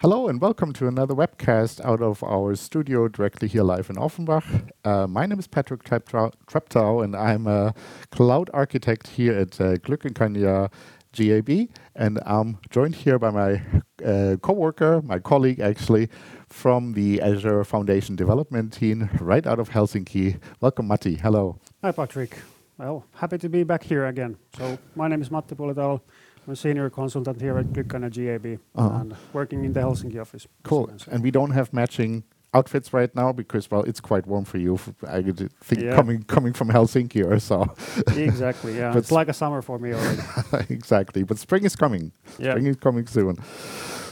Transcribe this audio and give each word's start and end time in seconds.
Hello 0.00 0.28
and 0.28 0.40
welcome 0.40 0.72
to 0.74 0.86
another 0.86 1.12
webcast 1.12 1.84
out 1.84 2.00
of 2.00 2.22
our 2.22 2.54
studio 2.54 3.08
directly 3.08 3.48
here 3.48 3.64
live 3.64 3.90
in 3.90 3.96
Offenbach. 3.96 4.44
Uh, 4.84 5.08
my 5.08 5.26
name 5.26 5.40
is 5.40 5.48
Patrick 5.48 5.82
Treptow 5.82 7.02
and 7.02 7.16
I'm 7.16 7.48
a 7.48 7.74
cloud 8.12 8.48
architect 8.54 9.08
here 9.08 9.36
at 9.36 9.60
uh, 9.60 9.74
Glück 9.78 10.08
Kanja 10.12 10.70
GAB 11.10 11.68
and 11.96 12.20
I'm 12.24 12.58
joined 12.70 12.94
here 12.94 13.18
by 13.18 13.30
my 13.30 13.60
uh, 14.06 14.36
co-worker, 14.40 15.02
my 15.02 15.18
colleague 15.18 15.58
actually, 15.58 16.10
from 16.48 16.92
the 16.92 17.20
Azure 17.20 17.64
Foundation 17.64 18.14
development 18.14 18.72
team 18.72 19.10
right 19.20 19.48
out 19.48 19.58
of 19.58 19.70
Helsinki. 19.70 20.38
Welcome 20.60 20.86
Matti, 20.86 21.16
hello. 21.16 21.58
Hi 21.82 21.90
Patrick. 21.90 22.38
Well, 22.78 23.04
happy 23.14 23.38
to 23.38 23.48
be 23.48 23.64
back 23.64 23.82
here 23.82 24.06
again. 24.06 24.36
So 24.56 24.78
my 24.94 25.08
name 25.08 25.22
is 25.22 25.32
Matti 25.32 25.56
Puletalo. 25.56 26.02
I'm 26.48 26.52
a 26.52 26.56
senior 26.56 26.88
consultant 26.88 27.42
here 27.42 27.58
at 27.58 27.66
Glück 27.74 27.88
Kanja 27.88 28.10
GAB 28.10 28.58
uh-huh. 28.74 29.00
and 29.00 29.14
working 29.34 29.66
in 29.66 29.74
the 29.74 29.80
Helsinki 29.80 30.18
office. 30.18 30.46
Cool. 30.62 30.90
And 31.10 31.22
we 31.22 31.30
don't 31.30 31.50
have 31.50 31.74
matching 31.74 32.24
outfits 32.54 32.94
right 32.94 33.14
now 33.14 33.30
because 33.30 33.70
well 33.70 33.82
it's 33.82 34.00
quite 34.00 34.26
warm 34.26 34.42
for 34.42 34.56
you 34.56 34.78
i 35.06 35.20
think 35.20 35.82
yeah. 35.82 35.94
coming 35.94 36.22
coming 36.22 36.54
from 36.54 36.70
helsinki 36.70 37.22
or 37.22 37.38
so 37.38 37.70
exactly 38.16 38.74
yeah 38.74 38.96
it's 38.96 39.12
like 39.12 39.28
a 39.28 39.34
summer 39.34 39.60
for 39.60 39.78
me 39.78 39.92
already 39.92 40.22
exactly 40.72 41.22
but 41.22 41.36
spring 41.36 41.62
is 41.66 41.76
coming 41.76 42.10
yeah. 42.38 42.52
spring 42.52 42.66
is 42.66 42.76
coming 42.76 43.06
soon 43.06 43.36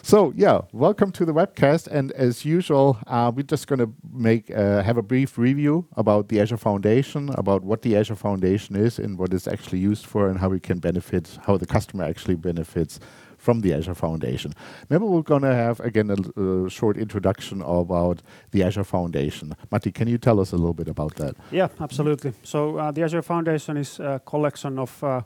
so 0.06 0.32
yeah, 0.36 0.60
welcome 0.72 1.10
to 1.10 1.24
the 1.24 1.32
webcast. 1.32 1.88
And 1.88 2.12
as 2.12 2.44
usual, 2.44 2.96
uh, 3.08 3.32
we're 3.34 3.42
just 3.42 3.66
going 3.66 3.80
to 3.80 3.92
make 4.12 4.52
uh, 4.54 4.84
have 4.84 4.96
a 4.96 5.02
brief 5.02 5.36
review 5.36 5.88
about 5.96 6.28
the 6.28 6.40
Azure 6.40 6.56
Foundation, 6.56 7.30
about 7.30 7.64
what 7.64 7.82
the 7.82 7.96
Azure 7.96 8.14
Foundation 8.14 8.76
is 8.76 9.00
and 9.00 9.18
what 9.18 9.34
it's 9.34 9.48
actually 9.48 9.80
used 9.80 10.06
for, 10.06 10.28
and 10.28 10.38
how 10.38 10.48
we 10.48 10.60
can 10.60 10.78
benefit, 10.78 11.40
how 11.44 11.56
the 11.56 11.66
customer 11.66 12.04
actually 12.04 12.36
benefits 12.36 13.00
from 13.36 13.62
the 13.62 13.74
Azure 13.74 13.96
Foundation. 13.96 14.52
Maybe 14.90 15.04
we're 15.04 15.22
going 15.22 15.42
to 15.42 15.52
have 15.52 15.80
again 15.80 16.10
a, 16.10 16.70
short 16.70 16.96
introduction 16.96 17.60
about 17.62 18.22
the 18.52 18.62
Azure 18.62 18.84
Foundation. 18.84 19.56
Matti, 19.72 19.90
can 19.90 20.06
you 20.06 20.18
tell 20.18 20.38
us 20.38 20.52
a 20.52 20.56
little 20.56 20.74
bit 20.74 20.86
about 20.86 21.16
that? 21.16 21.34
Yeah, 21.50 21.68
absolutely. 21.80 22.32
So 22.44 22.76
uh, 22.76 22.92
the 22.92 23.02
Azure 23.02 23.22
Foundation 23.22 23.76
is 23.76 23.98
a 23.98 24.20
collection 24.24 24.78
of 24.78 25.02
uh, 25.02 25.22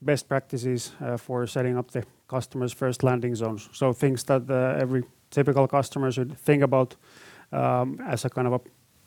best 0.00 0.28
practices 0.28 0.92
uh, 1.00 1.16
for 1.16 1.46
setting 1.46 1.78
up 1.78 1.90
the 1.90 2.04
customers' 2.28 2.72
first 2.72 3.02
landing 3.02 3.34
zones. 3.34 3.68
So 3.72 3.92
things 3.92 4.24
that 4.24 4.50
uh, 4.50 4.80
every 4.80 5.04
typical 5.30 5.66
customer 5.66 6.12
should 6.12 6.36
think 6.38 6.62
about 6.62 6.96
um, 7.52 8.00
as 8.06 8.24
a 8.24 8.30
kind 8.30 8.46
of 8.46 8.52
a 8.54 8.60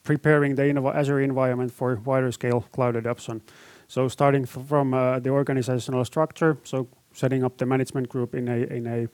preparing 0.04 0.56
the 0.56 0.92
Azure 0.96 1.22
environment 1.22 1.72
for 1.72 1.96
wider 2.06 2.32
scale 2.32 2.62
cloud 2.72 2.96
adoption. 2.96 3.42
So 3.88 4.08
starting 4.08 4.46
from 4.46 4.94
uh, 4.94 5.20
the 5.20 5.30
organizational 5.30 6.06
structure, 6.06 6.58
so 6.64 6.88
setting 7.14 7.44
up 7.44 7.58
the 7.58 7.66
management 7.66 8.10
group 8.10 8.36
in 8.36 8.48
a 8.48 8.58
in 8.74 8.88
a 8.88 9.08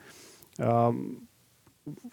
um, 0.66 1.28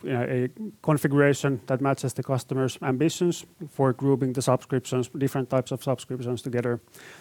a 0.05 0.49
configuration 0.83 1.61
that 1.67 1.81
matches 1.81 2.13
the 2.13 2.23
customer's 2.23 2.79
ambitions 2.83 3.47
for 3.71 3.93
grouping 3.93 4.33
the 4.33 4.43
subscriptions, 4.43 5.09
different 5.17 5.49
types 5.49 5.73
of 5.73 5.83
subscriptions 5.83 6.43
together. 6.43 6.81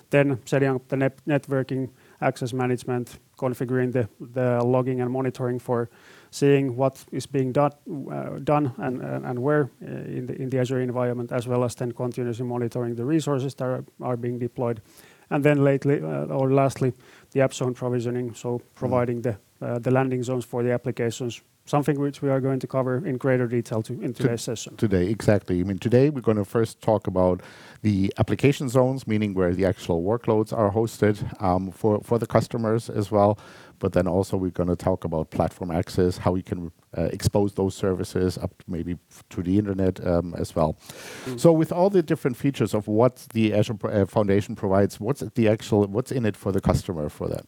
Then 0.10 0.40
setting 0.46 0.76
up 0.76 0.88
the 0.88 0.98
net 0.98 1.22
networking 1.26 1.90
access 2.22 2.54
management, 2.54 3.20
configuring 3.38 3.92
the, 3.92 4.08
the 4.34 4.64
logging 4.64 5.02
and 5.02 5.12
monitoring 5.12 5.60
for 5.60 5.90
seeing 6.30 6.76
what 6.76 7.04
is 7.12 7.26
being 7.26 7.52
done, 7.52 7.72
uh, 8.12 8.40
done 8.44 8.74
and, 8.78 9.02
and 9.02 9.40
where 9.40 9.70
uh, 9.84 9.88
in, 9.88 10.26
the, 10.28 10.42
in 10.42 10.50
the 10.50 10.60
Azure 10.60 10.82
environment, 10.82 11.32
as 11.32 11.48
well 11.48 11.64
as 11.64 11.76
then 11.76 11.92
continuously 11.92 12.46
monitoring 12.46 12.96
the 12.96 13.06
resources 13.06 13.56
that 13.56 13.66
are, 13.66 13.86
are 14.02 14.18
being 14.18 14.40
deployed. 14.40 14.82
And 15.30 15.44
then 15.44 15.64
lately, 15.64 16.02
uh, 16.02 16.26
or 16.26 16.52
lastly, 16.52 16.94
the 17.32 17.42
app 17.42 17.54
zone 17.54 17.74
provisioning, 17.74 18.34
so 18.34 18.62
providing 18.76 19.22
mm. 19.22 19.36
the, 19.60 19.66
uh, 19.66 19.80
the 19.80 19.92
landing 19.92 20.24
zones 20.24 20.46
for 20.46 20.64
the 20.64 20.72
applications 20.72 21.42
something 21.72 21.98
which 22.00 22.22
we 22.22 22.30
are 22.30 22.42
going 22.42 22.60
to 22.60 22.68
cover 22.68 22.94
in 23.10 23.16
greater 23.18 23.48
detail 23.48 23.82
to, 23.82 23.94
in 24.06 24.14
today's 24.14 24.44
to 24.44 24.52
session. 24.52 24.76
Today, 24.76 25.06
exactly. 25.08 25.62
I 25.62 25.64
mean, 25.64 25.80
today 25.80 26.10
we're 26.10 26.28
going 26.30 26.42
to 26.46 26.50
first 26.58 26.82
talk 26.82 27.08
about 27.08 27.42
the 27.82 28.14
application 28.22 28.68
zones, 28.68 29.08
meaning 29.08 29.34
where 29.34 29.54
the 29.60 29.66
actual 29.66 30.04
workloads 30.04 30.52
are 30.62 30.70
hosted 30.80 31.16
um, 31.42 31.72
for, 31.72 32.02
for 32.04 32.20
the 32.20 32.28
customers 32.28 32.90
as 32.90 33.10
well. 33.10 33.40
But 33.80 33.94
then 33.94 34.08
also 34.08 34.38
we're 34.38 34.58
going 34.62 34.70
to 34.70 34.76
talk 34.76 35.06
about 35.06 35.32
platform 35.32 35.72
access, 35.72 36.18
how 36.18 36.34
we 36.34 36.44
can 36.44 36.72
uh, 36.96 37.04
expose 37.18 37.54
those 37.54 37.74
services 37.74 38.38
up 38.38 38.52
to 38.60 38.66
maybe 38.68 38.98
to 39.30 39.42
the 39.42 39.58
internet 39.58 40.06
um, 40.06 40.36
as 40.38 40.54
well. 40.56 40.78
Mm. 41.26 41.40
So 41.40 41.52
with 41.54 41.72
all 41.72 41.90
the 41.90 42.04
different 42.04 42.38
features 42.38 42.74
of 42.76 42.88
what 42.88 43.14
the 43.34 43.54
Azure 43.54 43.78
uh, 43.86 44.06
Foundation 44.06 44.56
provides, 44.56 45.00
what's 45.00 45.22
the 45.22 45.48
actual, 45.48 45.88
what's 45.88 46.12
in 46.12 46.26
it 46.26 46.36
for 46.36 46.52
the 46.52 46.62
customer 46.62 47.10
for 47.10 47.28
that? 47.30 47.46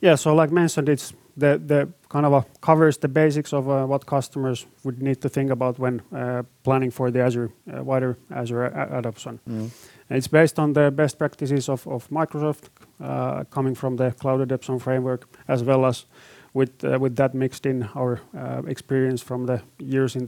Yeah, 0.00 0.16
so 0.16 0.34
like 0.34 0.50
mentioned, 0.50 0.88
it's 0.88 1.12
the, 1.40 1.60
the 1.66 1.88
kind 2.08 2.26
of 2.26 2.44
covers 2.60 2.98
the 2.98 3.08
basics 3.08 3.52
of 3.52 3.68
uh, 3.68 3.86
what 3.86 4.06
customers 4.06 4.66
would 4.84 5.02
need 5.02 5.20
to 5.20 5.28
think 5.28 5.50
about 5.50 5.78
when 5.78 6.02
uh, 6.12 6.42
planning 6.62 6.90
for 6.90 7.10
the 7.10 7.20
Azure 7.20 7.50
uh, 7.72 7.82
wider 7.82 8.16
Azure 8.30 8.66
adoption. 8.98 9.40
Mm. 9.48 9.70
It's 10.10 10.28
based 10.28 10.58
on 10.58 10.72
the 10.72 10.90
best 10.90 11.18
practices 11.18 11.68
of, 11.68 11.86
of 11.86 12.08
Microsoft 12.10 12.68
uh, 13.00 13.44
coming 13.50 13.74
from 13.74 13.96
the 13.96 14.10
cloud 14.12 14.40
adoption 14.40 14.78
framework, 14.78 15.26
as 15.48 15.62
well 15.62 15.84
as 15.84 16.06
with 16.52 16.84
uh, 16.84 16.98
with 17.00 17.16
that 17.16 17.34
mixed 17.34 17.66
in 17.66 17.88
our 17.94 18.20
uh, 18.36 18.62
experience 18.66 19.22
from 19.22 19.46
the 19.46 19.62
years 19.78 20.16
in 20.16 20.26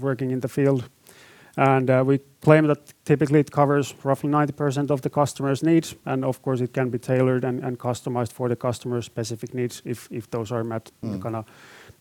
working 0.00 0.30
in 0.30 0.40
the 0.40 0.48
field 0.48 0.80
uh, 0.82 0.88
we 1.56 2.18
claim 2.40 2.66
that 2.66 2.92
typically 3.04 3.40
it 3.40 3.50
covers 3.50 3.94
roughly 4.04 4.30
90% 4.30 4.90
of 4.90 5.00
the 5.00 5.10
customer's 5.10 5.62
needs, 5.62 5.94
and 6.04 6.24
of 6.24 6.42
course 6.42 6.60
it 6.60 6.72
can 6.72 6.90
be 6.90 6.98
tailored 6.98 7.44
and, 7.44 7.64
and 7.64 7.78
customized 7.78 8.32
for 8.32 8.48
the 8.48 8.56
customer's 8.56 9.06
specific 9.06 9.54
needs 9.54 9.82
if, 9.84 10.08
if 10.10 10.30
those 10.30 10.52
are 10.52 10.64
met, 10.64 10.90
mm. 11.02 11.20
kind 11.22 11.36
of 11.36 11.46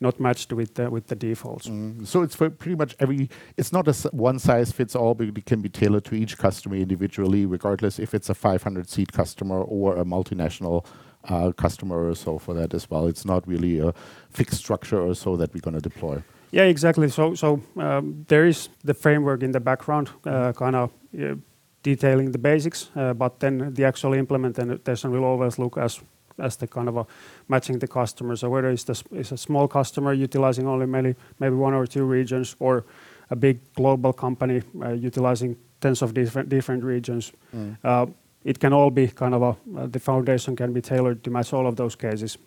not 0.01 0.19
matched 0.19 0.51
with 0.51 0.73
the, 0.73 0.89
with 0.89 1.07
the 1.07 1.15
defaults. 1.15 1.67
Mm. 1.67 2.05
So 2.05 2.21
it's 2.21 2.35
for 2.35 2.49
pretty 2.49 2.75
much 2.75 2.95
every. 2.99 3.29
It's 3.55 3.71
not 3.71 3.87
a 3.87 3.93
one 4.09 4.39
size 4.39 4.71
fits 4.71 4.95
all, 4.95 5.13
but 5.13 5.27
it 5.27 5.45
can 5.45 5.61
be 5.61 5.69
tailored 5.69 6.03
to 6.05 6.15
each 6.15 6.37
customer 6.37 6.75
individually, 6.75 7.45
regardless 7.45 7.97
if 7.97 8.13
it's 8.13 8.29
a 8.29 8.35
500 8.35 8.89
seat 8.89 9.13
customer 9.13 9.61
or 9.61 9.95
a 9.97 10.03
multinational 10.03 10.85
uh, 11.29 11.51
customer 11.53 12.09
or 12.09 12.15
so 12.15 12.37
for 12.37 12.53
that 12.53 12.73
as 12.73 12.89
well. 12.89 13.07
It's 13.07 13.25
not 13.25 13.47
really 13.47 13.79
a 13.79 13.93
fixed 14.29 14.57
structure 14.57 15.01
or 15.01 15.15
so 15.15 15.37
that 15.37 15.53
we're 15.53 15.61
going 15.61 15.75
to 15.75 15.81
deploy. 15.81 16.23
Yeah, 16.55 16.69
exactly. 16.69 17.09
So, 17.09 17.35
so 17.35 17.61
um, 17.75 18.25
there 18.29 18.47
is 18.47 18.69
the 18.85 18.93
framework 18.93 19.43
in 19.43 19.51
the 19.51 19.59
background, 19.59 20.09
uh, 20.25 20.53
kind 20.53 20.75
of 20.75 20.89
uh, 21.19 21.35
detailing 21.83 22.31
the 22.31 22.37
basics, 22.37 22.89
uh, 22.95 23.13
but 23.13 23.39
then 23.41 23.73
the 23.73 23.83
actual 23.83 24.13
implementation 24.13 25.11
will 25.11 25.25
always 25.25 25.59
look 25.59 25.77
as 25.77 26.01
as 26.37 26.57
the 26.57 26.67
kind 26.67 26.87
of 26.89 26.97
a 26.97 27.05
matching 27.47 27.79
the 27.79 27.87
customer. 27.87 28.35
So 28.35 28.49
whether 28.49 28.69
it's, 28.69 28.83
the, 28.83 29.01
it's 29.11 29.31
a 29.31 29.37
small 29.37 29.67
customer 29.67 30.13
utilizing 30.13 30.67
only 30.67 30.85
maybe 30.85 31.15
maybe 31.39 31.55
one 31.55 31.73
or 31.73 31.87
two 31.87 32.05
regions, 32.05 32.55
or 32.59 32.85
a 33.29 33.35
big 33.35 33.59
global 33.73 34.13
company 34.13 34.61
uh, 34.81 34.93
utilizing 34.93 35.57
tens 35.81 36.01
of 36.01 36.13
different 36.13 36.49
different 36.49 36.83
regions. 36.83 37.33
Mm. 37.53 37.77
Uh, 37.83 38.05
it 38.45 38.59
can 38.59 38.73
all 38.73 38.91
be 38.91 39.07
kind 39.07 39.33
of 39.33 39.41
a 39.41 39.55
uh, 39.77 39.87
the 39.91 39.99
foundation 39.99 40.55
can 40.55 40.73
be 40.73 40.81
tailored 40.81 41.21
to 41.23 41.31
match 41.31 41.53
all 41.53 41.67
of 41.67 41.75
those 41.75 41.97
cases 41.97 42.37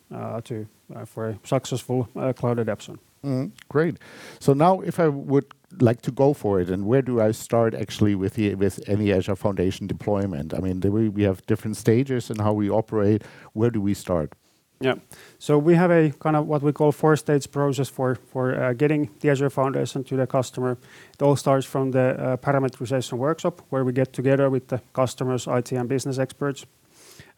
to 0.44 0.66
for 1.04 1.28
a 1.28 1.38
successful 1.44 2.08
cloud 2.36 2.58
adoption. 2.58 2.98
Mm, 3.24 3.52
great. 3.68 3.98
So 4.38 4.52
now, 4.52 4.80
if 4.80 5.00
I 5.00 5.08
would 5.08 5.46
like 5.80 6.02
to 6.02 6.10
go 6.10 6.32
for 6.32 6.60
it, 6.60 6.70
and 6.70 6.86
where 6.86 7.02
do 7.02 7.20
I 7.20 7.32
start 7.32 7.74
actually 7.74 8.14
with 8.14 8.34
the 8.34 8.54
with 8.54 8.80
any 8.88 9.12
Azure 9.12 9.36
Foundation 9.36 9.86
deployment? 9.86 10.54
I 10.54 10.58
mean, 10.58 10.80
we 10.80 11.08
we 11.08 11.22
have 11.24 11.44
different 11.46 11.76
stages 11.76 12.30
in 12.30 12.38
how 12.38 12.52
we 12.52 12.70
operate. 12.70 13.22
Where 13.54 13.70
do 13.70 13.80
we 13.80 13.94
start? 13.94 14.32
Yeah. 14.80 14.94
So 15.38 15.58
we 15.58 15.74
have 15.74 15.90
a 15.90 16.10
kind 16.20 16.36
of 16.36 16.46
what 16.46 16.62
we 16.62 16.72
call 16.72 16.92
four-stage 16.92 17.50
process 17.50 17.88
for 17.88 18.14
for 18.14 18.54
uh, 18.54 18.72
getting 18.74 19.10
the 19.20 19.30
Azure 19.30 19.50
Foundation 19.50 20.04
to 20.04 20.16
the 20.16 20.26
customer. 20.26 20.78
It 21.14 21.22
all 21.22 21.36
starts 21.36 21.66
from 21.66 21.90
the 21.90 22.00
uh, 22.00 22.36
parameterization 22.36 23.18
workshop, 23.18 23.60
where 23.70 23.84
we 23.84 23.92
get 23.92 24.12
together 24.12 24.48
with 24.48 24.68
the 24.68 24.80
customers, 24.92 25.48
IT 25.48 25.72
and 25.72 25.88
business 25.88 26.18
experts, 26.18 26.66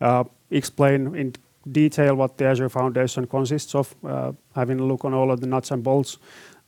uh, 0.03 0.25
explain 0.51 1.15
in 1.17 1.33
detail 1.71 2.15
what 2.15 2.37
the 2.37 2.47
Azure 2.47 2.69
Foundation 2.69 3.27
consists 3.27 3.75
of, 3.75 3.95
uh, 4.05 4.33
having 4.55 4.81
a 4.81 4.85
look 4.85 5.05
on 5.05 5.15
all 5.15 5.31
of 5.31 5.41
the 5.41 5.47
nuts 5.47 5.71
and 5.71 5.83
bolts, 5.83 6.19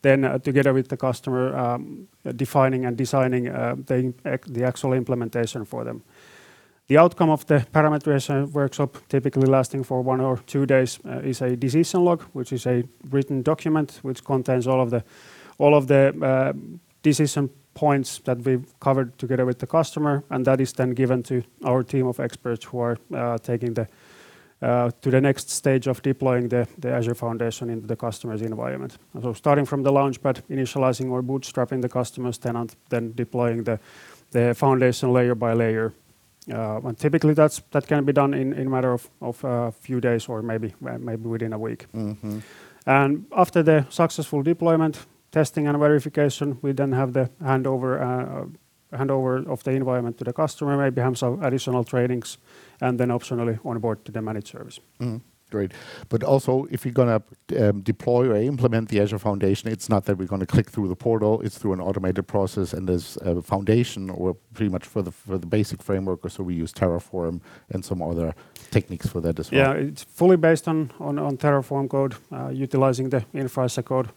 then 0.02 0.24
uh, 0.24 0.38
together 0.38 0.72
with 0.72 0.88
the 0.88 0.96
customer, 0.96 1.56
um, 1.56 2.08
defining 2.36 2.84
and 2.84 2.96
designing 2.96 3.48
uh, 3.48 3.76
the, 3.86 4.12
the 4.46 4.64
actual 4.64 4.92
implementation 4.92 5.64
for 5.64 5.84
them. 5.84 6.02
The 6.88 6.98
outcome 6.98 7.30
of 7.30 7.46
the 7.46 7.64
parameterization 7.72 8.50
workshop, 8.50 8.98
typically 9.08 9.46
lasting 9.46 9.84
for 9.84 10.02
one 10.02 10.20
or 10.20 10.38
two 10.46 10.66
days, 10.66 10.98
uh, 11.06 11.20
is 11.20 11.40
a 11.40 11.56
decision 11.56 12.04
log, 12.04 12.22
which 12.32 12.52
is 12.52 12.66
a 12.66 12.84
written 13.10 13.42
document 13.42 14.00
which 14.02 14.24
contains 14.24 14.66
all 14.66 14.80
of 14.80 14.90
the 14.90 15.02
all 15.58 15.74
of 15.74 15.86
the 15.86 16.12
uh, 16.22 16.52
decision 17.02 17.48
points 17.74 18.18
that 18.24 18.38
we've 18.44 18.66
covered 18.80 19.16
together 19.18 19.46
with 19.46 19.58
the 19.58 19.66
customer, 19.66 20.24
and 20.30 20.44
that 20.44 20.60
is 20.60 20.72
then 20.72 20.90
given 20.90 21.22
to 21.22 21.42
our 21.64 21.82
team 21.82 22.06
of 22.06 22.18
experts 22.20 22.64
who 22.64 22.80
are 22.80 22.98
uh, 23.14 23.38
taking 23.38 23.74
the 23.74 23.86
to 24.62 25.10
the 25.10 25.20
next 25.20 25.50
stage 25.50 25.88
of 25.88 26.02
deploying 26.02 26.48
the, 26.48 26.68
the 26.78 26.92
Azure 26.92 27.14
Foundation 27.14 27.68
into 27.68 27.86
the 27.86 27.96
customer's 27.96 28.42
environment. 28.42 28.98
So 29.20 29.32
starting 29.32 29.66
from 29.66 29.82
the 29.82 29.90
Launchpad, 29.90 30.42
initializing 30.48 31.10
or 31.10 31.22
bootstrapping 31.22 31.82
the 31.82 31.88
customer's 31.88 32.38
tenant, 32.38 32.76
then 32.88 33.12
deploying 33.14 33.64
the, 33.64 33.80
the 34.30 34.54
foundation 34.54 35.12
layer 35.12 35.34
by 35.34 35.52
layer. 35.52 35.92
Uh, 36.52 36.80
and 36.84 36.98
typically 36.98 37.34
that's, 37.34 37.60
that 37.70 37.86
can 37.86 38.04
be 38.04 38.12
done 38.12 38.34
in, 38.34 38.52
in 38.52 38.66
a 38.66 38.70
matter 38.70 38.92
of, 38.92 39.10
of 39.20 39.44
a 39.44 39.72
few 39.72 40.00
days 40.00 40.28
or 40.28 40.42
maybe, 40.42 40.74
maybe 40.80 41.28
within 41.28 41.52
a 41.52 41.58
week. 41.58 41.86
Mm 41.92 42.16
-hmm. 42.22 43.22
After 43.30 43.64
the 43.64 43.84
successful 43.88 44.42
deployment, 44.42 45.06
testing, 45.30 45.68
and 45.68 45.78
verification, 45.78 46.58
we 46.62 46.74
then 46.74 46.92
have 46.92 47.12
the 47.12 47.28
handover 47.40 48.00
of 48.92 49.62
the 49.64 49.70
environment 49.72 50.18
to 50.18 50.24
the 50.24 50.32
customer, 50.32 50.76
maybe 50.76 51.00
have 51.00 51.16
some 51.16 51.42
additional 51.42 51.84
trainings, 51.84 52.38
and 52.80 52.98
then 52.98 53.08
optionally 53.08 53.58
onboard 53.64 54.04
to 54.04 54.12
the 54.12 54.20
managed 54.22 54.48
service. 54.48 54.80
Mm-hmm. 55.00 55.18
Great. 55.50 55.72
But 56.08 56.22
also, 56.22 56.66
if 56.70 56.86
you're 56.86 56.94
going 56.94 57.20
to 57.20 57.68
um, 57.68 57.82
deploy 57.82 58.26
or 58.30 58.36
implement 58.36 58.88
the 58.88 59.00
Azure 59.00 59.18
Foundation, 59.18 59.70
it's 59.70 59.88
not 59.90 60.06
that 60.06 60.16
we're 60.16 60.26
going 60.26 60.40
to 60.40 60.46
click 60.46 60.70
through 60.70 60.88
the 60.88 60.96
portal, 60.96 61.42
it's 61.42 61.58
through 61.58 61.74
an 61.74 61.80
automated 61.80 62.26
process, 62.26 62.72
and 62.72 62.88
there's 62.88 63.18
a 63.20 63.42
foundation 63.42 64.08
or 64.08 64.34
pretty 64.54 64.70
much 64.70 64.86
for 64.86 65.02
the 65.02 65.46
basic 65.46 65.82
framework, 65.82 66.24
or 66.24 66.30
so 66.30 66.42
we 66.42 66.54
use 66.54 66.72
Terraform 66.72 67.42
and 67.68 67.84
some 67.84 68.00
other 68.00 68.34
techniques 68.70 69.06
for 69.06 69.20
that 69.20 69.38
as 69.38 69.52
well. 69.52 69.60
Yeah, 69.60 69.88
it's 69.88 70.02
fully 70.02 70.38
based 70.38 70.68
on 70.68 70.88
Terraform 71.36 71.86
code, 71.90 72.14
uh, 72.32 72.48
utilizing 72.48 73.10
the 73.10 73.22
Infra 73.34 73.68
code, 73.82 74.08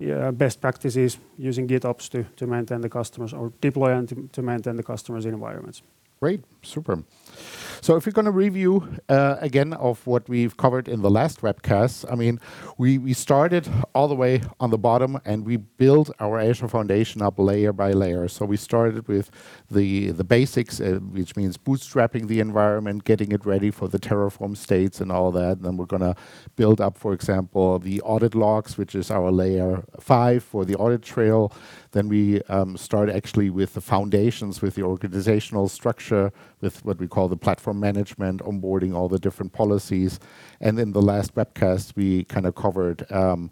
Uh, 0.00 0.30
best 0.30 0.60
practices 0.60 1.18
using 1.36 1.66
GitOps 1.66 2.08
to 2.36 2.46
maintain 2.46 2.80
the 2.80 2.88
customers 2.88 3.32
or 3.32 3.52
deploy 3.60 3.92
and 3.92 4.32
to 4.32 4.42
maintain 4.42 4.76
the 4.76 4.82
customers' 4.84 5.26
environments. 5.26 5.82
Great. 6.20 6.42
Super. 6.62 7.04
So 7.80 7.94
if 7.94 8.04
you're 8.04 8.12
going 8.12 8.24
to 8.24 8.32
review 8.32 8.98
uh, 9.08 9.36
again 9.40 9.72
of 9.72 10.04
what 10.04 10.28
we've 10.28 10.56
covered 10.56 10.88
in 10.88 11.00
the 11.00 11.10
last 11.10 11.42
webcast, 11.42 12.10
I 12.10 12.16
mean, 12.16 12.40
we 12.76 12.98
we 12.98 13.12
started 13.12 13.68
all 13.94 14.08
the 14.08 14.16
way 14.16 14.42
on 14.58 14.70
the 14.70 14.78
bottom, 14.78 15.20
and 15.24 15.46
we 15.46 15.56
built 15.56 16.10
our 16.18 16.40
Azure 16.40 16.66
Foundation 16.66 17.22
up 17.22 17.38
layer 17.38 17.72
by 17.72 17.92
layer. 17.92 18.26
So 18.26 18.44
we 18.44 18.56
started 18.56 19.06
with 19.06 19.30
the 19.70 20.12
basics, 20.12 20.80
uh, 20.80 20.98
which 21.12 21.36
means 21.36 21.56
bootstrapping 21.56 22.26
the 22.26 22.40
environment, 22.40 23.04
getting 23.04 23.30
it 23.30 23.46
ready 23.46 23.70
for 23.70 23.86
the 23.86 24.00
Terraform 24.00 24.56
states 24.56 25.00
and 25.00 25.12
all 25.12 25.30
that. 25.32 25.62
Then, 25.62 25.76
we're 25.76 25.86
going 25.86 26.02
to 26.02 26.16
build 26.56 26.80
up, 26.80 26.98
for 26.98 27.12
example, 27.12 27.78
the 27.78 28.00
audit 28.00 28.34
logs, 28.34 28.76
which 28.76 28.96
is 28.96 29.10
our 29.10 29.30
layer 29.30 29.84
five 30.00 30.42
for 30.42 30.64
the 30.64 30.74
audit 30.74 31.02
trail. 31.02 31.52
Then 31.92 32.08
we 32.08 32.42
um, 32.42 32.76
start 32.76 33.08
actually 33.08 33.50
with 33.50 33.74
the 33.74 33.80
foundations, 33.80 34.60
with 34.60 34.74
the 34.74 34.82
organizational 34.82 35.68
structure, 35.68 36.32
with 36.60 36.84
what 36.84 36.98
we 36.98 37.06
call 37.06 37.28
the 37.28 37.36
platform 37.36 37.80
management, 37.80 38.40
onboarding 38.42 38.94
all 38.94 39.08
the 39.08 39.18
different 39.18 39.52
policies. 39.52 40.20
And 40.60 40.78
in 40.78 40.92
the 40.92 41.02
last 41.02 41.34
webcast, 41.34 41.96
we 41.96 42.24
kind 42.24 42.46
of 42.46 42.54
covered 42.54 43.10
um, 43.10 43.50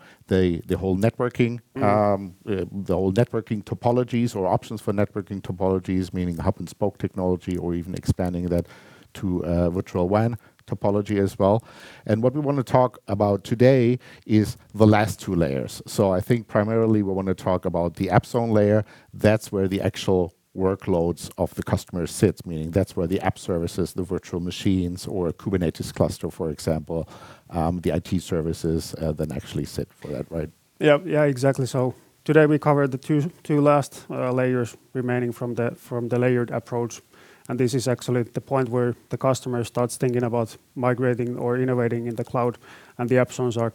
mm-hmm. 1.77 1.83
um, 1.83 2.35
uh, 2.47 2.65
the 2.71 2.95
whole 2.95 3.13
networking 3.13 3.65
topologies 3.65 4.35
or 4.37 4.47
options 4.47 4.81
for 4.81 4.93
networking 4.93 5.41
topologies, 5.41 6.13
meaning 6.13 6.37
hub 6.39 6.59
and 6.59 6.69
spoke 6.69 6.99
technology, 6.99 7.57
or 7.57 7.75
even 7.75 7.95
expanding 7.95 8.47
that 8.47 8.67
to 9.15 9.45
uh, 9.45 9.71
virtual 9.71 10.09
WAN 10.09 10.37
topology 10.67 11.19
as 11.19 11.39
well. 11.39 11.65
And 12.07 12.23
what 12.23 12.35
we 12.35 12.41
want 12.41 12.59
to 12.59 12.65
talk 12.65 12.99
about 13.09 13.45
today 13.45 13.99
is 14.27 14.57
the 14.75 14.87
last 14.87 15.21
two 15.21 15.35
layers. 15.35 15.83
So 15.87 16.13
I 16.13 16.21
think 16.21 16.49
primarily 16.49 17.03
we 17.03 17.13
want 17.13 17.29
to 17.29 17.35
talk 17.35 17.65
about 17.65 17.95
the 17.95 18.11
app 18.11 18.27
zone 18.27 18.51
layer. 18.51 18.85
That's 19.15 19.51
where 19.51 19.69
the 19.69 19.81
actual 19.81 20.35
workloads 20.57 21.31
of 21.37 21.55
the 21.55 21.63
customer 21.63 22.07
sits, 22.07 22.45
meaning 22.47 22.71
that's 22.71 22.97
where 22.97 23.07
the 23.07 23.21
app 23.21 23.39
services, 23.39 23.93
the 23.93 24.03
virtual 24.03 24.41
machines, 24.41 25.07
or 25.07 25.31
Kubernetes 25.31 25.93
cluster, 25.95 26.31
for 26.31 26.51
example, 26.51 27.09
um, 27.51 27.81
the 27.81 27.91
IT 27.91 28.23
services 28.23 28.95
uh, 29.01 29.13
then 29.13 29.33
actually 29.33 29.67
sit 29.67 29.93
for 29.93 30.09
that, 30.09 30.27
right? 30.31 30.51
Yeah, 30.81 30.99
yeah, 31.05 31.25
exactly. 31.25 31.67
So 31.67 31.95
today 32.25 32.47
we 32.47 32.59
covered 32.59 32.91
the 32.91 32.99
two 32.99 33.31
two 33.43 33.61
last 33.61 34.07
uh, 34.11 34.33
layers 34.33 34.77
remaining 34.95 35.33
from 35.33 35.55
the 35.55 36.19
layered 36.19 36.51
approach, 36.51 37.01
and 37.49 37.59
this 37.59 37.75
is 37.75 37.89
actually 37.89 38.23
the 38.23 38.41
point 38.41 38.69
where 38.69 38.95
the 39.09 39.17
customer 39.17 39.65
starts 39.65 39.97
thinking 39.97 40.23
about 40.23 40.57
migrating 40.75 41.39
or 41.39 41.59
innovating 41.59 42.07
in 42.07 42.17
the 42.17 42.25
cloud, 42.25 42.59
and 42.99 43.09
the 43.09 43.19
app 43.19 43.33
zones 43.33 43.57
are 43.57 43.71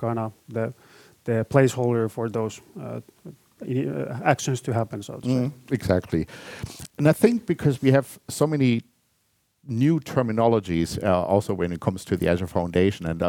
the 0.50 0.74
the 1.24 1.46
placeholder 1.50 2.10
for 2.10 2.30
those 2.30 2.62
uh, 2.80 3.00
uh, 3.62 4.20
actions 4.24 4.62
to 4.62 4.74
happen, 4.74 5.04
so 5.04 5.18
to 5.18 5.22
say. 5.22 5.34
Mm-hmm. 5.34 5.74
Exactly. 5.74 6.28
And 6.98 7.08
I 7.08 7.14
think 7.14 7.46
because 7.46 7.82
we 7.82 7.92
have 7.92 8.20
so 8.28 8.48
many 8.48 8.82
new 9.68 10.00
terminologies 10.00 11.02
uh, 11.04 11.24
also 11.24 11.54
when 11.54 11.72
it 11.72 11.80
comes 11.80 12.04
to 12.06 12.18
the 12.18 12.28
Azure 12.28 12.48
Foundation, 12.48 13.06
and 13.06 13.22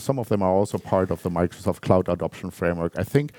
some 0.00 0.18
of 0.18 0.28
them 0.28 0.42
are 0.42 0.52
also 0.52 0.78
part 0.78 1.10
of 1.10 1.22
the 1.22 1.30
Microsoft 1.30 1.82
Cloud 1.82 2.08
Adoption 2.08 2.50
Framework. 2.50 2.98
I 2.98 3.04
think 3.04 3.32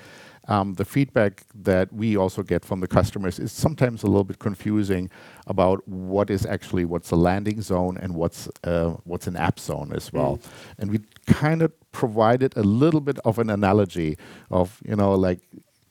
Um, 0.48 0.74
the 0.74 0.84
feedback 0.84 1.44
that 1.54 1.92
we 1.92 2.16
also 2.16 2.42
get 2.42 2.64
from 2.64 2.80
the 2.80 2.86
customers 2.86 3.38
is 3.38 3.52
sometimes 3.52 4.02
a 4.02 4.06
little 4.06 4.24
bit 4.24 4.38
confusing 4.38 5.10
about 5.46 5.86
what 5.88 6.30
is 6.30 6.46
actually 6.46 6.84
what's 6.84 7.10
a 7.10 7.16
landing 7.16 7.62
zone 7.62 7.96
and 7.96 8.14
what's 8.14 8.48
uh, 8.64 8.90
what's 9.04 9.26
an 9.26 9.36
app 9.36 9.58
zone 9.58 9.92
as 9.92 10.12
well. 10.12 10.36
Mm. 10.36 10.48
And 10.78 10.90
we 10.90 11.00
kind 11.26 11.62
of 11.62 11.72
provided 11.92 12.56
a 12.56 12.62
little 12.62 13.00
bit 13.00 13.18
of 13.24 13.38
an 13.38 13.50
analogy 13.50 14.18
of 14.50 14.80
you 14.84 14.96
know 14.96 15.14
like 15.14 15.40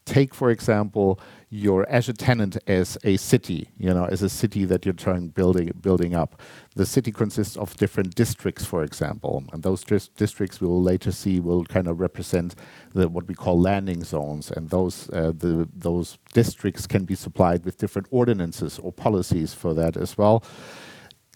take, 0.05 0.33
for 0.33 0.51
example, 0.51 1.19
your 1.55 1.89
Azure 1.89 2.13
tenant 2.13 2.57
as 2.67 2.97
a 3.03 3.17
city 3.17 3.69
you 3.77 3.93
know, 3.93 4.05
as 4.05 4.21
a 4.21 4.29
city 4.29 4.65
that 4.65 4.85
you're 4.85 4.93
trying 4.93 5.27
building 5.29 5.71
building 5.81 6.15
up. 6.15 6.41
The 6.75 6.85
city 6.85 7.11
consists 7.11 7.55
of 7.55 7.75
different 7.77 8.15
districts, 8.15 8.65
for 8.65 8.83
example, 8.83 9.43
and 9.53 9.63
those 9.63 9.83
districts 9.83 10.59
we 10.59 10.67
will 10.67 10.81
later 10.81 11.11
see 11.11 11.39
will 11.39 11.65
kind 11.65 11.87
of 11.87 11.99
represent 11.99 12.55
what 12.93 13.27
we 13.27 13.35
call 13.35 13.59
landing 13.59 14.03
zones, 14.03 14.51
and 14.51 14.69
those 14.69 15.09
uh, 15.11 15.31
those 15.35 16.17
districts 16.33 16.87
can 16.87 17.05
be 17.05 17.15
supplied 17.15 17.63
with 17.65 17.77
different 17.77 18.07
ordinances 18.11 18.79
or 18.79 18.91
policies 18.91 19.53
for 19.53 19.73
that 19.73 19.97
as 19.97 20.17
well. 20.17 20.43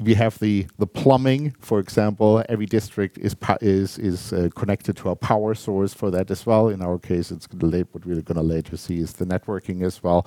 We 0.02 0.14
have 0.14 0.40
the 0.40 0.66
the 0.78 0.88
plumbing, 0.88 1.56
for 1.60 1.80
example. 1.80 2.42
Every 2.48 2.66
district 2.66 3.18
is 3.18 3.36
is 3.62 3.98
is 3.98 4.34
uh, 4.34 4.50
connected 4.56 4.96
to 4.98 5.10
a 5.10 5.16
power 5.16 5.54
source 5.56 5.94
for 5.94 6.10
that 6.12 6.32
as 6.32 6.46
well. 6.46 6.70
In 6.70 6.82
our 6.82 6.98
case, 6.98 7.32
it's 7.32 7.48
what 7.52 8.06
we're 8.06 8.22
going 8.22 8.36
to 8.36 8.42
later 8.42 8.78
see 8.78 9.00
is 9.00 9.14
the 9.14 9.26
networking 9.26 9.84
as 9.84 10.02
well. 10.02 10.26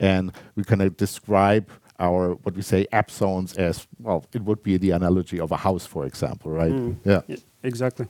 And 0.00 0.32
We 0.56 0.64
kinda 0.64 0.90
describe 0.90 1.70
our, 2.00 2.34
what 2.42 2.56
we 2.56 2.62
say, 2.62 2.86
app 2.92 3.10
zones 3.10 3.54
as, 3.54 3.86
well, 3.98 4.24
it 4.32 4.42
would 4.42 4.62
be 4.62 4.76
the 4.76 4.90
analogy 4.90 5.38
of 5.38 5.52
a 5.52 5.56
house, 5.56 5.86
for 5.86 6.04
example, 6.04 6.50
right? 6.50 6.72
Mm. 6.72 6.96
Yeah. 7.04 7.36
Exactly. 7.62 8.06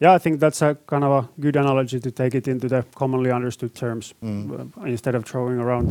Yeah, 0.00 0.14
I 0.14 0.18
think 0.18 0.40
that's 0.40 0.62
a 0.62 0.76
kind 0.86 1.04
of 1.04 1.24
a 1.24 1.28
good 1.40 1.56
analogy 1.56 2.00
to 2.00 2.10
take 2.10 2.34
it 2.34 2.48
into 2.48 2.68
the 2.68 2.84
commonly 2.94 3.30
understood 3.30 3.74
terms 3.74 4.14
mm. 4.22 4.50
uh, 4.78 4.82
instead 4.84 5.14
of 5.14 5.24
throwing 5.24 5.58
around 5.58 5.88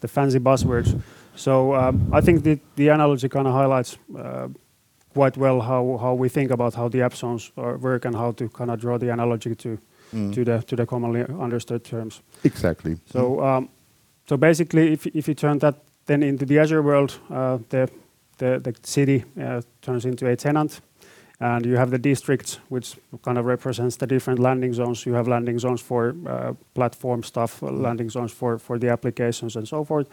the 0.00 0.08
fancy 0.08 0.38
buzzwords. 0.38 1.00
Um, 1.74 2.10
I 2.12 2.20
think 2.20 2.42
the 2.76 2.88
analogy 2.88 3.28
kind 3.28 3.46
of 3.46 3.54
highlights 3.54 3.98
uh, 4.16 4.48
quite 5.14 5.36
well 5.36 5.60
how 5.60 6.14
we 6.14 6.28
think 6.28 6.50
about 6.50 6.74
how 6.74 6.88
the 6.88 7.02
app 7.02 7.14
uh, 7.56 7.76
work 7.80 8.04
and 8.04 8.14
how 8.14 8.32
to 8.32 8.48
kind 8.48 8.70
of 8.70 8.80
draw 8.80 8.98
the 8.98 9.12
analogy 9.12 9.54
mm. 10.14 10.32
to 10.32 10.76
the 10.76 10.86
commonly 10.86 11.24
understood 11.40 11.84
terms. 11.84 12.22
Exactly. 12.44 12.96
So 13.06 13.40
um, 13.40 13.68
basically, 14.38 14.92
if 14.92 15.28
you 15.28 15.34
turn 15.34 15.58
that 15.58 15.74
then 16.06 16.22
into 16.22 16.44
the 16.46 16.58
Azure 16.58 16.82
world, 16.82 17.18
uh, 17.30 17.58
the 17.68 18.74
city 18.82 19.24
turns 19.80 20.04
into 20.04 20.26
a 20.26 20.36
tenant, 20.36 20.80
and 21.40 21.66
you 21.66 21.76
have 21.76 21.90
the 21.90 21.98
districts, 21.98 22.58
which 22.70 22.96
kind 23.22 23.38
of 23.38 23.44
represents 23.44 23.96
the 23.96 24.06
different 24.06 24.38
landing 24.40 24.72
zones. 24.74 25.06
You 25.06 25.14
have 25.14 25.28
landing 25.28 25.58
zones 25.58 25.80
for 25.80 26.14
platform 26.74 27.22
stuff, 27.22 27.62
landing 27.62 28.10
zones 28.10 28.32
for 28.32 28.78
the 28.78 28.88
applications, 28.88 29.56
and 29.56 29.66
so 29.68 29.84
forth. 29.84 30.06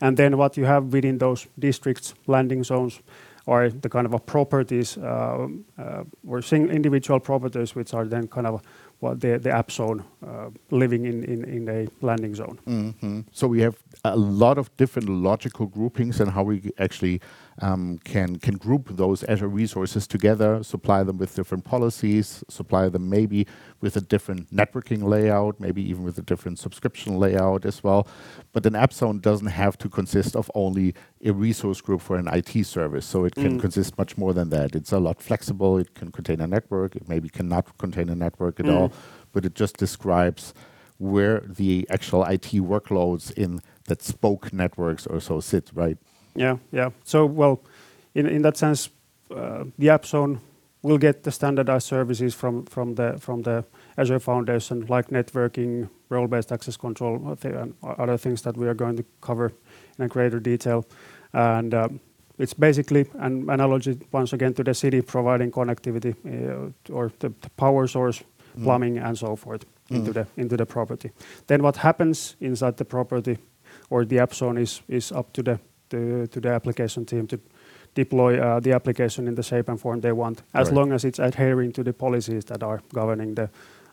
And 0.00 0.16
then 0.16 0.36
what 0.36 0.56
you 0.56 0.66
have 0.66 0.92
within 0.92 1.18
those 1.18 1.46
districts, 1.58 2.14
landing 2.26 2.64
zones, 2.64 3.00
are 3.46 3.68
the 3.68 3.88
kind 3.88 4.06
of 4.06 4.26
properties 4.26 4.96
uh, 4.98 5.48
uh, 5.78 6.04
or 6.26 6.40
individual 6.52 7.20
properties, 7.20 7.74
which 7.74 7.94
are 7.94 8.06
then 8.06 8.28
kind 8.28 8.46
of 8.46 8.62
what 9.00 9.20
the 9.20 9.50
app 9.50 9.70
zone 9.70 10.04
uh, 10.26 10.50
living 10.70 11.06
in 11.06 11.68
a 11.68 11.88
landing 12.04 12.34
zone. 12.34 12.58
Mm-hmm. 12.66 13.20
So 13.32 13.48
we 13.48 13.60
have 13.62 13.76
a 14.04 14.16
lot 14.16 14.56
of 14.56 14.74
different 14.76 15.08
logical 15.08 15.66
groupings 15.66 16.20
and 16.20 16.30
how 16.30 16.42
we 16.42 16.72
actually 16.78 17.20
um, 17.60 17.98
can 18.04 18.36
can 18.36 18.56
group 18.56 18.88
those 18.96 19.22
Azure 19.24 19.48
resources 19.48 20.06
together, 20.06 20.62
supply 20.62 21.02
them 21.02 21.18
with 21.18 21.34
different 21.34 21.64
policies, 21.64 22.42
supply 22.48 22.88
them 22.88 23.10
maybe 23.10 23.46
with 23.80 23.96
a 23.96 24.00
different 24.00 24.54
networking 24.54 25.02
layout, 25.02 25.60
maybe 25.60 25.82
even 25.82 26.02
with 26.04 26.16
a 26.18 26.22
different 26.22 26.58
subscription 26.58 27.18
layout 27.18 27.66
as 27.66 27.84
well. 27.84 28.06
But 28.52 28.64
an 28.64 28.74
app 28.74 28.92
zone 28.92 29.20
doesn't 29.20 29.48
have 29.48 29.76
to 29.78 29.88
consist 29.88 30.34
of 30.34 30.50
only 30.54 30.94
a 31.24 31.32
resource 31.32 31.80
group 31.80 32.00
for 32.00 32.16
an 32.16 32.28
IT 32.28 32.64
service. 32.64 33.04
So 33.04 33.24
it 33.24 33.34
can 33.34 33.58
mm. 33.58 33.60
consist 33.60 33.98
much 33.98 34.16
more 34.16 34.32
than 34.32 34.50
that. 34.50 34.74
It's 34.74 34.92
a 34.92 34.98
lot 34.98 35.20
flexible. 35.20 35.78
It 35.78 35.94
can 35.94 36.10
contain 36.10 36.40
a 36.40 36.46
network. 36.46 36.96
It 36.96 37.08
maybe 37.08 37.28
cannot 37.28 37.76
contain 37.78 38.08
a 38.08 38.14
network 38.14 38.60
at 38.60 38.66
mm. 38.66 38.74
all. 38.74 38.92
But 39.32 39.44
it 39.44 39.54
just 39.54 39.76
describes 39.76 40.54
where 41.00 41.40
the 41.40 41.86
actual 41.88 42.24
IT 42.24 42.52
workloads 42.52 43.32
in 43.32 43.58
that 43.90 44.02
spoke 44.02 44.52
networks 44.52 45.06
or 45.06 45.20
so 45.20 45.40
sit, 45.40 45.70
right? 45.74 45.98
Yeah. 46.34 46.56
Yeah. 46.72 46.90
So, 47.04 47.26
well, 47.26 47.60
in 48.14 48.26
in 48.26 48.42
that 48.42 48.56
sense, 48.56 48.90
uh, 49.30 49.64
the 49.78 49.90
app 49.90 50.06
zone 50.06 50.38
will 50.82 50.98
get 50.98 51.22
the 51.22 51.30
standardized 51.30 51.86
services 51.86 52.34
from 52.34 52.94
the 52.94 53.64
Azure 53.96 54.20
Foundation, 54.20 54.86
like 54.88 55.10
networking, 55.10 55.88
role-based 56.08 56.52
access 56.52 56.76
control, 56.76 57.36
and 57.42 57.74
other 57.82 58.18
things 58.18 58.42
that 58.42 58.56
we 58.56 58.66
are 58.66 58.74
going 58.74 58.96
to 58.96 59.04
cover 59.20 59.52
in 59.98 60.08
greater 60.08 60.40
detail. 60.40 60.84
And 61.32 61.74
um, 61.74 62.00
it's 62.38 62.54
basically 62.54 63.04
an 63.18 63.50
analogy, 63.50 63.98
once 64.12 64.32
again, 64.32 64.54
to 64.54 64.64
the 64.64 64.74
city 64.74 65.02
providing 65.02 65.50
connectivity 65.50 66.14
uh, 66.24 66.94
or 66.94 67.12
the 67.18 67.30
power 67.56 67.86
source, 67.86 68.24
mm. 68.56 68.62
plumbing, 68.62 68.98
and 68.98 69.18
so 69.18 69.36
forth. 69.36 69.66
Mm. 69.90 69.96
into 69.96 70.12
the 70.12 70.26
into 70.36 70.56
the 70.56 70.66
property. 70.66 71.10
Then 71.46 71.62
what 71.62 71.76
happens 71.76 72.36
inside 72.40 72.76
the 72.76 72.84
property 72.84 73.38
or 73.90 74.04
the 74.04 74.18
app 74.18 74.34
zone 74.34 74.56
is 74.56 74.82
is 74.88 75.12
up 75.12 75.32
to 75.32 75.42
the 75.42 75.58
to, 75.90 76.26
to 76.28 76.40
the 76.40 76.48
application 76.48 77.04
team 77.04 77.26
to 77.26 77.38
deploy 77.94 78.38
uh, 78.38 78.60
the 78.60 78.72
application 78.72 79.28
in 79.28 79.34
the 79.34 79.42
shape 79.42 79.68
and 79.68 79.80
form 79.80 80.00
they 80.00 80.12
want, 80.12 80.42
as 80.54 80.68
right. 80.68 80.76
long 80.76 80.92
as 80.92 81.04
it's 81.04 81.18
adhering 81.18 81.72
to 81.72 81.82
the 81.82 81.92
policies 81.92 82.44
that 82.44 82.62
are 82.62 82.80
governing 82.94 83.34
the 83.34 83.50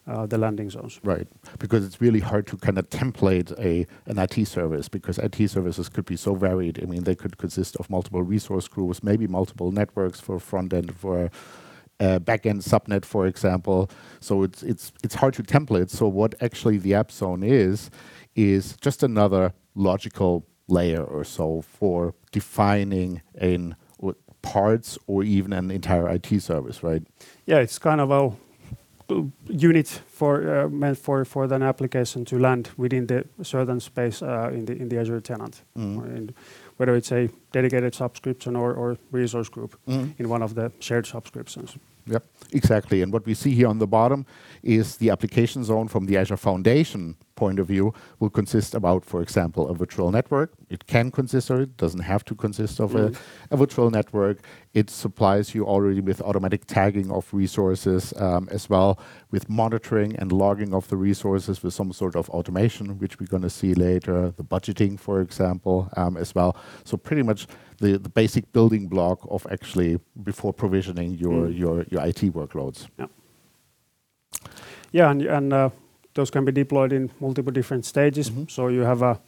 uh, 0.07 0.25
the 0.25 0.37
landing 0.37 0.69
zones. 0.69 0.99
Right, 1.03 1.27
because 1.59 1.85
it's 1.85 1.99
really 1.99 2.21
hard 2.21 2.47
to 2.47 2.57
kind 2.57 2.77
of 2.77 2.89
template 2.89 3.51
a 3.59 3.85
an 4.05 4.17
IT 4.17 4.47
service 4.47 4.87
because 4.89 5.17
IT 5.17 5.49
services 5.49 5.89
could 5.89 6.05
be 6.05 6.15
so 6.15 6.35
varied. 6.35 6.81
I 6.81 6.85
mean, 6.85 7.03
they 7.03 7.15
could 7.15 7.37
consist 7.37 7.75
of 7.77 7.89
multiple 7.89 8.23
resource 8.23 8.67
groups, 8.67 9.03
maybe 9.03 9.27
multiple 9.27 9.71
networks 9.71 10.19
for 10.19 10.39
front 10.39 10.73
end 10.73 10.95
for 10.95 11.29
uh, 11.99 12.19
backend 12.19 12.63
subnet, 12.63 13.05
for 13.05 13.27
example. 13.27 13.89
So 14.19 14.43
it's 14.43 14.63
it's 14.63 14.91
it's 15.03 15.15
hard 15.15 15.33
to 15.35 15.43
template. 15.43 15.89
So 15.89 16.07
what 16.07 16.35
actually 16.41 16.77
the 16.77 16.93
app 16.93 17.11
zone 17.11 17.43
is 17.43 17.89
is 18.35 18.77
just 18.79 19.03
another 19.03 19.53
logical 19.77 20.45
layer 20.67 21.03
or 21.03 21.23
so 21.23 21.61
for 21.61 22.13
defining 22.31 23.21
in 23.39 23.75
parts 24.41 24.97
or 25.07 25.23
even 25.23 25.53
an 25.53 25.71
entire 25.71 26.09
IT 26.09 26.41
service, 26.41 26.83
right? 26.83 27.03
Yeah, 27.45 27.59
it's 27.59 27.79
kind 27.79 28.01
of 28.01 28.11
a 28.11 28.31
unit 29.47 29.87
for 29.87 30.33
uh, 30.49 30.69
meant 30.69 30.97
for 30.97 31.25
for 31.25 31.43
an 31.45 31.63
application 31.63 32.25
to 32.25 32.37
land 32.37 32.69
within 32.77 33.07
the 33.07 33.23
certain 33.41 33.79
space 33.79 34.21
uh, 34.21 34.49
in 34.53 34.65
the 34.65 34.73
in 34.73 34.89
the 34.89 34.99
Azure 34.99 35.21
tenant, 35.21 35.63
mm. 35.77 36.29
whether 36.77 36.95
it's 36.95 37.11
a 37.11 37.29
dedicated 37.51 37.95
subscription 37.95 38.55
or, 38.55 38.73
or 38.73 38.97
resource 39.11 39.49
group 39.49 39.79
mm. 39.87 40.13
in 40.19 40.29
one 40.29 40.43
of 40.43 40.53
the 40.55 40.71
shared 40.79 41.05
subscriptions. 41.05 41.77
Yep, 42.05 42.23
exactly. 42.51 43.01
And 43.01 43.11
what 43.13 43.25
we 43.25 43.33
see 43.33 43.51
here 43.51 43.67
on 43.67 43.79
the 43.79 43.87
bottom 43.87 44.25
is 44.63 44.97
the 44.97 45.09
application 45.09 45.63
zone 45.63 45.87
from 45.87 46.05
the 46.05 46.17
Azure 46.17 46.37
Foundation 46.37 47.15
point 47.37 47.59
of 47.59 47.67
view 47.67 47.93
will 48.19 48.29
consist 48.29 48.75
about, 48.75 49.05
for 49.05 49.21
example, 49.21 49.69
a 49.69 49.73
virtual 49.73 50.11
network. 50.11 50.51
It 50.69 50.87
can 50.87 51.11
consist 51.11 51.49
or 51.49 51.61
it 51.61 51.77
doesn't 51.77 52.01
have 52.01 52.25
to 52.25 52.35
consist 52.35 52.81
of 52.81 52.91
mm. 52.91 53.15
a, 53.15 53.53
a, 53.53 53.57
virtual 53.57 53.89
network. 53.89 54.39
It 54.73 54.89
supplies 54.89 55.55
you 55.55 55.65
already 55.65 56.01
with 56.01 56.21
automatic 56.21 56.65
tagging 56.65 57.09
of 57.11 57.33
resources 57.33 58.13
um, 58.17 58.49
as 58.51 58.69
well 58.69 58.99
with 59.31 59.49
monitoring 59.49 60.15
and 60.17 60.31
logging 60.31 60.73
of 60.73 60.87
the 60.89 60.97
resources 60.97 61.63
with 61.63 61.73
some 61.73 61.93
sort 61.93 62.15
of 62.15 62.29
automation, 62.29 62.97
which 62.99 63.19
we're 63.19 63.27
going 63.27 63.43
to 63.43 63.49
see 63.49 63.73
later, 63.73 64.33
the 64.35 64.43
budgeting, 64.43 64.99
for 64.99 65.21
example, 65.21 65.89
um, 65.95 66.17
as 66.17 66.35
well. 66.35 66.57
So 66.83 66.97
pretty 66.97 67.23
much 67.23 67.47
the, 67.79 67.97
the 67.97 68.09
basic 68.09 68.51
building 68.51 68.87
block 68.87 69.19
of 69.29 69.45
actually 69.51 69.99
before 70.23 70.53
provisioning 70.53 71.13
your, 71.13 71.47
mm. 71.47 71.57
your, 71.57 71.85
your 71.89 72.05
IT 72.05 72.21
workloads. 72.33 72.87
Yeah. 72.97 73.07
Yeah, 74.91 75.11
and, 75.11 75.21
and 75.21 75.53
uh, 75.53 75.69
those 76.17 76.31
can 76.31 76.45
be 76.45 76.51
deployed 76.51 76.91
in 76.91 77.11
multiple 77.19 77.53
different 77.53 77.85
stages. 77.85 78.29
Mm-hmm. 78.29 78.45
So 78.49 78.69
you 78.69 78.81
have 78.81 79.03
a 79.03 79.19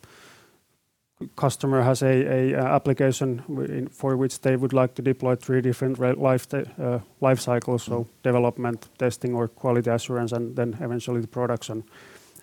customer 1.35 1.83
has 1.83 2.01
a, 2.01 2.53
application 2.55 3.87
for 3.91 4.17
which 4.17 4.41
they 4.41 4.55
would 4.55 4.73
like 4.73 4.95
to 4.95 5.01
deploy 5.01 5.35
three 5.35 5.61
different 5.61 5.99
life 5.99 6.47
uh, 6.53 6.99
life 7.21 7.39
cycles, 7.39 7.83
so 7.83 7.91
mm-hmm. 7.91 8.09
development, 8.23 8.89
testing, 8.97 9.35
or 9.35 9.47
quality 9.47 9.89
assurance, 9.89 10.31
and 10.31 10.55
then 10.55 10.77
eventually 10.81 11.21
the 11.21 11.27
production. 11.27 11.83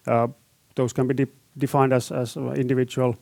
Uh, 0.06 0.28
those 0.74 0.92
can 0.92 1.06
be 1.08 1.14
de- 1.14 1.32
defined 1.58 1.92
as, 1.92 2.12
as 2.12 2.36
individual 2.36 3.16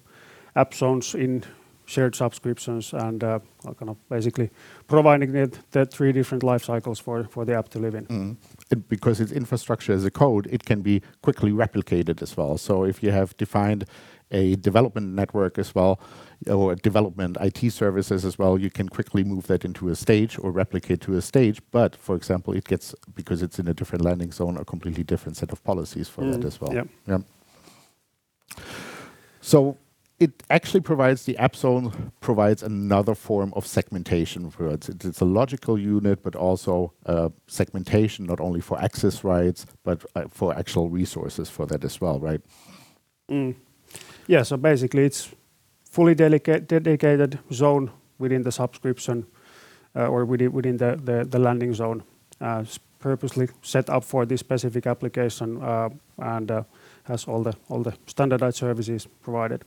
app 0.55 0.75
zones 0.75 1.15
in 1.15 1.43
shared 1.87 2.15
subscriptions 2.15 2.93
and 2.93 3.23
uh, 3.23 3.39
kind 3.63 3.91
of 3.91 4.09
basically 4.09 4.51
providing 4.89 5.33
the, 5.33 5.53
the, 5.73 5.85
three 5.85 6.13
different 6.13 6.43
life 6.43 6.65
cycles 6.65 6.99
for, 6.99 7.25
for 7.25 7.45
the 7.45 7.55
app 7.55 7.69
to 7.69 7.79
live 7.79 7.95
in. 7.95 8.07
Mm. 8.07 8.37
It, 8.71 8.89
because 8.89 9.21
it's 9.21 9.33
infrastructure 9.33 9.93
as 9.93 10.05
a 10.05 10.11
code, 10.11 10.49
it 10.51 10.65
can 10.65 10.81
be 10.81 11.03
quickly 11.23 11.51
replicated 11.53 12.23
as 12.23 12.37
well. 12.37 12.57
So 12.59 12.85
if 12.85 13.03
you 13.03 13.11
have 13.11 13.37
defined 13.37 13.85
a 14.31 14.57
development 14.57 15.15
network 15.15 15.59
as 15.59 15.75
well, 15.75 16.01
or 16.51 16.75
development 16.75 17.37
IT 17.41 17.71
services 17.71 18.25
as 18.25 18.39
well, 18.39 18.59
you 18.59 18.71
can 18.71 18.89
quickly 18.89 19.23
move 19.23 19.47
that 19.47 19.65
into 19.65 19.89
a 19.89 19.95
stage 19.95 20.39
or 20.39 20.51
replicate 20.51 21.01
to 21.03 21.17
a 21.17 21.23
stage. 21.23 21.61
But 21.71 21.95
for 21.97 22.17
example, 22.17 22.55
it 22.55 22.65
gets, 22.65 22.95
because 23.15 23.43
it's 23.43 23.59
in 23.59 23.69
a 23.69 23.75
different 23.75 24.05
landing 24.05 24.33
zone, 24.33 24.57
a 24.57 24.65
completely 24.65 25.05
different 25.05 25.37
set 25.37 25.53
of 25.53 25.63
policies 25.65 26.09
for 26.09 26.23
mm. 26.23 26.33
that 26.33 26.45
as 26.45 26.61
well. 26.61 26.75
Yep. 26.75 26.89
Yeah. 27.07 27.19
It 30.21 30.45
actually 30.49 30.81
provides 30.81 31.25
the 31.25 31.37
app 31.39 31.57
zone 31.57 32.13
provides 32.21 32.63
another 32.63 33.15
form 33.15 33.53
of 33.57 33.67
segmentation 33.67 34.51
for 34.51 34.69
it. 34.69 34.89
It's 34.89 35.21
a 35.21 35.25
logical 35.25 35.77
unit, 35.77 36.23
but 36.23 36.37
also 36.37 36.93
uh, 37.07 37.31
segmentation 37.49 38.27
not 38.27 38.41
only 38.41 38.61
for 38.61 38.81
access 38.81 39.25
rights 39.25 39.67
but 39.83 40.05
uh, 40.15 40.25
for 40.31 40.57
actual 40.57 40.89
resources 40.89 41.51
for 41.51 41.67
that 41.67 41.85
as 41.85 42.01
well, 42.01 42.21
right? 42.21 42.41
Mm. 43.29 43.57
Yeah. 44.27 44.45
So 44.45 44.57
basically, 44.57 45.05
it's 45.05 45.31
fully 45.85 46.15
dedicated 46.15 47.39
zone 47.53 47.91
within 48.19 48.43
the 48.43 48.53
subscription 48.53 49.27
uh, 49.97 50.07
or 50.07 50.25
within, 50.25 50.53
within 50.53 50.77
the, 50.77 50.99
the, 51.03 51.25
the 51.25 51.39
landing 51.39 51.75
zone, 51.75 52.03
uh, 52.41 52.65
purposely 52.99 53.49
set 53.63 53.91
up 53.91 54.05
for 54.05 54.27
this 54.27 54.41
specific 54.41 54.87
application 54.87 55.63
uh, 55.63 55.89
and 56.19 56.51
uh, 56.51 56.63
has 57.05 57.27
all 57.29 57.43
the 57.43 57.53
all 57.69 57.83
the 57.83 57.93
standardized 58.07 58.57
services 58.57 59.07
provided. 59.23 59.65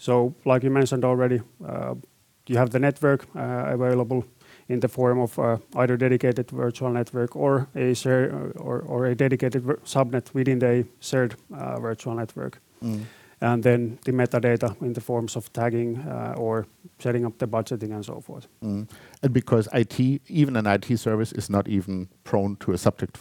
So 0.00 0.34
like 0.46 0.64
you 0.64 0.70
mentioned 0.70 1.04
already, 1.04 1.42
uh, 1.62 1.94
you 2.46 2.56
have 2.56 2.70
the 2.70 2.78
network 2.78 3.26
uh, 3.36 3.66
available 3.68 4.24
in 4.68 4.80
the 4.80 4.88
form 4.88 5.20
of 5.20 5.38
uh, 5.38 5.58
either 5.76 5.96
dedicated 5.98 6.50
virtual 6.50 6.90
network 6.90 7.36
or 7.36 7.68
a 7.74 7.94
share 7.94 8.32
or, 8.56 8.80
or 8.80 9.06
a 9.06 9.14
dedicated 9.14 9.62
subnet 9.84 10.32
within 10.32 10.58
the 10.58 10.86
shared 11.00 11.36
virtual 11.50 12.14
network. 12.14 12.60
Mm. 12.82 13.04
And 13.42 13.62
then 13.62 13.98
the 14.04 14.12
metadata 14.12 14.74
in 14.80 14.94
the 14.94 15.00
forms 15.00 15.36
of 15.36 15.52
tagging 15.52 15.98
or 16.36 16.66
setting 16.98 17.26
up 17.26 17.38
the 17.38 17.46
budgeting 17.46 17.92
and 17.92 18.04
so 18.04 18.20
forth. 18.20 18.46
Mm. 18.62 18.88
And 19.22 19.32
because 19.32 19.68
IT, 19.74 20.00
even 20.28 20.56
an 20.56 20.66
IT 20.66 20.98
service, 20.98 21.32
is 21.32 21.50
not 21.50 21.68
even 21.68 22.08
prone 22.24 22.56
to 22.56 22.72
a 22.72 22.78
subject 22.78 23.18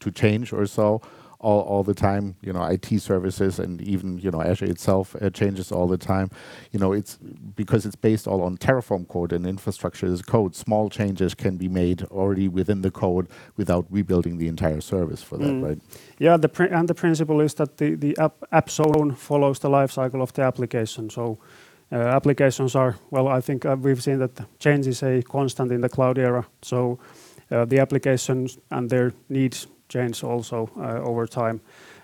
to 0.00 0.10
change 0.10 0.52
or 0.52 0.66
so, 0.66 1.00
all, 1.44 1.60
all 1.60 1.82
the 1.82 1.94
time. 1.94 2.36
You 2.40 2.52
know, 2.52 2.64
IT 2.64 3.00
services 3.00 3.58
and 3.58 3.80
even 3.82 4.18
you 4.18 4.30
know 4.30 4.42
Azure 4.42 4.64
itself 4.64 5.14
uh, 5.20 5.30
changes 5.30 5.70
all 5.70 5.86
the 5.86 5.98
time. 5.98 6.30
You 6.72 6.80
know, 6.80 6.92
it's 6.92 7.18
because 7.54 7.86
it's 7.86 7.96
based 7.96 8.26
all 8.26 8.42
on 8.42 8.56
Terraform 8.56 9.06
code 9.06 9.32
and 9.32 9.46
infrastructure 9.46 10.06
as 10.06 10.22
code. 10.22 10.56
Small 10.56 10.88
changes 10.88 11.34
can 11.34 11.56
be 11.56 11.68
made 11.68 12.02
already 12.04 12.48
within 12.48 12.80
the 12.82 12.90
code 12.90 13.28
without 13.56 13.84
rebuilding 13.90 14.38
the 14.38 14.48
entire 14.48 14.80
service 14.80 15.22
for 15.22 15.36
that, 15.38 15.46
mm. 15.52 15.62
right? 15.62 15.78
Yeah, 16.18 16.36
the 16.36 16.50
and 16.70 16.88
the 16.88 16.94
principle 16.94 17.40
is 17.40 17.54
that 17.54 17.76
the 17.76 17.94
the 17.94 18.16
app, 18.18 18.36
app 18.50 18.70
zone 18.70 19.14
follows 19.14 19.58
the 19.58 19.68
life 19.68 19.92
cycle 19.92 20.22
of 20.22 20.32
the 20.32 20.42
application. 20.42 21.10
So. 21.10 21.38
Uh, 21.92 22.16
applications 22.16 22.74
are 22.74 22.96
well. 23.10 23.28
I 23.28 23.40
think 23.40 23.64
uh, 23.64 23.76
we've 23.78 24.02
seen 24.02 24.18
that 24.18 24.40
change 24.58 24.86
is 24.86 25.02
a 25.02 25.22
constant 25.22 25.70
in 25.70 25.80
the 25.80 25.88
cloud 25.88 26.18
era. 26.18 26.44
So 26.62 26.98
uh, 27.50 27.66
the 27.66 27.78
applications 27.78 28.58
and 28.70 28.90
their 28.90 29.12
needs 29.28 29.68
change 29.88 30.24
also 30.24 30.70
uh, 30.76 31.00
over 31.08 31.26
time. 31.26 31.60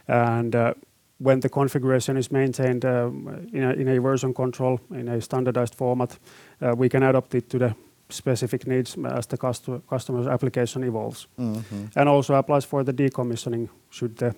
And 0.09 0.55
uh, 0.55 0.75
when 1.19 1.41
the 1.41 1.49
configuration 1.49 2.17
is 2.17 2.31
maintained 2.31 2.85
um, 2.85 3.49
in 3.53 3.63
a, 3.63 3.73
in, 3.73 3.89
a, 3.89 4.01
version 4.01 4.35
control 4.35 4.81
in 4.91 5.09
a 5.09 5.21
standardized 5.21 5.75
format, 5.75 6.19
uh, 6.63 6.75
we 6.77 6.89
can 6.89 7.03
adapt 7.03 7.35
it 7.35 7.51
to 7.51 7.59
the 7.59 7.75
specific 8.09 8.67
needs 8.67 8.97
as 9.05 9.27
the 9.27 9.37
customer, 9.37 9.81
customer's 9.89 10.27
application 10.27 10.85
evolves. 10.85 11.29
Mm-hmm. 11.39 11.85
And 11.97 12.09
also 12.09 12.35
applies 12.35 12.65
for 12.65 12.85
the 12.85 12.93
decommissioning 12.93 13.69
should 13.91 14.17
the, 14.17 14.35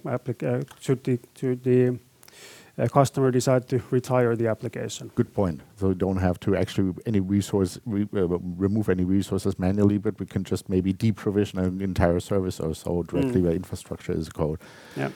a 2.79 2.89
customer 2.89 3.31
decide 3.31 3.69
to 3.69 3.83
retire 3.91 4.35
the 4.35 4.47
application. 4.47 5.11
Good 5.15 5.33
point. 5.35 5.61
So 5.77 5.89
we 5.89 5.95
don't 5.95 6.17
have 6.19 6.41
to 6.41 6.57
actually 6.57 6.95
any 7.07 7.21
resource 7.21 7.79
re, 7.85 8.09
uh, 8.15 8.27
remove 8.29 8.89
any 8.89 9.05
resources 9.05 9.59
manually, 9.59 9.99
but 9.99 10.19
we 10.19 10.27
can 10.27 10.45
just 10.45 10.69
maybe 10.69 10.93
deprovision 10.95 11.59
an 11.59 11.81
entire 11.83 12.21
service 12.21 12.61
or 12.61 12.75
so 12.75 13.03
directly 13.03 13.41
mm. 13.41 13.45
where 13.45 13.53
infrastructure 13.53 14.13
is 14.13 14.29
code. 14.29 14.59
Yeah. 14.97 15.11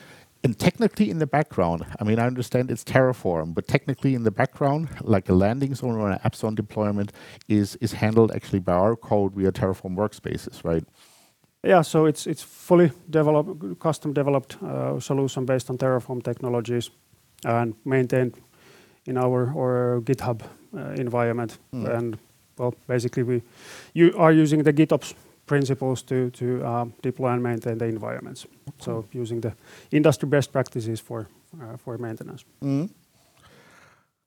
And 0.45 0.57
technically, 0.57 1.11
in 1.11 1.19
the 1.19 1.27
background, 1.27 1.85
I 1.99 2.05
mean, 2.05 2.19
I 2.19 2.27
understand 2.27 2.71
it's 2.71 2.85
Terraform, 2.85 3.55
but 3.55 3.67
technically, 3.67 4.15
in 4.15 4.23
the 4.23 4.31
background, 4.31 4.89
like 5.01 5.29
a 5.29 5.33
landing 5.33 5.75
zone 5.75 5.97
or 5.97 6.11
an 6.11 6.21
app 6.23 6.37
zone 6.37 6.55
deployment, 6.55 7.11
is 7.49 7.77
is 7.77 7.95
handled 7.95 8.31
actually 8.33 8.61
by 8.61 8.75
our 8.75 8.97
code 8.97 9.33
via 9.33 9.51
Terraform 9.51 9.97
workspaces, 9.97 10.63
right? 10.63 10.85
Yeah, 11.65 11.83
so 11.83 12.07
it's 12.07 12.27
it's 12.27 12.43
fully 12.43 12.93
developed, 13.11 13.81
custom 13.81 14.13
developed 14.13 14.63
uh, 14.63 15.01
solution 15.01 15.47
based 15.47 15.71
on 15.71 15.79
Terraform 15.79 16.23
technologies 16.23 16.91
and 17.47 17.75
maintained 17.85 18.35
in 19.07 19.17
our, 19.17 19.53
our 19.57 20.01
GitHub 20.01 20.43
uh, 20.77 21.01
environment. 21.01 21.59
Mm. 21.73 21.99
And 21.99 22.19
well, 22.59 22.75
basically 22.87 23.23
we 23.23 23.43
you 23.95 24.13
are 24.17 24.33
using 24.33 24.65
the 24.65 24.73
GitOps 24.73 25.15
principles 25.47 26.03
to 26.03 26.31
to 26.31 26.45
uh, 26.65 26.85
deploy 27.03 27.29
and 27.29 27.43
maintain 27.43 27.79
the 27.79 27.87
environments. 27.87 28.45
Okay. 28.45 28.85
So 28.85 29.05
using 29.13 29.41
the 29.41 29.53
industry 29.91 30.29
best 30.29 30.53
practices 30.53 31.01
for 31.01 31.29
uh, 31.63 31.77
for 31.77 31.99
maintenance. 31.99 32.45
Mm. 32.61 32.91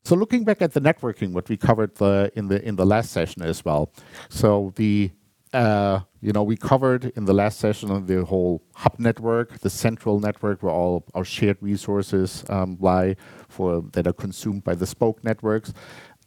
So 0.04 0.16
looking 0.16 0.46
back 0.46 0.62
at 0.62 0.72
the 0.72 0.82
networking, 0.82 1.34
what 1.34 1.50
we 1.50 1.58
covered 1.58 1.96
the, 1.96 2.32
in 2.36 2.48
the 2.48 2.66
in 2.68 2.76
the 2.76 2.86
last 2.86 3.12
session 3.12 3.44
as 3.44 3.66
well. 3.66 3.92
So 4.30 4.72
the 4.76 5.12
uh, 5.54 6.00
you 6.22 6.34
know, 6.34 6.44
we 6.44 6.58
covered 6.58 7.06
in 7.16 7.26
the 7.26 7.34
last 7.34 7.60
session 7.60 8.06
the 8.06 8.26
whole 8.26 8.62
hub 8.76 8.96
network, 9.00 9.60
the 9.60 9.70
central 9.70 10.20
network 10.20 10.62
where 10.62 10.74
all 10.74 11.06
our 11.14 11.24
shared 11.24 11.58
resources 11.62 12.44
um, 12.50 12.78
lie 12.80 13.16
for 13.48 13.82
that 13.94 14.06
are 14.06 14.14
consumed 14.14 14.64
by 14.64 14.76
the 14.76 14.86
spoke 14.86 15.24
networks. 15.24 15.74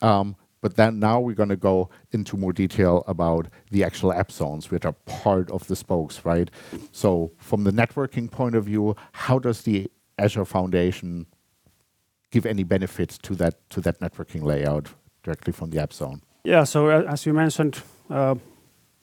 Um, 0.00 0.36
but 0.62 0.76
then 0.76 1.00
now 1.00 1.20
we're 1.20 1.34
going 1.34 1.48
to 1.48 1.56
go 1.56 1.90
into 2.12 2.36
more 2.36 2.52
detail 2.52 3.04
about 3.06 3.48
the 3.70 3.84
actual 3.84 4.12
app 4.12 4.30
zones, 4.30 4.70
which 4.70 4.84
are 4.84 4.92
part 4.92 5.50
of 5.50 5.66
the 5.66 5.76
spokes, 5.76 6.24
right? 6.24 6.50
So 6.92 7.32
from 7.36 7.64
the 7.64 7.72
networking 7.72 8.30
point 8.30 8.54
of 8.54 8.64
view, 8.64 8.94
how 9.10 9.40
does 9.40 9.62
the 9.62 9.90
Azure 10.18 10.44
Foundation 10.44 11.26
give 12.30 12.46
any 12.46 12.62
benefits 12.62 13.18
to 13.18 13.34
that 13.34 13.68
to 13.70 13.80
that 13.80 14.00
networking 14.00 14.42
layout 14.42 14.88
directly 15.24 15.52
from 15.52 15.70
the 15.70 15.82
app 15.82 15.92
zone? 15.92 16.22
Yeah. 16.44 16.64
So 16.64 16.88
uh, 16.88 17.04
as 17.08 17.26
you 17.26 17.32
mentioned, 17.32 17.82
uh, 18.08 18.36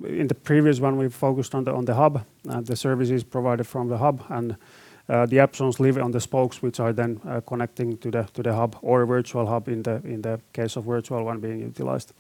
in 0.04 0.28
the 0.28 0.36
previous 0.36 0.80
one, 0.80 0.98
we 0.98 1.10
focused 1.10 1.56
on 1.56 1.64
the 1.64 1.74
on 1.74 1.86
the 1.86 1.94
hub, 1.94 2.26
uh, 2.48 2.62
the 2.62 2.76
services 2.76 3.24
provided 3.24 3.66
from 3.66 3.90
the 3.90 3.98
hub, 3.98 4.24
and 4.30 4.56
uh, 5.10 5.26
the 5.26 5.40
app 5.40 5.60
live 5.80 5.98
on 5.98 6.12
the 6.12 6.20
spokes, 6.20 6.62
which 6.62 6.80
are 6.80 6.94
then 6.94 7.20
uh, 7.28 7.42
connecting 7.42 7.98
to 7.98 8.12
the 8.12 8.24
to 8.34 8.44
the 8.44 8.54
hub 8.54 8.78
or 8.82 9.06
virtual 9.06 9.46
hub 9.46 9.68
in 9.68 9.84
the 9.84 10.02
in 10.06 10.22
the 10.22 10.40
case 10.54 10.78
of 10.78 10.86
virtual 10.86 11.24
WAN 11.24 11.40
being 11.40 11.60
utilized. 11.60 12.14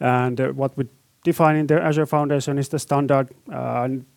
And 0.00 0.40
uh, 0.40 0.48
what 0.48 0.76
we 0.76 0.88
define 1.22 1.56
in 1.56 1.66
the 1.66 1.80
Azure 1.80 2.06
Foundation 2.06 2.58
is 2.58 2.68
the 2.68 2.78
standard 2.78 3.28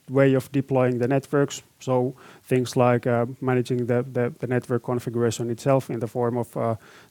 way 0.09 0.33
of 0.33 0.51
deploying 0.51 0.97
the 0.99 1.07
networks. 1.07 1.61
So 1.79 2.15
things 2.43 2.75
like 2.75 3.05
managing 3.41 3.85
the, 3.85 4.33
network 4.47 4.83
configuration 4.83 5.49
itself 5.49 5.89
in 5.89 5.99
the 5.99 6.07
form 6.07 6.37
of 6.37 6.51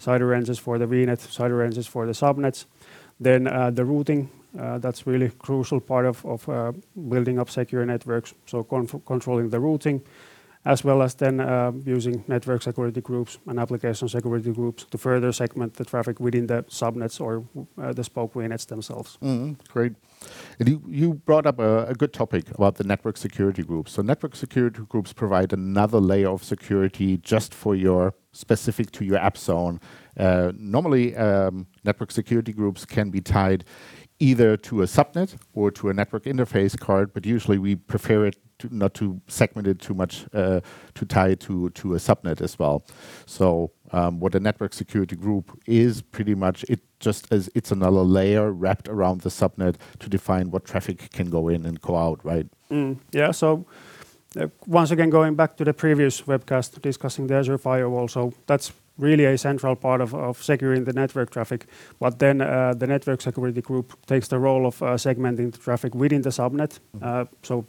CIDR 0.01 0.31
ranges 0.31 0.59
for 0.59 0.79
the 0.79 0.87
VNet, 0.87 1.19
CIDR 1.19 1.59
ranges 1.59 1.87
for 1.87 2.05
the 2.07 2.13
subnets. 2.13 2.67
Then 3.21 3.45
the 3.75 3.85
routing 3.85 4.29
that's 4.57 5.07
really 5.07 5.31
crucial 5.39 5.81
part 5.81 6.07
of, 6.07 6.49
uh, 6.49 6.73
building 7.09 7.39
up 7.39 7.51
secure 7.51 7.85
networks. 7.85 8.35
So 8.47 8.63
controlling 8.63 9.51
the 9.51 9.61
routing, 9.61 10.03
as 10.67 10.83
well 10.83 11.01
as 11.01 11.15
then 11.15 11.41
uh, 11.41 11.73
using 11.85 12.25
network 12.27 12.61
security 12.61 13.01
groups 13.01 13.39
and 13.47 13.59
application 13.61 14.09
security 14.09 14.53
groups 14.53 14.85
to 14.91 14.99
further 14.99 15.31
segment 15.33 15.75
the 15.75 15.85
traffic 15.85 16.19
within 16.19 16.49
the 16.49 16.65
subnets 16.65 17.21
or 17.21 17.45
uh, 17.81 17.93
the 17.93 18.03
spoke 18.03 18.35
VNets 18.35 18.67
themselves. 18.67 19.17
Mm, 19.23 19.57
great. 19.69 19.93
You, 20.59 21.15
brought 21.15 21.47
up 21.47 21.61
a, 21.61 21.95
good 21.97 22.13
topic 22.13 22.51
about 22.51 22.75
the 22.75 22.85
network 22.85 23.17
security 23.17 23.63
groups. 23.63 23.93
So 23.93 24.03
network 24.03 24.35
security 24.35 24.83
groups 24.89 25.13
provide 25.13 25.53
another 25.53 26.01
layer 26.01 26.31
of 26.31 26.43
security 26.43 27.19
just 27.19 27.55
for 27.55 27.77
your 27.77 28.15
specific 28.33 28.91
to 28.93 29.05
your 29.05 29.19
app 29.19 29.39
zone. 29.39 29.81
Uh, 30.19 30.51
normally, 30.57 31.15
um, 31.17 31.67
network 31.85 32.11
security 32.11 32.53
groups 32.53 32.85
can 32.85 33.11
be 33.11 33.21
tied 33.21 33.65
either 34.19 34.57
to 34.57 34.83
a 34.83 34.87
subnet 34.87 35.37
or 35.55 35.71
to 35.71 35.89
a 35.89 35.95
network 35.95 36.25
interface 36.25 36.79
card, 36.79 37.13
but 37.13 37.27
usually 37.27 37.59
we 37.59 37.77
prefer 37.77 38.27
it 38.27 38.37
to 38.59 38.75
not 38.75 38.95
to 38.95 39.21
segment 39.29 39.69
it 39.69 39.79
too 39.79 39.95
much 39.95 40.25
uh, 40.33 40.61
to 40.95 41.05
tie 41.05 41.29
it 41.29 41.41
to, 41.41 41.69
to 41.71 41.95
a 41.95 41.99
subnet 41.99 42.41
as 42.41 42.59
well. 42.59 42.85
So 43.27 43.71
um, 43.93 44.19
what 44.19 44.35
a 44.35 44.41
network 44.41 44.73
security 44.73 45.17
group 45.17 45.59
is 45.67 46.01
pretty 46.01 46.35
much 46.35 46.65
it 46.69 46.81
just 46.99 47.31
as 47.31 47.51
it's 47.55 47.71
another 47.71 48.01
layer 48.01 48.51
wrapped 48.51 48.89
around 48.89 49.21
the 49.21 49.29
subnet 49.29 49.77
to 49.99 50.09
define 50.09 50.51
what 50.51 50.65
traffic 50.65 51.11
can 51.13 51.29
go 51.29 51.49
in 51.49 51.67
and 51.67 51.81
go 51.83 51.97
out, 51.97 52.25
right? 52.25 52.47
Mm, 52.71 52.97
yeah, 53.13 53.31
so 53.31 53.67
uh, 54.41 54.47
once 54.67 54.91
again 54.91 55.11
going 55.11 55.35
back 55.35 55.57
to 55.59 55.65
the 55.65 55.75
previous 55.75 56.23
webcast 56.23 56.81
discussing 56.81 57.27
the 57.27 57.35
Azure 57.35 57.59
firewall, 57.59 58.09
so 58.09 58.33
that's 58.47 58.73
really 58.99 59.25
a 59.25 59.37
central 59.39 59.77
part 59.77 60.01
of, 60.01 60.15
of 60.15 60.43
securing 60.43 60.85
the 60.85 60.93
network 60.93 61.31
traffic. 61.31 61.67
But 61.99 62.19
then 62.19 62.41
uh, 62.41 62.75
the 62.77 62.87
network 62.87 63.21
security 63.21 63.61
group 63.61 63.93
takes 64.07 64.29
the 64.29 64.39
role 64.39 64.67
of 64.67 64.83
uh, 64.83 64.97
segmenting 64.97 65.53
the 65.53 65.59
traffic 65.59 65.95
within 65.95 66.23
the 66.23 66.31
subnet. 66.31 66.79
Mm-hmm. 66.95 67.03
Uh, 67.03 67.25
so 67.43 67.65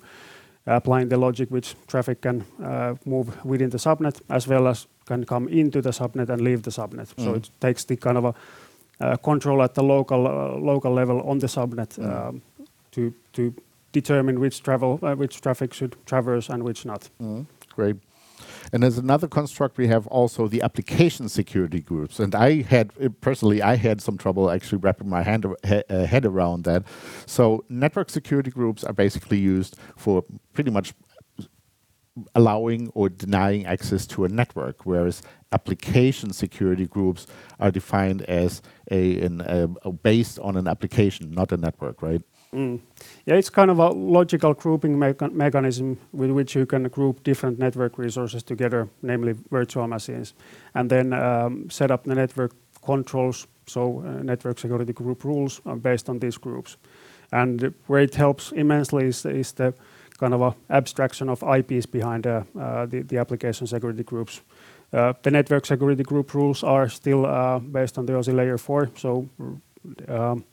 applying 0.68 1.10
the 1.10 1.18
logic 1.18 1.50
which 1.50 1.76
traffic 1.88 2.22
can 2.22 2.44
uh, 2.64 2.96
move 3.06 3.46
within 3.46 3.70
the 3.70 3.78
subnet 3.78 4.22
as 4.30 4.48
well 4.48 4.68
as 4.68 4.88
can 5.06 5.26
come 5.26 5.48
into 5.48 5.82
the 5.82 5.92
subnet 5.92 6.30
and 6.30 6.42
leave 6.42 6.64
the 6.64 6.72
subnet. 6.72 7.14
Mm. 7.16 7.24
So 7.24 7.34
it 7.36 7.50
takes 7.60 7.86
the 7.86 7.96
kind 7.96 8.18
of 8.18 8.26
a 8.26 8.34
uh, 9.00 9.16
control 9.18 9.62
at 9.62 9.74
the 9.76 9.84
local 9.84 10.28
uh, 10.28 10.58
local 10.58 10.94
level 10.94 11.22
on 11.22 11.40
the 11.40 11.48
subnet 11.48 11.98
mm. 11.98 12.30
Um, 12.30 12.42
to 12.92 13.14
to 13.34 13.54
determine 13.94 14.40
which 14.40 14.62
travel 14.62 14.98
which 14.98 15.42
traffic 15.42 15.74
should 15.74 15.96
traverse 16.06 16.50
and 16.50 16.64
which 16.64 16.86
not. 16.86 17.10
Mm. 17.22 17.46
Great. 17.76 17.96
And 18.74 18.84
as 18.84 18.98
another 18.98 19.28
construct, 19.28 19.78
we 19.78 19.88
have 19.88 20.08
also 20.08 20.48
the 20.48 20.62
application 20.62 21.30
security 21.30 21.80
groups. 21.80 22.20
And 22.20 22.36
I 22.36 22.62
had, 22.62 22.92
uh, 23.04 23.10
personally, 23.22 23.62
I 23.62 23.76
had 23.76 24.02
some 24.02 24.18
trouble 24.18 24.50
actually 24.50 24.80
wrapping 24.80 25.10
my 25.10 25.24
hand, 25.24 25.46
uh, 25.46 26.06
head 26.06 26.26
around 26.26 26.64
that. 26.66 26.84
So 27.26 27.64
network 27.70 28.10
security 28.10 28.52
groups 28.52 28.84
are 28.84 28.94
basically 28.94 29.40
used 29.40 29.78
for 29.96 30.24
pretty 30.54 30.72
much 30.72 30.94
allowing 32.36 32.90
or 32.94 33.10
denying 33.10 33.66
access 33.66 34.08
to 34.08 34.26
a 34.26 34.28
network, 34.28 34.86
whereas 34.86 35.22
application 35.52 36.34
security 36.34 36.86
groups 36.86 37.28
are 37.60 37.72
defined 37.72 38.24
as 38.24 38.62
a, 38.92 39.22
an, 39.22 39.42
a 39.42 39.92
based 39.92 40.40
on 40.40 40.58
an 40.58 40.68
application, 40.68 41.32
not 41.32 41.52
a 41.52 41.58
network, 41.58 42.02
right? 42.02 42.22
Mm. 42.58 42.80
Yeah, 43.28 43.36
it's 43.36 43.52
kind 43.52 43.70
of 43.70 43.78
a 43.78 43.90
logical 43.90 44.56
grouping 44.56 44.98
mecha 44.98 45.32
mechanism 45.32 46.00
with 46.12 46.32
which 46.32 46.56
you 46.56 46.66
can 46.66 46.88
group 46.88 47.24
different 47.24 47.60
network 47.60 48.00
resources 48.00 48.42
together, 48.42 48.90
namely 49.04 49.36
virtual 49.52 49.88
machines, 49.88 50.34
and 50.74 50.90
then 50.90 51.14
um, 51.14 51.70
set 51.70 51.92
up 51.92 52.06
the 52.06 52.16
network 52.16 52.54
controls, 52.84 53.48
so 53.68 54.00
uh, 54.00 54.24
network 54.24 54.58
security 54.58 54.92
group 54.92 55.24
rules 55.24 55.62
are 55.66 55.76
based 55.76 56.10
on 56.10 56.20
these 56.20 56.40
groups. 56.40 56.78
And 57.32 57.74
where 57.86 58.02
it 58.02 58.16
helps 58.16 58.52
immensely 58.52 59.06
is, 59.06 59.26
is 59.26 59.52
the 59.52 59.74
kind 60.18 60.34
of 60.34 60.42
a 60.42 60.56
abstraction 60.70 61.30
of 61.30 61.44
IPs 61.44 61.86
behind 61.86 62.26
uh, 62.26 62.42
uh, 62.60 62.88
the, 62.88 63.04
the 63.04 63.20
application 63.20 63.68
security 63.68 64.04
groups. 64.04 64.42
Uh, 64.92 65.14
the 65.22 65.30
network 65.30 65.66
security 65.68 66.02
group 66.02 66.34
rules 66.34 66.64
are 66.64 66.90
still 66.90 67.26
uh, 67.26 67.60
based 67.60 68.00
on 68.00 68.08
the 68.08 68.14
OSI 68.14 68.34
layer 68.34 68.58
4, 68.58 68.90
so 68.96 69.30
um, 70.08 70.44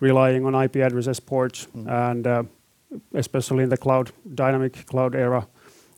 relying 0.00 0.46
on 0.46 0.54
IP 0.54 0.76
addresses 0.76 1.20
ports 1.20 1.68
mm. 1.76 1.88
and 2.10 2.26
uh, 2.26 2.42
especially 3.14 3.62
in 3.62 3.70
the 3.70 3.76
cloud 3.76 4.10
dynamic 4.34 4.86
cloud 4.86 5.14
era, 5.14 5.46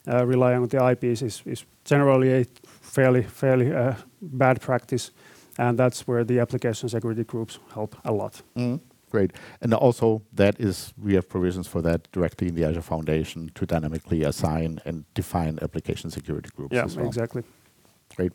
uh, 0.08 0.26
relying 0.26 0.62
on 0.62 0.68
the 0.68 0.90
IPs 0.90 1.22
is, 1.22 1.42
is 1.46 1.64
generally 1.84 2.32
a 2.32 2.44
fairly 2.64 3.22
fairly 3.22 3.72
uh, 3.72 3.94
bad 4.20 4.60
practice, 4.60 5.12
and 5.58 5.78
that's 5.78 6.06
where 6.06 6.24
the 6.24 6.40
application 6.40 6.88
security 6.88 7.24
groups 7.24 7.58
help 7.72 7.96
a 8.04 8.12
lot. 8.12 8.42
Mm. 8.56 8.80
Great, 9.10 9.32
and 9.60 9.74
also 9.74 10.22
that 10.32 10.58
is 10.58 10.94
we 10.96 11.14
have 11.14 11.28
provisions 11.28 11.68
for 11.68 11.82
that 11.82 12.10
directly 12.12 12.48
in 12.48 12.54
the 12.54 12.64
Azure 12.64 12.82
Foundation 12.82 13.50
to 13.54 13.66
dynamically 13.66 14.24
assign 14.24 14.80
and 14.84 15.04
define 15.14 15.58
application 15.62 16.10
security 16.10 16.48
groups. 16.56 16.74
Yeah, 16.74 16.86
well. 16.96 17.06
exactly. 17.06 17.42
Great. 18.14 18.32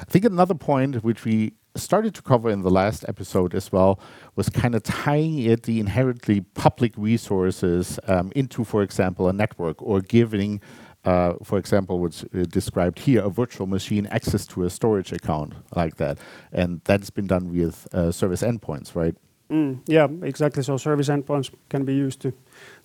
I 0.00 0.04
think 0.04 0.24
another 0.24 0.54
point 0.54 1.02
which 1.04 1.24
we 1.24 1.52
started 1.76 2.14
to 2.14 2.22
cover 2.22 2.50
in 2.50 2.62
the 2.62 2.70
last 2.70 3.04
episode 3.08 3.54
as 3.54 3.70
well 3.70 4.00
was 4.36 4.48
kind 4.48 4.74
of 4.74 4.82
tying 4.82 5.38
it, 5.38 5.62
the 5.64 5.78
inherently 5.78 6.40
public 6.54 6.92
resources, 6.96 7.98
um, 8.08 8.32
into, 8.34 8.64
for 8.64 8.82
example, 8.82 9.28
a 9.28 9.32
network 9.32 9.80
or 9.80 10.00
giving, 10.00 10.60
uh, 11.04 11.34
for 11.44 11.58
example, 11.58 12.00
what's 12.00 12.24
uh, 12.24 12.44
described 12.48 12.98
here, 12.98 13.22
a 13.22 13.30
virtual 13.30 13.66
machine 13.66 14.06
access 14.06 14.46
to 14.46 14.64
a 14.64 14.70
storage 14.70 15.12
account 15.12 15.54
like 15.76 15.96
that. 15.96 16.18
And 16.52 16.80
that's 16.84 17.10
been 17.10 17.26
done 17.26 17.52
with 17.52 17.86
uh, 17.94 18.10
service 18.10 18.42
endpoints, 18.42 18.94
right? 18.94 19.14
Mm, 19.50 19.80
yeah, 19.86 20.06
exactly. 20.22 20.62
So 20.62 20.76
service 20.76 21.08
endpoints 21.08 21.52
can 21.68 21.84
be 21.84 21.94
used 21.94 22.20
to 22.20 22.32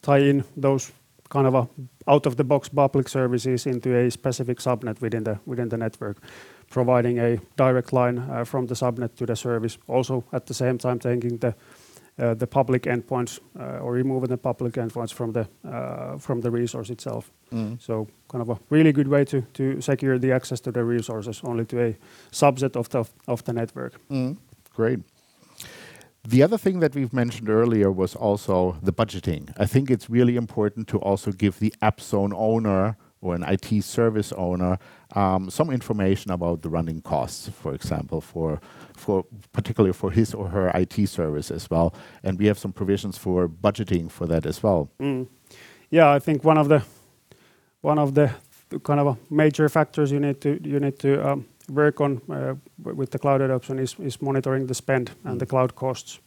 tie 0.01 0.19
in 0.19 0.43
those 0.57 0.91
kind 1.29 1.47
of 1.47 1.55
a 1.55 1.67
out 2.07 2.25
of 2.25 2.35
the 2.35 2.43
box 2.43 2.69
public 2.69 3.09
services 3.09 3.65
into 3.65 3.95
a 3.95 4.11
specific 4.11 4.59
subnet 4.59 5.01
within 5.01 5.23
the 5.23 5.39
within 5.45 5.69
the 5.69 5.77
network 5.77 6.17
providing 6.69 7.19
a 7.19 7.39
direct 7.55 7.93
line 7.93 8.17
uh, 8.17 8.43
from 8.43 8.67
the 8.67 8.75
subnet 8.75 9.15
to 9.15 9.25
the 9.25 9.35
service. 9.35 9.77
Also, 9.87 10.23
at 10.31 10.45
the 10.45 10.53
same 10.53 10.77
time, 10.77 10.99
taking 10.99 11.37
the 11.37 11.53
uh, 12.17 12.33
the 12.33 12.47
public 12.47 12.83
endpoints 12.83 13.39
uh, 13.59 13.83
or 13.83 13.91
removing 13.91 14.29
the 14.29 14.37
public 14.37 14.73
endpoints 14.75 15.13
from 15.13 15.33
the 15.33 15.45
from 16.19 16.41
the 16.41 16.49
resource 16.49 16.89
itself. 16.89 17.31
Mm. 17.51 17.81
So, 17.81 18.07
kind 18.29 18.41
of 18.41 18.49
a 18.49 18.59
really 18.69 18.93
good 18.93 19.07
way 19.07 19.25
to 19.25 19.41
to 19.41 19.81
secure 19.81 20.19
the 20.19 20.31
access 20.31 20.61
to 20.61 20.71
the 20.71 20.83
resources 20.83 21.41
only 21.43 21.65
to 21.65 21.81
a 21.81 21.95
subset 22.31 22.75
of 22.75 22.87
the 22.89 23.03
of 23.27 23.43
the 23.43 23.53
network. 23.53 23.93
Mm. 24.09 24.37
Great. 24.75 24.99
The 26.27 26.41
other 26.41 26.57
thing 26.57 26.79
that 26.79 26.95
we've 26.95 27.13
mentioned 27.13 27.49
earlier 27.49 27.91
was 27.91 28.15
also 28.15 28.77
the 28.81 28.91
budgeting. 28.91 29.53
I 29.57 29.65
think 29.65 29.91
it's 29.91 30.09
really 30.09 30.37
important 30.37 30.87
to 30.87 30.97
also 30.97 31.31
give 31.31 31.59
the 31.59 31.73
app 31.81 32.01
zone 32.01 32.33
owner 32.35 32.97
or 33.21 33.35
an 33.35 33.43
IT 33.43 33.83
service 33.83 34.31
owner 34.33 34.77
um, 35.15 35.49
some 35.49 35.69
information 35.69 36.31
about 36.31 36.61
the 36.61 36.69
running 36.69 37.01
costs, 37.01 37.49
for 37.49 37.73
example, 37.73 38.21
for 38.21 38.59
for 38.95 39.23
particularly 39.51 39.93
for 39.93 40.11
his 40.11 40.33
or 40.33 40.49
her 40.49 40.71
IT 40.73 41.07
service 41.07 41.51
as 41.51 41.69
well. 41.69 41.93
And 42.23 42.39
we 42.39 42.47
have 42.47 42.57
some 42.57 42.73
provisions 42.73 43.17
for 43.17 43.47
budgeting 43.47 44.09
for 44.09 44.25
that 44.27 44.45
as 44.45 44.63
well. 44.63 44.89
Mm. 44.99 45.27
Yeah, 45.91 46.11
I 46.11 46.19
think 46.19 46.43
one 46.43 46.57
of 46.57 46.69
the 46.69 46.83
one 47.81 47.99
of 47.99 48.15
the 48.15 48.31
kind 48.83 48.99
of 48.99 49.17
major 49.29 49.69
factors 49.69 50.11
you 50.11 50.19
need 50.19 50.41
to 50.41 50.59
you 50.63 50.79
need 50.79 50.97
to 50.99 51.27
um, 51.27 51.45
work 51.69 52.01
on 52.01 52.21
uh, 52.29 52.55
with 52.95 53.09
the 53.09 53.19
cloud 53.19 53.41
adoption 53.41 53.79
is 53.79 53.95
is 53.99 54.21
monitoring 54.21 54.67
the 54.67 54.73
spend 54.73 55.09
mm. 55.09 55.31
and 55.31 55.39
the 55.39 55.45
cloud 55.45 55.75
costs. 55.75 56.19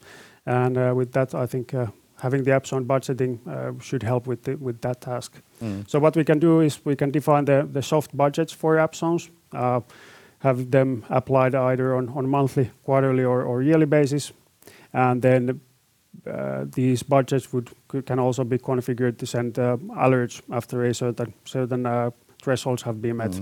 And 0.46 0.77
uh, 0.77 0.92
with 0.96 1.12
that, 1.12 1.35
I 1.35 1.46
think 1.46 1.74
uh, 1.74 1.87
having 2.22 2.44
the 2.44 2.53
app 2.53 2.66
zone 2.66 2.87
budgeting 2.87 3.38
should 3.83 4.03
help 4.03 4.27
with 4.27 4.81
that 4.81 5.01
task. 5.01 5.42
So 5.87 5.98
what 6.01 6.16
we 6.16 6.24
can 6.24 6.38
do 6.38 6.61
is 6.61 6.85
we 6.85 6.96
can 6.96 7.11
define 7.11 7.44
the 7.72 7.83
soft 7.83 8.16
budgets 8.16 8.55
for 8.55 8.79
app 8.79 8.94
zones, 8.94 9.31
have 10.38 10.70
them 10.70 11.05
applied 11.09 11.55
either 11.55 11.94
on 11.96 12.09
on 12.09 12.29
monthly, 12.29 12.70
quarterly, 12.85 13.24
or 13.24 13.62
yearly 13.62 13.87
basis. 13.87 14.33
And 14.92 15.22
then 15.22 15.61
these 16.74 17.05
budgets 17.09 17.48
can 18.07 18.18
also 18.18 18.44
be 18.44 18.59
configured 18.59 19.16
to 19.18 19.27
send 19.27 19.55
alerts 19.55 20.42
after 20.51 20.85
a 20.85 20.94
certain 20.94 22.12
thresholds 22.42 22.83
have 22.83 23.01
been 23.01 23.16
met. 23.16 23.40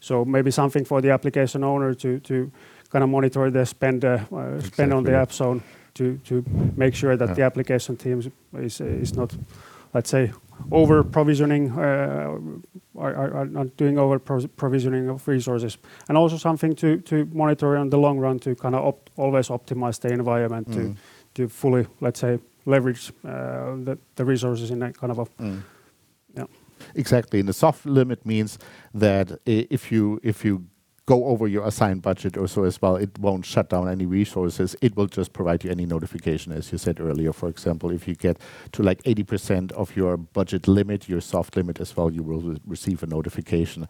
So 0.00 0.24
maybe 0.24 0.50
something 0.50 0.84
for 0.84 1.00
the 1.00 1.10
application 1.10 1.64
owner 1.64 1.94
to 1.94 2.50
kind 2.90 3.04
of 3.04 3.10
monitor 3.10 3.50
the 3.50 3.66
spend 3.66 4.04
uh, 4.04 4.18
uh, 4.32 4.96
on 4.96 5.04
the 5.04 5.14
app 5.14 5.32
zone 5.32 5.62
to 5.94 6.44
make 6.76 6.94
sure 6.94 7.16
that 7.16 7.34
the 7.34 7.42
application 7.42 7.96
team 7.96 8.22
is 8.52 9.16
not, 9.16 9.36
let's 9.92 10.10
say, 10.10 10.32
over-provisioning 10.70 11.72
or 11.72 12.40
uh, 12.96 13.44
not 13.44 13.76
doing 13.76 13.98
over-provisioning 13.98 15.08
of 15.08 15.26
resources. 15.26 15.78
And 16.08 16.16
also 16.16 16.36
something 16.36 16.74
to 16.76 17.28
monitor 17.32 17.76
in 17.76 17.90
the 17.90 17.98
long 17.98 18.18
run 18.18 18.38
to 18.40 18.54
kind 18.54 18.74
of 18.74 18.94
always 19.16 19.48
optimize 19.48 20.00
the 20.00 20.12
environment 20.12 20.72
to 20.72 20.94
mm. 21.42 21.50
fully, 21.50 21.86
let's 22.00 22.20
say, 22.20 22.38
leverage 22.64 23.12
the 23.22 24.24
resources 24.24 24.70
in 24.70 24.78
that 24.78 24.96
kind 24.96 25.10
of 25.10 25.18
a, 25.18 25.26
yeah. 25.40 25.54
Exactly. 26.94 27.40
And 27.40 27.48
the 27.48 27.52
soft 27.52 27.86
limit 27.86 28.24
means 28.24 28.58
that 28.94 29.38
if 29.46 29.92
you 29.92 30.20
if 30.22 30.44
you 30.44 30.66
go 31.06 31.24
over 31.24 31.48
your 31.48 31.66
assigned 31.66 32.02
budget 32.02 32.36
or 32.36 32.46
so 32.46 32.64
as 32.64 32.82
well, 32.82 32.96
it 32.96 33.18
won't 33.18 33.46
shut 33.46 33.70
down 33.70 33.88
any 33.88 34.04
resources. 34.04 34.76
It 34.82 34.94
will 34.94 35.06
just 35.06 35.32
provide 35.32 35.64
you 35.64 35.70
any 35.70 35.86
notification, 35.86 36.52
as 36.52 36.70
you 36.70 36.76
said 36.76 37.00
earlier. 37.00 37.32
For 37.32 37.48
example, 37.48 37.90
if 37.90 38.06
you 38.06 38.14
get 38.14 38.36
to 38.72 38.82
like 38.82 39.02
80% 39.04 39.72
of 39.72 39.96
your 39.96 40.18
budget 40.18 40.68
limit, 40.68 41.08
your 41.08 41.22
soft 41.22 41.56
limit 41.56 41.80
as 41.80 41.96
well, 41.96 42.12
you 42.12 42.22
will 42.22 42.58
receive 42.66 43.02
a 43.02 43.06
notification 43.06 43.88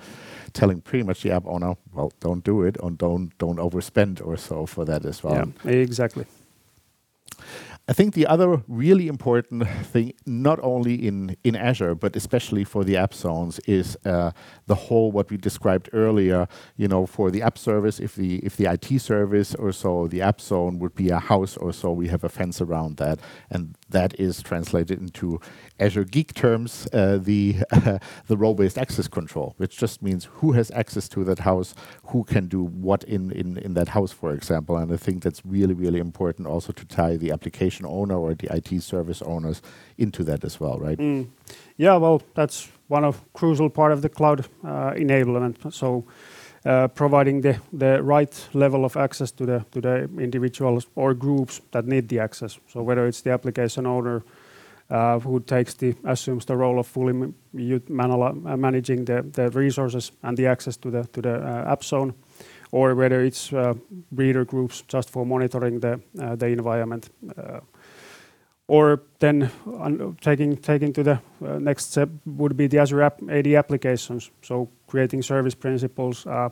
telling 0.52 0.80
pretty 0.80 1.02
much 1.02 1.22
the 1.24 1.32
app 1.32 1.44
owner, 1.46 1.74
well, 1.92 2.12
don't 2.20 2.44
do 2.44 2.62
it 2.62 2.76
or 2.78 2.92
don't 2.92 3.36
overspend 3.38 4.24
or 4.24 4.36
so 4.36 4.64
for 4.64 4.84
that 4.84 5.04
as 5.04 5.24
well. 5.24 5.52
Yeah, 5.64 5.72
exactly. 5.72 6.24
I 7.90 7.94
think 7.94 8.12
the 8.12 8.26
other 8.26 8.62
really 8.68 9.08
important 9.08 9.66
thing, 9.66 10.12
not 10.26 10.58
only 10.62 10.94
in 10.94 11.36
in 11.42 11.56
Azure, 11.56 11.94
but 11.94 12.16
especially 12.16 12.62
for 12.64 12.84
the 12.84 12.98
app 12.98 13.14
zones, 13.14 13.60
is 13.60 13.96
uh, 14.04 14.32
the 14.66 14.74
whole 14.74 15.10
what 15.10 15.30
we 15.30 15.38
described 15.38 15.88
earlier, 15.94 16.48
you 16.76 16.86
know, 16.86 17.06
for 17.06 17.30
the 17.30 17.40
app 17.40 17.56
service, 17.56 17.98
if 17.98 18.14
the 18.14 18.40
if 18.44 18.56
the 18.58 18.66
IT 18.66 19.00
service 19.00 19.54
or 19.54 19.72
so, 19.72 20.06
the 20.06 20.20
app 20.20 20.38
zone 20.40 20.78
would 20.80 20.94
be 20.94 21.08
a 21.08 21.18
house 21.18 21.56
or 21.56 21.72
so, 21.72 21.90
we 21.90 22.08
have 22.08 22.24
a 22.24 22.28
fence 22.28 22.60
around 22.60 22.98
that. 22.98 23.20
And 23.50 23.74
that 23.90 24.18
is 24.18 24.42
translated 24.42 25.00
into 25.00 25.40
Azure 25.80 26.04
Geek 26.04 26.34
terms, 26.34 26.86
uh, 26.92 27.18
the 27.18 27.56
role-based 28.28 28.78
access 28.78 29.08
control, 29.08 29.54
which 29.56 29.76
just 29.76 30.02
means 30.02 30.28
who 30.34 30.52
has 30.52 30.70
access 30.72 31.08
to 31.10 31.24
that 31.24 31.40
house, 31.40 31.74
who 32.06 32.24
can 32.24 32.46
do 32.46 32.62
what 32.62 33.04
in 33.04 33.30
in, 33.32 33.58
in 33.58 33.74
that 33.74 33.88
house, 33.88 34.12
for 34.12 34.32
example. 34.32 34.76
And 34.76 34.92
I 34.92 34.96
think 34.96 35.22
that's 35.22 35.44
really, 35.44 35.74
really 35.74 36.00
important 36.00 36.46
also 36.46 36.72
to 36.72 36.84
tie 36.84 37.16
the 37.16 37.30
application 37.30 37.86
owner 37.86 38.16
or 38.18 38.34
the 38.34 38.54
IT 38.54 38.82
service 38.82 39.22
owners 39.22 39.62
into 39.96 40.24
that 40.24 40.44
as 40.44 40.60
well, 40.60 40.78
right? 40.78 40.98
Mm. 40.98 41.28
Yeah, 41.76 41.96
well, 41.96 42.22
that's 42.34 42.68
one 42.88 43.04
of 43.04 43.22
crucial 43.32 43.70
part 43.70 43.92
of 43.92 44.02
the 44.02 44.08
cloud 44.08 44.46
uh, 44.64 44.92
enablement. 44.92 45.72
So 45.72 46.04
Uh, 46.68 46.86
providing 46.88 47.40
the 47.40 48.02
right 48.02 48.48
level 48.52 48.84
of 48.84 48.96
access 48.96 49.32
to 49.32 49.46
the 49.46 50.08
individuals 50.18 50.86
or 50.96 51.14
groups 51.14 51.62
that 51.70 51.86
need 51.86 52.08
the 52.08 52.18
access. 52.18 52.58
So 52.68 52.82
whether 52.82 53.06
it's 53.06 53.22
the 53.22 53.30
application 53.30 53.86
owner 53.86 54.22
uh, 54.90 55.18
who 55.18 55.40
takes 55.40 55.74
the 55.74 55.94
assumes 56.04 56.44
the 56.44 56.56
role 56.56 56.78
of 56.78 56.86
fully 56.86 57.14
uh, 57.14 58.56
managing 58.56 59.06
the 59.06 59.50
resources 59.54 60.12
and 60.22 60.36
the 60.36 60.46
access 60.46 60.76
to 60.76 60.90
the 60.90 61.64
app 61.66 61.84
zone, 61.84 62.12
or 62.70 62.94
whether 62.94 63.24
it's 63.24 63.50
reader 64.12 64.44
groups 64.44 64.84
just 64.88 65.10
for 65.10 65.24
monitoring 65.24 65.80
the 65.80 66.46
environment. 66.46 67.08
Or 68.68 69.00
then 69.18 69.50
uh, 69.66 70.12
taking 70.20 70.92
to 70.92 71.02
the 71.02 71.20
uh, 71.42 71.58
next 71.58 71.90
step 71.90 72.10
would 72.26 72.56
be 72.56 72.66
the 72.66 72.78
Azure 72.78 73.02
AD 73.02 73.46
applications. 73.46 74.30
So 74.42 74.68
creating 74.86 75.22
service 75.22 75.54
principals 75.54 76.26
uh, 76.26 76.50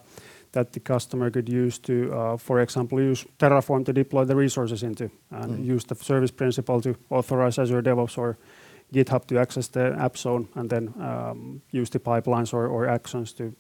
that 0.53 0.73
the 0.73 0.81
customer 0.81 1.31
could 1.31 1.49
use 1.49 1.79
to, 1.79 2.39
for 2.39 2.61
example, 2.61 2.99
use 2.99 3.27
Terraform 3.39 3.85
to 3.85 3.93
deploy 3.93 4.25
the 4.25 4.35
resources 4.35 4.83
into 4.83 5.11
and 5.31 5.59
mm. 5.59 5.65
use 5.65 5.85
the 5.85 5.95
service 5.95 6.31
principal 6.31 6.81
to 6.81 6.97
authorize 7.11 7.59
Azure 7.59 7.83
DevOps 7.83 8.17
or 8.17 8.39
GitHub 8.95 9.27
to 9.27 9.39
access 9.39 9.69
the 9.69 9.95
app 9.99 10.17
zone 10.17 10.49
and 10.55 10.71
then 10.71 10.95
um, 10.99 11.61
use 11.73 11.91
the 11.91 11.99
pipelines 11.99 12.55
or 12.55 12.89
actions 12.89 13.35
to 13.35 13.53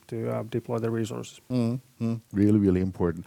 deploy 0.50 0.78
the 0.78 0.90
resources. 0.90 1.40
Mm-hmm. 1.50 2.14
Really, 2.32 2.58
really 2.58 2.80
important. 2.80 3.26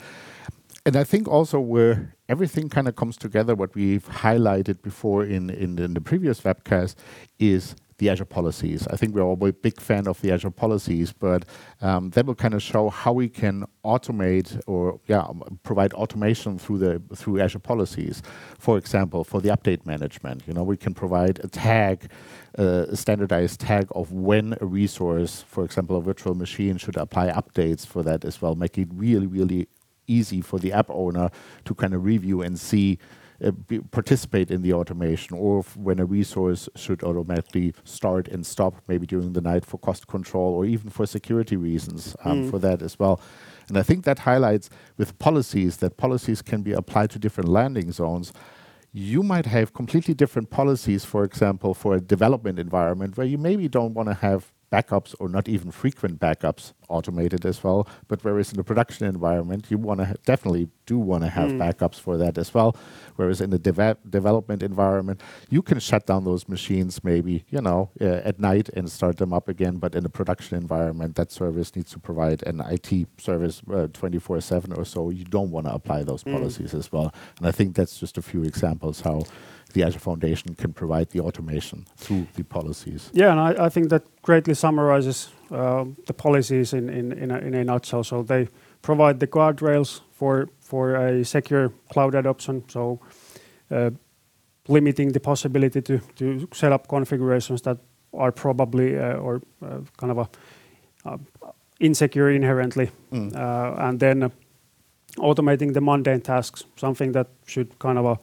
And 0.85 0.95
I 0.95 1.03
think 1.03 1.27
also 1.27 1.59
where 1.59 2.15
everything 2.29 2.69
kind 2.69 2.87
of 2.87 2.95
comes 2.95 3.17
together, 3.17 3.53
what 3.55 3.75
we've 3.75 4.07
highlighted 4.07 4.81
before 4.81 5.23
in 5.23 5.49
in 5.49 5.75
the 5.93 6.01
previous 6.01 6.41
webcast 6.41 6.95
is 7.37 7.75
the 7.99 8.09
Azure 8.09 8.25
policies. 8.25 8.87
I 8.87 8.95
think 8.95 9.13
we're 9.13 9.21
all 9.21 9.37
a 9.45 9.53
big 9.53 9.79
fan 9.79 10.07
of 10.07 10.19
the 10.21 10.31
Azure 10.31 10.49
policies, 10.49 11.13
but 11.13 11.45
um, 11.81 12.09
that 12.11 12.25
will 12.25 12.35
kind 12.35 12.53
of 12.53 12.63
show 12.63 12.89
how 12.89 13.13
we 13.13 13.29
can 13.29 13.65
automate 13.85 14.59
or, 14.67 14.99
yeah, 15.07 15.19
um, 15.19 15.59
provide 15.63 15.93
automation 15.93 16.57
through 16.57 16.79
the 16.79 17.01
through 17.15 17.39
Azure 17.41 17.59
policies. 17.59 18.23
For 18.57 18.77
example, 18.77 19.23
for 19.23 19.41
the 19.41 19.49
update 19.49 19.85
management, 19.85 20.43
you 20.47 20.53
know, 20.53 20.63
we 20.63 20.77
can 20.77 20.93
provide 20.93 21.39
a 21.43 21.47
tag, 21.47 22.09
uh, 22.57 22.85
a 22.89 22.95
standardized 22.95 23.59
tag 23.59 23.87
of 23.91 24.11
when 24.11 24.55
a 24.61 24.65
resource, 24.65 25.43
for 25.47 25.63
example, 25.63 25.97
a 25.97 26.01
virtual 26.01 26.35
machine 26.35 26.77
should 26.77 26.97
apply 26.97 27.27
updates 27.31 27.85
for 27.85 28.01
that 28.03 28.23
as 28.25 28.41
well, 28.41 28.55
make 28.55 28.77
it 28.77 28.87
really, 28.93 29.27
really 29.27 29.67
easy 30.09 30.41
for 30.41 30.59
the 30.59 30.73
app 30.73 30.89
owner 30.89 31.29
to 31.65 31.75
kind 31.75 31.93
of 31.93 32.03
review 32.03 32.41
and 32.41 32.59
see, 32.59 32.97
uh, 33.43 33.51
participate 33.91 34.51
in 34.51 34.61
the 34.61 34.73
automation, 34.73 35.37
or 35.37 35.63
when 35.75 35.99
a 35.99 36.05
resource 36.05 36.67
should 36.75 37.03
automatically 37.03 37.73
start 37.83 38.27
and 38.27 38.45
stop 38.45 38.75
maybe 38.87 39.05
during 39.07 39.33
the 39.33 39.41
night 39.41 39.65
for 39.65 39.77
cost 39.77 40.07
control 40.07 40.53
or 40.53 40.65
even 40.65 40.89
for 40.89 41.05
security 41.05 41.55
reasons 41.55 42.15
um, 42.25 42.45
mm. 42.45 42.49
for 42.49 42.59
that 42.59 42.81
as 42.81 42.99
well. 42.99 43.21
And 43.69 43.77
I 43.77 43.83
think 43.83 44.03
that 44.03 44.19
highlights 44.19 44.69
with 44.97 45.17
policies 45.19 45.77
that 45.77 45.95
policies 45.95 46.41
can 46.41 46.63
be 46.63 46.73
applied 46.73 47.11
to 47.11 47.19
different 47.19 47.49
landing 47.49 47.91
zones. 47.91 48.33
You 48.91 49.21
might 49.21 49.45
have 49.45 49.73
completely 49.73 50.15
different 50.15 50.49
policies, 50.49 51.05
for 51.05 51.23
example, 51.23 51.73
for 51.75 51.93
a 51.95 52.01
development 52.01 52.57
environment 52.57 53.15
where 53.15 53.27
you 53.27 53.37
maybe 53.37 53.67
don't 53.67 53.93
want 53.93 54.09
to 54.09 54.15
have 54.15 54.51
backups 54.71 55.15
or 55.19 55.29
not 55.29 55.47
even 55.47 55.71
frequent 55.71 56.19
backups 56.19 56.73
automated 56.87 57.45
as 57.45 57.63
well. 57.63 57.87
But 58.07 58.23
whereas 58.23 58.53
in 58.53 58.59
a 58.59 58.63
production 58.63 59.05
environment, 59.05 59.67
you 59.69 59.77
want 59.77 59.99
to 59.99 60.15
definitely 60.25 60.69
do 60.89 60.97
want 60.97 61.21
to 61.23 61.29
have 61.29 61.51
hmm. 61.51 61.61
backups 61.61 61.99
for 62.05 62.17
that 62.17 62.35
as 62.43 62.49
well. 62.55 62.75
Whereas 63.15 63.39
in 63.45 63.49
the 63.51 63.59
development 64.19 64.63
environment, 64.63 65.21
you 65.49 65.61
can 65.61 65.79
shut 65.79 66.03
down 66.09 66.23
those 66.23 66.43
machines 66.55 67.03
maybe, 67.03 67.35
you 67.55 67.61
know, 67.61 67.91
uh, 68.01 68.29
at 68.29 68.39
night 68.39 68.69
and 68.77 68.89
start 68.89 69.17
them 69.17 69.31
up 69.37 69.47
again. 69.47 69.75
But 69.83 69.93
in 69.93 70.03
a 70.05 70.13
production 70.19 70.57
environment, 70.57 71.15
that 71.15 71.31
service 71.31 71.75
needs 71.75 71.91
to 71.91 71.99
provide 71.99 72.39
an 72.51 72.57
IT 72.75 72.89
service 73.17 73.61
uh, 73.69 73.87
24/7 74.01 74.77
or 74.79 74.85
so. 74.85 74.99
You 75.19 75.25
don't 75.37 75.51
want 75.51 75.65
to 75.67 75.73
apply 75.79 75.99
those 76.03 76.23
hmm. 76.23 76.33
policies 76.35 76.73
as 76.73 76.91
well. 76.91 77.13
And 77.37 77.45
I 77.47 77.51
think 77.51 77.75
that's 77.75 77.99
just 78.03 78.17
a 78.17 78.23
few 78.31 78.41
examples 78.43 79.01
how 79.01 79.17
the 79.73 79.83
Azure 79.83 79.99
Foundation 79.99 80.55
can 80.55 80.73
provide 80.73 81.07
the 81.11 81.19
automation 81.19 81.85
through 81.95 82.25
the 82.33 82.43
policies. 82.43 83.11
Yeah, 83.13 83.31
and 83.31 83.39
I 83.67 83.69
think 83.69 83.89
that 83.89 84.03
greatly 84.21 84.55
summarizes 84.55 85.17
uh, 85.51 85.85
the 86.07 86.13
policies 86.13 86.73
in 86.73 86.89
in 86.89 87.11
in 87.11 87.29
in 87.47 87.53
a 87.53 87.63
nutshell. 87.63 88.03
So 88.03 88.23
they 88.23 88.47
provide 88.81 89.19
the 89.19 89.27
guardrails 89.27 90.01
for 90.11 90.49
a 90.95 91.23
secure 91.23 91.71
cloud 91.91 92.15
adoption. 92.15 92.63
So 92.67 92.99
uh, 93.71 93.91
limiting 94.67 95.11
the 95.11 95.19
possibility 95.19 95.81
to 95.81 95.99
set 96.53 96.71
up 96.71 96.87
configurations 96.87 97.61
that 97.61 97.77
are 98.13 98.31
probably 98.31 98.97
uh, 98.97 99.13
or 99.13 99.41
uh, 99.61 99.79
kind 99.97 100.11
of 100.11 100.29
insecure 101.79 102.29
inherently. 102.29 102.89
Mm. 103.11 103.35
And 103.77 103.99
then 103.99 104.31
automating 105.17 105.73
the 105.73 105.81
mundane 105.81 106.21
tasks, 106.21 106.65
something 106.75 107.13
that 107.13 107.27
should 107.45 107.79
kind 107.79 107.97
of 107.97 108.19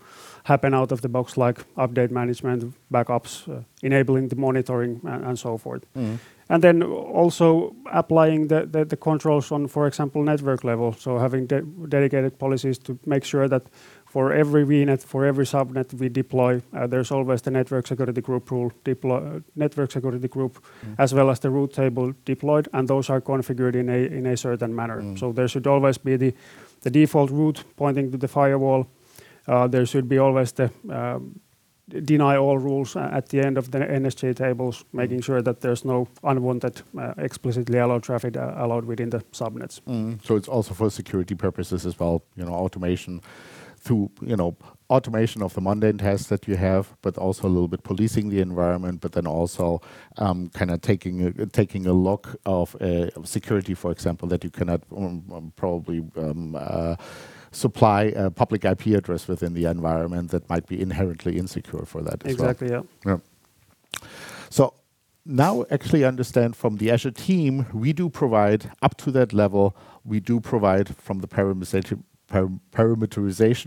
happen 0.46 0.74
out 0.74 0.92
of 0.92 1.00
the 1.00 1.08
box, 1.08 1.36
like 1.36 1.58
update 1.76 2.10
management, 2.10 2.72
backups, 2.88 3.48
uh, 3.48 3.62
enabling 3.82 4.28
the 4.28 4.36
monitoring, 4.36 5.00
and 5.04 5.38
so 5.38 5.58
forth. 5.58 5.82
Mm-hmm. 5.96 6.16
And 6.48 6.62
then 6.62 6.82
also 6.82 7.74
applying 7.92 8.48
the 8.48 8.84
the 8.92 8.96
controls 8.96 9.52
on, 9.52 9.68
for 9.68 9.86
example, 9.86 10.22
network 10.22 10.64
level. 10.64 10.92
So 10.92 11.18
having 11.18 11.46
dedicated 11.88 12.38
policies 12.38 12.78
to 12.78 12.98
make 13.04 13.24
sure 13.24 13.48
that 13.48 13.62
for 14.06 14.32
every 14.32 14.64
VNet, 14.64 15.02
for 15.04 15.26
every 15.26 15.44
subnet 15.44 15.92
we 15.94 16.08
deploy, 16.08 16.62
uh, 16.72 16.86
there's 16.86 17.10
always 17.10 17.42
the 17.42 17.50
network 17.50 17.86
security 17.86 18.20
group 18.20 18.50
rule, 18.50 18.72
uh, 18.86 19.40
network 19.54 19.90
security 19.90 20.28
group, 20.28 20.52
mm-hmm. 20.54 21.02
as 21.02 21.12
well 21.12 21.28
as 21.30 21.40
the 21.40 21.50
route 21.50 21.72
table 21.72 22.12
deployed. 22.24 22.68
And 22.72 22.88
those 22.88 23.10
are 23.12 23.20
configured 23.20 23.74
in 23.74 23.88
a 23.88 24.18
in 24.18 24.26
a 24.26 24.36
certain 24.36 24.72
manner. 24.74 25.02
Mm. 25.02 25.18
So 25.18 25.32
there 25.32 25.48
should 25.48 25.66
always 25.66 25.98
be 25.98 26.16
the 26.16 26.90
default 26.90 27.30
route 27.30 27.64
pointing 27.76 28.12
to 28.12 28.18
the 28.18 28.28
firewall. 28.28 28.86
Uh, 29.46 29.66
there 29.66 29.86
should 29.86 30.08
be 30.08 30.18
always 30.18 30.52
the 30.52 30.70
um, 30.90 31.40
deny 31.88 32.36
all 32.36 32.58
rules 32.58 32.96
at 32.96 33.28
the 33.28 33.40
end 33.40 33.56
of 33.56 33.70
the 33.70 33.78
NSG 33.78 34.34
tables, 34.34 34.82
mm. 34.82 34.84
making 34.92 35.20
sure 35.20 35.42
that 35.42 35.60
there's 35.60 35.84
no 35.84 36.08
unwanted 36.24 36.82
uh, 36.98 37.14
explicitly 37.18 37.78
allowed 37.78 38.02
traffic 38.02 38.36
uh, 38.36 38.54
allowed 38.56 38.84
within 38.84 39.10
the 39.10 39.20
subnets. 39.32 39.80
Mm. 39.82 40.24
So 40.24 40.36
it's 40.36 40.48
also 40.48 40.74
for 40.74 40.90
security 40.90 41.34
purposes 41.34 41.86
as 41.86 41.98
well, 41.98 42.24
you 42.34 42.44
know, 42.44 42.54
automation 42.54 43.20
through, 43.78 44.10
you 44.20 44.36
know, 44.36 44.56
automation 44.90 45.42
of 45.42 45.54
the 45.54 45.60
mundane 45.60 45.98
tasks 45.98 46.26
that 46.26 46.48
you 46.48 46.56
have, 46.56 46.96
but 47.02 47.16
also 47.18 47.46
a 47.46 47.50
little 47.50 47.68
bit 47.68 47.84
policing 47.84 48.30
the 48.30 48.40
environment, 48.40 49.00
but 49.00 49.12
then 49.12 49.28
also 49.28 49.80
um, 50.16 50.48
kind 50.48 50.72
of 50.72 50.80
taking 50.80 51.86
a 51.86 51.92
look 51.92 52.34
of 52.46 52.74
security, 53.22 53.74
for 53.74 53.92
example, 53.92 54.26
that 54.26 54.42
you 54.42 54.50
cannot 54.50 54.82
um, 54.90 55.52
probably 55.54 56.04
supply 57.56 58.12
a 58.14 58.30
public 58.30 58.64
IP 58.64 58.88
address 58.88 59.26
within 59.26 59.54
the 59.54 59.64
environment 59.64 60.30
that 60.30 60.48
might 60.48 60.66
be 60.66 60.80
inherently 60.80 61.38
insecure 61.38 61.84
for 61.86 62.02
that 62.02 62.24
as 62.26 62.36
well. 62.36 62.50
Exactly, 62.50 62.84
yeah. 63.04 63.18
So 64.50 64.74
Now 65.28 65.64
actually 65.72 66.04
understand 66.04 66.54
from 66.54 66.76
the 66.76 66.88
Azure 66.92 67.10
team, 67.10 67.66
we 67.74 67.92
do 67.92 68.08
provide 68.08 68.70
up 68.80 68.96
to 68.98 69.10
that 69.10 69.32
level, 69.32 69.76
we 70.04 70.20
do 70.20 70.40
provide 70.40 70.94
from 70.96 71.18
the 71.18 71.26
parameterization 71.26 72.04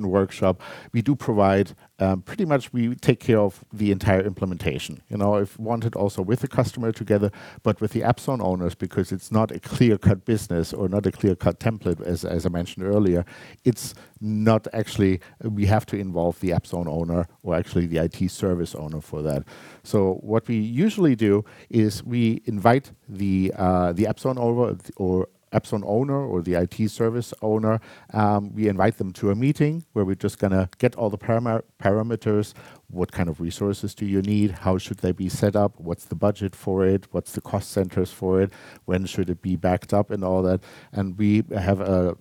workshop, 0.09 0.61
we 0.91 1.01
do 1.01 1.15
provide 1.15 1.75
um, 1.99 2.21
pretty 2.21 2.45
much 2.45 2.71
we 2.71 2.95
take 2.95 3.19
care 3.19 3.39
of 3.39 3.63
the 3.73 3.91
entire 3.91 4.21
implementation. 4.21 5.01
You 5.09 5.17
know, 5.17 5.35
if 5.35 5.57
wanted 5.59 5.95
also 5.95 6.21
with 6.21 6.41
the 6.41 6.47
customer 6.47 6.91
together, 6.91 7.31
but 7.63 7.81
with 7.81 7.91
the 7.91 8.03
app 8.03 8.19
zone 8.19 8.41
owners, 8.41 8.75
because 8.75 9.11
it's 9.11 9.31
not 9.31 9.51
a 9.51 9.59
clear-cut 9.59 10.25
business 10.25 10.73
or 10.73 10.89
not 10.89 11.05
a 11.05 11.11
clear-cut 11.11 11.59
template 11.59 12.01
as 12.01 12.25
as 12.25 12.45
I 12.45 12.49
mentioned 12.49 12.85
earlier, 12.85 13.25
it's 13.63 13.93
not 14.21 14.67
actually 14.73 15.21
we 15.41 15.65
have 15.65 15.85
to 15.87 15.97
involve 15.97 16.39
the 16.39 16.53
app 16.53 16.67
zone 16.67 16.87
owner 16.87 17.27
or 17.43 17.55
actually 17.55 17.87
the 17.87 17.97
IT 17.97 18.29
service 18.29 18.75
owner 18.75 19.01
for 19.01 19.21
that. 19.21 19.43
So 19.83 20.15
what 20.21 20.47
we 20.47 20.57
usually 20.57 21.15
do 21.15 21.45
is 21.69 22.03
we 22.03 22.41
invite 22.45 22.91
the 23.07 23.53
uh, 23.57 23.93
app 24.07 24.19
zone 24.19 24.37
owner 24.37 24.77
or 24.97 25.27
the 25.51 26.55
IT 26.55 26.89
service 26.89 27.33
owner, 27.41 27.79
um, 28.13 28.53
we 28.53 28.67
invite 28.67 28.97
them 28.97 29.11
to 29.13 29.31
a 29.31 29.35
meeting 29.35 29.85
where 29.93 30.05
we're 30.05 30.15
just 30.15 30.39
gonna 30.39 30.69
get 30.77 30.95
all 30.95 31.09
the 31.09 31.17
parameters. 31.17 32.53
What 32.89 33.11
kind 33.11 33.29
of 33.29 33.39
resources 33.39 33.93
do 33.93 34.05
you 34.05 34.21
need? 34.21 34.51
How 34.51 34.77
should 34.77 34.99
they 34.99 35.11
be 35.11 35.29
set 35.29 35.55
up? 35.55 35.79
What's 35.79 36.05
the 36.05 36.15
budget 36.15 36.55
for 36.55 36.85
it? 36.85 37.07
What's 37.11 37.33
the 37.33 37.41
cost 37.41 37.71
centers 37.71 38.11
for 38.11 38.41
it? 38.41 38.51
When 38.85 39.05
should 39.05 39.29
it 39.29 39.41
be 39.41 39.55
backed 39.55 39.93
up 39.93 40.09
and 40.09 40.23
all 40.23 40.41
that? 40.43 40.61
And 40.91 41.17
we 41.17 41.43
have 41.55 41.79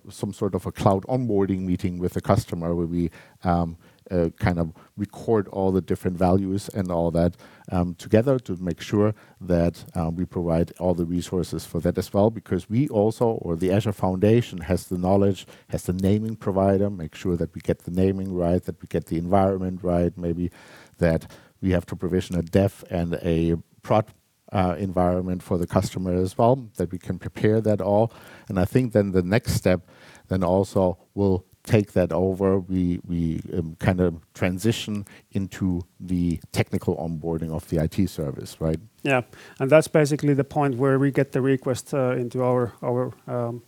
some 0.09 0.33
sort 0.33 0.55
of 0.55 0.65
a 0.65 0.71
cloud 0.71 1.03
onboarding 1.07 1.61
meeting 1.61 1.97
with 1.97 2.13
the 2.13 2.21
customer 2.21 2.75
where 2.75 2.85
we 2.85 3.09
um, 3.43 3.77
Uh, 4.11 4.29
kind 4.39 4.57
of 4.57 4.73
record 4.97 5.47
all 5.49 5.71
the 5.71 5.81
different 5.81 6.17
values 6.17 6.67
and 6.69 6.91
all 6.91 7.11
that 7.11 7.37
um, 7.71 7.93
together 7.93 8.39
to 8.39 8.55
make 8.57 8.81
sure 8.81 9.13
that 9.39 9.85
um, 9.93 10.15
we 10.15 10.25
provide 10.25 10.71
all 10.79 10.95
the 10.95 11.05
resources 11.05 11.63
for 11.63 11.79
that 11.79 11.95
as 11.95 12.11
well. 12.11 12.31
Because 12.31 12.67
we 12.69 12.87
also, 12.89 13.25
or 13.45 13.55
the 13.55 13.71
Azure 13.71 13.93
Foundation, 13.93 14.61
has 14.61 14.87
the 14.87 14.97
knowledge, 14.97 15.45
has 15.67 15.83
the 15.83 15.93
naming 15.93 16.35
provider, 16.35 16.89
make 16.89 17.13
sure 17.13 17.37
that 17.37 17.53
we 17.53 17.61
get 17.61 17.83
the 17.83 17.91
naming 17.91 18.33
right, 18.33 18.63
that 18.63 18.81
we 18.81 18.87
get 18.87 19.05
the 19.05 19.17
environment 19.17 19.83
right, 19.83 20.17
maybe 20.17 20.49
that 20.97 21.31
we 21.61 21.69
have 21.69 21.85
to 21.85 21.95
provision 21.95 22.35
a 22.35 22.41
dev 22.41 22.83
and 22.89 23.13
a 23.21 23.57
prod 23.83 24.05
uh, 24.51 24.75
environment 24.79 25.43
for 25.43 25.57
the 25.57 25.67
customer 25.67 26.13
as 26.13 26.37
well, 26.37 26.55
that 26.77 26.91
we 26.91 26.97
can 26.97 27.19
prepare 27.19 27.61
that 27.61 27.81
all. 27.81 28.11
And 28.47 28.59
I 28.59 28.65
think 28.65 28.93
then 28.93 29.11
the 29.11 29.21
next 29.21 29.53
step 29.53 29.87
then 30.29 30.43
also 30.43 30.97
will 31.13 31.45
take 31.69 31.91
that 31.93 32.11
over. 32.11 32.59
We 32.59 32.99
we 33.07 33.41
um, 33.53 33.75
kind 33.79 34.01
of 34.01 34.13
transition 34.33 35.05
into 35.31 35.81
the 35.99 36.39
technical 36.51 36.95
onboarding 36.97 37.51
of 37.51 37.67
the 37.69 37.77
IT 37.83 38.09
service, 38.09 38.59
right? 38.59 38.79
Yeah. 39.03 39.21
And 39.59 39.69
that's 39.69 39.87
basically 39.87 40.33
the 40.33 40.43
point 40.43 40.75
where 40.77 40.97
we 40.99 41.11
get 41.11 41.31
the 41.31 41.41
request 41.41 41.93
uh, 41.93 42.21
into 42.21 42.43
our 42.43 42.73
our, 42.81 43.11
um, 43.27 43.61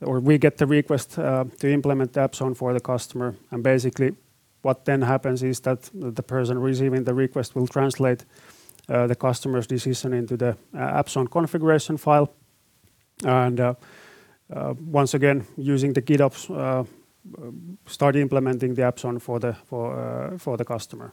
or 0.00 0.20
we 0.20 0.38
get 0.38 0.56
the 0.56 0.66
request 0.66 1.18
uh, 1.18 1.44
to 1.60 1.72
implement 1.72 2.12
the 2.12 2.20
app 2.20 2.34
zone 2.34 2.54
for 2.54 2.72
the 2.72 2.80
customer. 2.80 3.34
And 3.50 3.62
basically 3.62 4.16
what 4.62 4.84
then 4.84 5.02
happens 5.02 5.42
is 5.42 5.60
that 5.60 5.90
the 5.94 6.22
person 6.22 6.58
receiving 6.58 7.04
the 7.04 7.14
request 7.14 7.54
will 7.54 7.66
translate 7.66 8.24
uh, 8.88 9.06
the 9.06 9.14
customer's 9.14 9.66
decision 9.66 10.12
into 10.12 10.36
the 10.36 10.56
app 10.74 11.08
zone 11.08 11.28
configuration 11.28 11.96
file. 11.96 12.28
And 13.24 13.60
uh, 13.60 13.74
once 14.92 15.14
again, 15.14 15.46
using 15.56 15.94
the 15.94 16.02
GitOps, 16.02 16.50
Um, 17.38 17.78
start 17.86 18.16
implementing 18.16 18.74
the 18.74 18.82
app 18.82 18.98
zone 18.98 19.16
uh, 19.16 20.38
for 20.38 20.56
the 20.56 20.64
customer. 20.64 21.12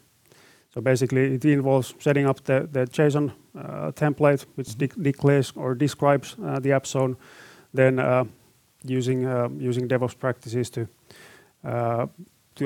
So 0.74 0.82
basically 0.82 1.36
it 1.36 1.46
involves 1.46 1.94
setting 2.00 2.30
up 2.30 2.44
the 2.44 2.68
the 2.72 2.86
JSON 2.86 3.32
uh, 3.56 3.92
template 3.92 4.46
which 4.56 4.70
mm-hmm. 4.70 5.04
declares 5.04 5.54
or 5.56 5.76
describes 5.76 6.36
uh, 6.40 6.60
the 6.60 6.72
app 6.72 6.86
zone, 6.86 7.18
then 7.74 8.00
using 8.84 9.22
using 9.60 9.88
DevOps 9.88 10.16
practices 10.18 10.70
to 10.70 10.88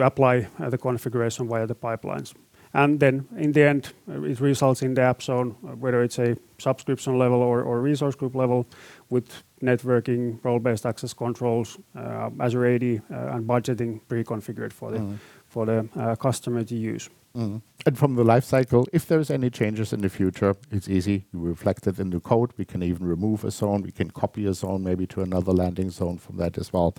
apply 0.02 0.48
the 0.70 0.78
configuration 0.78 1.48
via 1.48 1.66
the 1.68 1.76
pipelines. 1.76 2.34
And 2.74 3.00
then 3.00 3.28
in 3.38 3.52
the 3.52 3.64
end, 3.64 3.94
uh, 4.10 4.22
it 4.24 4.40
results 4.40 4.82
in 4.82 4.94
the 4.94 5.02
app 5.02 5.22
zone, 5.22 5.56
uh, 5.64 5.76
whether 5.76 6.02
it's 6.04 6.20
a 6.20 6.38
subscription 6.58 7.18
level 7.18 7.42
or 7.42 7.82
resource 7.82 8.16
group 8.16 8.36
level 8.36 8.66
with 9.10 9.44
networking, 9.62 10.40
role-based 10.44 10.86
access 10.86 11.14
controls, 11.14 11.78
uh, 11.96 12.30
Azure 12.40 12.66
AD, 12.66 12.84
and 13.10 13.48
budgeting 13.48 14.00
pre-configured 14.08 14.74
for 14.74 14.92
the- 14.92 15.00
Mm-hmm 15.00 15.16
For 15.52 15.66
the 15.66 16.16
customer 16.18 16.64
to 16.64 16.76
use. 16.76 17.10
Mm-hmm. 17.36 17.58
And 17.86 17.98
from 17.98 18.16
the 18.16 18.24
life 18.24 18.46
cycle, 18.46 18.88
if 18.94 19.06
there's 19.06 19.30
any 19.30 19.50
changes 19.50 19.92
in 19.94 20.02
the 20.02 20.10
future, 20.10 20.56
it's 20.72 20.88
easy. 20.88 21.26
We 21.34 21.50
reflect 21.50 21.88
it 21.88 22.00
in 22.00 22.10
the 22.10 22.20
code. 22.22 22.52
We 22.58 22.64
can 22.64 22.82
even 22.84 23.06
remove 23.06 23.44
a 23.44 23.52
zone. 23.52 23.82
We 23.82 23.92
can 23.92 24.12
copy 24.12 24.46
a 24.46 24.54
zone 24.54 24.82
maybe 24.84 25.06
to 25.08 25.22
another 25.22 25.52
landing 25.52 25.90
zone 25.90 26.20
from 26.20 26.38
that 26.38 26.58
as 26.58 26.72
well. 26.72 26.94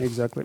Exactly. 0.00 0.44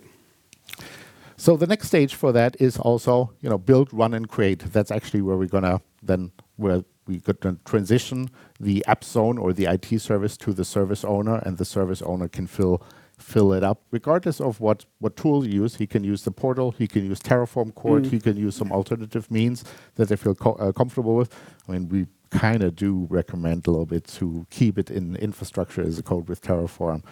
So 1.43 1.57
the 1.57 1.67
next 1.67 1.87
stage 1.87 2.15
for 2.15 2.31
that 2.31 2.55
is 2.61 2.77
also, 2.77 3.33
you 3.41 3.49
know, 3.49 3.57
build, 3.57 3.91
run, 3.91 4.13
and 4.13 4.29
create. 4.29 4.59
That's 4.59 4.91
actually 4.91 5.21
where 5.21 5.35
we're 5.35 5.49
gonna 5.49 5.81
then 6.01 6.31
where 6.55 6.85
we 7.05 7.19
could 7.19 7.41
transition 7.65 8.29
the 8.61 8.81
app 8.87 9.03
zone 9.03 9.37
or 9.37 9.51
the 9.51 9.65
IT 9.65 9.99
service 9.99 10.37
to 10.37 10.53
the 10.53 10.63
service 10.63 11.03
owner, 11.03 11.39
and 11.45 11.57
the 11.57 11.65
service 11.65 12.01
owner 12.01 12.29
can 12.29 12.47
fill 12.47 12.81
fill 13.17 13.51
it 13.51 13.61
up. 13.61 13.81
Regardless 13.91 14.39
of 14.39 14.61
what 14.61 14.85
tool 15.17 15.45
you 15.45 15.63
use, 15.63 15.75
he 15.75 15.85
can 15.85 16.05
use 16.05 16.23
the 16.23 16.31
portal, 16.31 16.71
he 16.71 16.87
can 16.87 17.05
use 17.05 17.19
Terraform 17.19 17.75
core. 17.75 17.99
Mm 17.99 18.09
He 18.09 18.21
can 18.21 18.37
use 18.37 18.55
some 18.55 18.71
alternative 18.71 19.29
means 19.29 19.65
that 19.95 20.07
they 20.07 20.15
feel 20.15 20.35
comfortable 20.35 21.15
with. 21.17 21.35
I 21.67 21.73
mean, 21.73 21.89
we 21.89 22.05
kinda 22.39 22.71
do 22.71 23.07
recommend 23.09 23.67
a 23.67 23.71
little 23.71 23.85
bit 23.85 24.05
to 24.19 24.45
keep 24.49 24.77
it 24.77 24.89
in 24.89 25.15
infrastructure 25.15 25.81
as 25.81 25.97
a 25.99 26.03
code 26.03 26.27
with 26.27 26.41
Terraform 26.41 27.03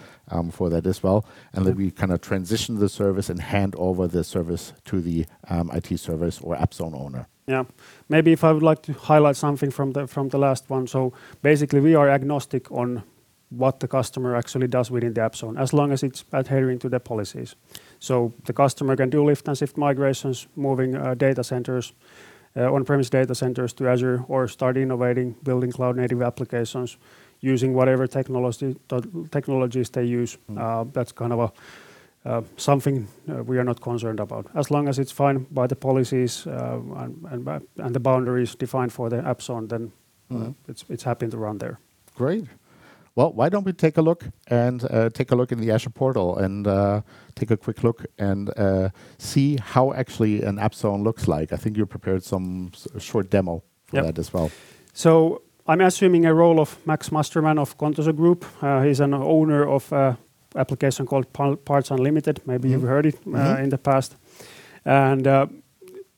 for 0.52 0.68
that 0.68 0.86
as 0.86 1.02
well. 1.02 1.24
Mm-hmm. 1.54 1.76
We 1.76 1.90
kinda 1.90 2.18
transition 2.18 2.78
the 2.78 2.88
service 2.88 3.30
and 3.30 3.40
hand 3.40 3.74
over 3.78 4.06
the 4.06 4.24
service 4.24 4.72
to 4.86 5.00
the 5.00 5.26
IT 5.50 5.96
service 5.98 6.40
or 6.40 6.56
app 6.56 6.74
zone 6.74 6.94
owner. 6.94 7.26
Yeah. 7.46 7.64
Maybe 8.08 8.32
if 8.32 8.44
I 8.44 8.52
would 8.52 8.62
like 8.62 8.82
to 8.82 8.92
highlight 8.92 9.36
something 9.36 9.70
from 9.70 9.92
the 9.92 10.38
last 10.38 10.70
one. 10.70 10.86
So 10.86 11.12
basically, 11.42 11.80
we 11.80 11.94
are 11.94 12.08
agnostic 12.08 12.70
on 12.70 13.02
what 13.50 13.80
the 13.80 13.88
customer 13.88 14.34
actually 14.34 14.68
does 14.68 14.90
within 14.90 15.12
the 15.12 15.20
app 15.20 15.36
zone, 15.36 15.58
as 15.58 15.72
long 15.72 15.92
as 15.92 16.02
it's 16.02 16.24
adhering 16.32 16.78
to 16.78 16.88
the 16.88 16.98
policies. 17.00 17.54
So 17.98 18.32
the 18.46 18.52
customer 18.52 18.96
can 18.96 19.10
do 19.10 19.22
lift 19.24 19.46
and 19.48 19.58
shift 19.58 19.76
migrations, 19.76 20.46
moving 20.56 20.92
data 21.16 21.44
centers, 21.44 21.92
Uh, 22.54 22.74
on-premise 22.74 23.08
data 23.10 23.34
centers 23.34 23.72
to 23.72 23.88
Azure 23.88 24.24
or 24.28 24.46
start 24.46 24.76
innovating, 24.76 25.34
building 25.42 25.72
cloud-native 25.72 26.20
applications 26.20 26.98
using 27.40 27.72
whatever 27.74 28.06
technologies 28.06 29.90
they 29.90 30.04
use. 30.04 30.38
Mm. 30.50 30.58
Uh, 30.58 30.84
that's 30.92 31.12
kind 31.12 31.32
of 31.32 31.52
uh, 32.26 32.42
something 32.56 33.08
we 33.46 33.58
are 33.58 33.64
not 33.64 33.80
concerned 33.80 34.20
about. 34.20 34.46
As 34.54 34.70
long 34.70 34.88
as 34.88 34.98
it's 34.98 35.12
fine 35.12 35.46
by 35.50 35.66
the 35.66 35.76
policies, 35.76 36.46
and 36.46 37.94
the 37.94 38.00
boundaries 38.00 38.54
defined 38.54 38.92
for 38.92 39.08
the 39.08 39.26
app 39.26 39.40
zone, 39.42 39.68
then. 39.68 39.92
Mm 40.30 40.54
It's 40.88 41.04
happy 41.04 41.28
to 41.28 41.36
run 41.36 41.58
there. 41.58 41.78
Great. 42.14 42.44
Well, 43.14 43.32
why 43.32 43.50
don't 43.50 43.64
we 43.64 43.72
take 43.72 43.98
a 43.98 44.02
look 44.02 44.24
and 44.46 44.84
uh, 44.90 45.10
take 45.10 45.30
a 45.32 45.36
look 45.36 45.52
in 45.52 45.60
the 45.60 45.70
Azure 45.70 45.90
portal 45.90 46.38
and 46.38 46.66
uh, 46.66 47.02
take 47.34 47.50
a 47.50 47.56
quick 47.56 47.84
look 47.84 48.06
and 48.18 48.50
uh, 48.56 48.88
see 49.18 49.58
how 49.62 49.92
actually 49.92 50.42
an 50.42 50.58
app 50.58 50.74
zone 50.74 51.02
looks 51.02 51.28
like. 51.28 51.52
I 51.52 51.56
think 51.56 51.76
you 51.76 51.84
prepared 51.86 52.24
some 52.24 52.70
short 52.98 53.28
demo 53.28 53.62
for 53.86 54.02
that 54.02 54.18
as 54.18 54.32
well. 54.32 54.50
So 54.94 55.42
I'm 55.66 55.82
assuming 55.82 56.24
a 56.24 56.32
role 56.32 56.58
of 56.58 56.78
Max 56.86 57.10
Mustermann 57.10 57.58
of 57.58 57.76
Contoso 57.76 58.16
Group. 58.16 58.46
Uh, 58.62 58.82
he's 58.82 59.00
an 59.00 59.12
owner 59.12 59.68
of 59.68 59.92
a 59.92 60.16
application 60.56 61.06
called 61.06 61.32
Parts 61.64 61.90
Unlimited. 61.90 62.40
Maybe 62.46 62.70
you've 62.70 62.80
mm-hmm. 62.80 62.88
heard 62.88 63.06
it. 63.06 63.24
Mm-hmm 63.24 63.62
In 63.62 63.68
the 63.68 63.78
past. 63.78 64.16
And 64.84 65.28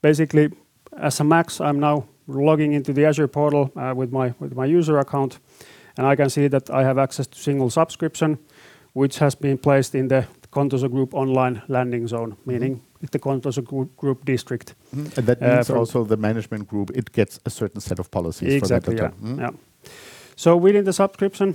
basically, 0.00 0.50
as 0.96 1.20
a 1.20 1.24
Max, 1.24 1.60
I'm 1.60 1.80
now 1.80 2.04
logging 2.26 2.72
into 2.72 2.92
the 2.92 3.04
Azure 3.04 3.28
portal 3.28 3.70
with 3.96 4.12
my 4.12 4.32
with 4.38 4.54
my 4.54 4.64
user 4.64 4.98
account, 4.98 5.38
I 5.96 6.16
can 6.16 6.30
see 6.30 6.48
that 6.48 6.70
I 6.70 6.82
have 6.82 6.98
access 6.98 7.26
to 7.26 7.38
single 7.38 7.70
subscription, 7.70 8.38
which 8.92 9.18
has 9.18 9.34
been 9.34 9.58
placed 9.58 9.94
in 9.94 10.08
the 10.08 10.26
Contoso 10.50 10.88
Group 10.88 11.14
online 11.14 11.62
landing 11.68 12.06
zone. 12.08 12.30
Mm-hmm 12.30 12.50
Meaning 12.50 12.80
the 13.10 13.18
Contoso 13.18 13.62
Group 13.96 14.24
district. 14.24 14.74
Mm-hmm. 14.94 15.18
And 15.18 15.26
that 15.26 15.40
means 15.40 15.70
also 15.70 16.04
the 16.04 16.16
management 16.16 16.66
group, 16.68 16.90
it 16.94 17.12
gets 17.12 17.38
a 17.44 17.50
certain 17.50 17.80
set 17.80 17.98
of 17.98 18.10
policies 18.10 18.60
for 18.60 18.68
that. 18.68 18.76
Exactly, 18.76 18.96
yeah. 18.96 19.10
Mm-hmm. 19.10 19.56
So 20.36 20.56
within 20.56 20.84
the 20.84 20.92
subscription, 20.92 21.54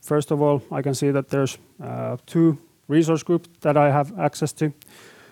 first 0.00 0.30
of 0.30 0.40
all, 0.40 0.62
I 0.72 0.82
can 0.82 0.94
see 0.94 1.10
that 1.10 1.28
there's 1.28 1.58
two 2.26 2.58
resource 2.88 3.22
groups 3.22 3.48
that 3.60 3.76
I 3.76 3.90
have 3.90 4.18
access 4.18 4.52
to. 4.54 4.72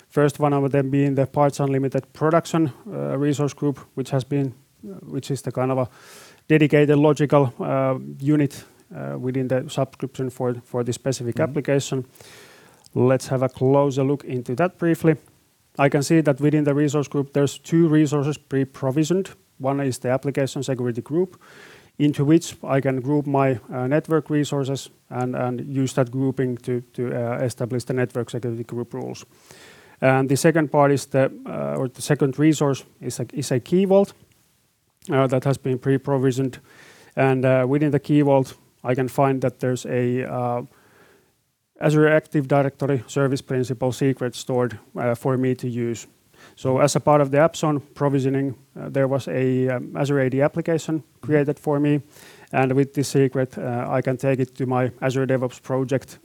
First 0.08 0.38
one 0.38 0.52
of 0.52 0.70
them 0.70 0.90
being 0.90 1.14
the 1.14 1.26
Parts 1.26 1.58
Unlimited 1.58 2.12
production 2.12 2.72
resource 2.84 3.54
group, 3.54 3.78
which 3.94 4.10
is 5.30 5.42
the 5.42 5.52
kind 5.52 5.70
of 5.70 5.78
a 5.78 5.88
dedicated 6.48 6.96
logical 6.96 7.52
uh, 7.60 7.98
unit 8.18 8.64
uh, 8.94 9.18
within 9.18 9.48
the 9.48 9.68
subscription 9.68 10.30
for 10.30 10.84
this 10.84 10.94
specific 10.94 11.34
mm-hmm. 11.34 11.50
application. 11.50 12.04
Let's 12.94 13.28
have 13.28 13.42
a 13.42 13.48
closer 13.48 14.04
look 14.04 14.24
into 14.24 14.54
that 14.54 14.78
briefly. 14.78 15.16
I 15.78 15.88
can 15.88 16.02
see 16.02 16.20
that 16.20 16.40
within 16.40 16.64
the 16.64 16.74
resource 16.74 17.08
group, 17.08 17.32
there's 17.32 17.58
two 17.58 17.88
resources 17.88 18.38
pre-provisioned. 18.38 19.30
One 19.58 19.80
is 19.80 19.98
the 19.98 20.10
application 20.10 20.62
security 20.62 21.00
group, 21.00 21.40
into 21.98 22.24
which 22.24 22.56
I 22.62 22.80
can 22.80 23.00
group 23.00 23.26
my 23.26 23.58
uh, 23.72 23.86
network 23.88 24.30
resources 24.30 24.90
and 25.10 25.60
use 25.60 25.94
that 25.94 26.10
grouping 26.10 26.56
to 26.58 26.82
establish 27.42 27.84
the 27.84 27.94
network 27.94 28.30
security 28.30 28.64
group 28.64 28.94
rules. 28.94 29.24
And 30.00 30.28
the 30.28 30.36
second 30.36 30.70
part 30.70 30.92
is 30.92 31.06
the, 31.06 31.30
or 31.76 31.88
the 31.88 32.02
second 32.02 32.38
resource 32.38 32.84
is 33.00 33.50
a 33.50 33.60
Key 33.60 33.86
Vault 33.86 34.12
Uh, 35.10 35.26
that 35.26 35.44
has 35.44 35.58
been 35.58 35.78
pre-provisioned. 35.78 36.58
And 37.14 37.44
uh 37.44 37.66
within 37.68 37.90
the 37.90 38.00
Key 38.00 38.22
Vault, 38.22 38.54
I 38.82 38.94
can 38.94 39.08
find 39.08 39.40
that 39.42 39.60
there's 39.60 39.84
a 39.86 40.24
uh, 40.24 40.62
Azure 41.78 42.08
Active 42.08 42.48
Directory 42.48 43.04
service 43.06 43.42
principal 43.42 43.92
secret 43.92 44.34
stored 44.34 44.78
uh, 44.96 45.14
for 45.14 45.36
me 45.36 45.54
to 45.56 45.68
use. 45.68 46.06
So 46.56 46.78
as 46.78 46.96
a 46.96 47.00
part 47.00 47.20
of 47.20 47.30
the 47.30 47.38
AppZone 47.38 47.82
provisioning, 47.94 48.54
there 48.74 49.06
was 49.06 49.28
a 49.28 49.68
um, 49.68 49.96
Azure 49.96 50.20
AD 50.20 50.34
application 50.36 51.02
created 51.20 51.58
for 51.58 51.78
me. 51.80 52.00
And 52.52 52.72
with 52.72 52.94
this 52.94 53.08
secret, 53.08 53.58
I 53.58 54.00
can 54.02 54.16
take 54.16 54.38
it 54.40 54.54
to 54.54 54.66
my 54.66 54.90
Azure 55.00 55.26
DevOps 55.26 55.60
project, 55.60 56.18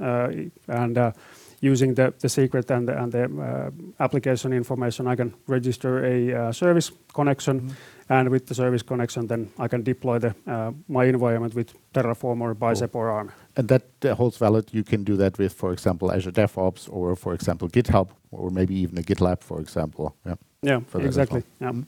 and 0.68 1.14
using 1.62 1.96
the 1.96 2.14
the 2.20 2.30
secret 2.30 2.72
and 2.72 2.88
the 2.88 3.24
uh, 3.24 3.72
application 4.00 4.54
information, 4.54 5.08
I 5.08 5.16
can 5.16 5.34
register 5.48 6.06
a 6.06 6.34
uh, 6.34 6.52
service 6.52 6.92
connection. 7.14 7.60
Mm-hmm. 7.60 7.74
And 8.12 8.30
with 8.30 8.48
the 8.48 8.56
service 8.56 8.84
connection, 8.84 9.28
then 9.28 9.50
I 9.60 9.68
can 9.68 9.84
deploy 9.84 10.18
the, 10.20 10.34
uh, 10.48 10.72
my 10.88 11.06
environment 11.06 11.54
with 11.54 11.74
Terraform 11.94 12.42
or 12.42 12.56
Bicep 12.56 12.96
or 12.96 13.12
ARM. 13.12 13.32
And 13.56 13.68
that 13.68 13.84
holds 14.18 14.38
valid. 14.38 14.74
You 14.74 14.84
can 14.84 15.04
do 15.04 15.16
that 15.18 15.38
with, 15.38 15.54
for 15.54 15.72
example, 15.72 16.12
Azure 16.12 16.32
DevOps 16.32 16.90
or, 16.92 17.16
for 17.16 17.34
example, 17.36 17.70
GitHub 17.70 18.10
or 18.32 18.50
maybe 18.50 18.74
even 18.74 18.98
a 18.98 19.04
GitLab, 19.04 19.44
for 19.44 19.62
example. 19.62 20.16
Yeah. 20.26 20.36
Yeah, 20.64 20.82
exactly. 20.96 21.44
Yeah. 21.62 21.72
Mm-hmm. 21.72 21.84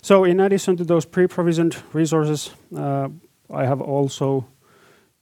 So 0.00 0.24
in 0.24 0.40
addition 0.40 0.76
to 0.78 0.84
those 0.84 1.04
pre-provisioned 1.04 1.76
resources, 1.92 2.54
I 2.74 3.66
have 3.66 3.82
also 3.82 4.46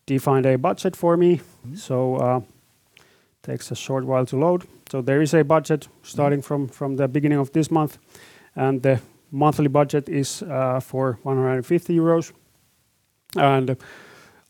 defined 0.06 0.46
a 0.46 0.56
budget 0.56 0.96
for 0.96 1.16
me. 1.16 1.40
Mm-hmm. 1.66 1.74
Takes 3.48 3.70
a 3.70 3.74
short 3.74 4.04
while 4.04 4.26
to 4.26 4.36
load. 4.36 4.66
So 4.90 5.00
there 5.00 5.22
is 5.22 5.32
a 5.32 5.42
budget 5.42 5.88
starting 6.02 6.42
from 6.42 6.68
from 6.68 6.96
the 6.96 7.08
beginning 7.08 7.40
of 7.40 7.50
this 7.50 7.70
month, 7.70 7.98
and 8.54 8.82
the 8.82 9.00
monthly 9.30 9.68
budget 9.68 10.08
is 10.08 10.42
uh, 10.42 10.80
for 10.80 11.18
150 11.22 11.96
euros. 11.96 12.32
And 13.36 13.76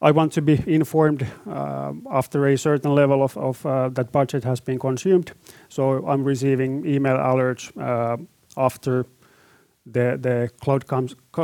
I 0.03 0.11
want 0.11 0.33
to 0.33 0.43
be 0.43 0.59
informed 0.67 1.27
uh, 1.47 1.93
after 2.11 2.47
a 2.47 2.57
certain 2.57 2.95
level 2.95 3.23
of 3.23 3.37
uh, 3.67 3.89
that 3.91 4.11
budget 4.11 4.45
has 4.45 4.61
been 4.61 4.79
consumed. 4.79 5.33
So 5.69 6.05
I'm 6.09 6.25
receiving 6.25 6.85
email 6.85 7.19
alerts 7.19 7.73
after 8.57 9.07
the 9.93 10.51
cloud 10.61 10.87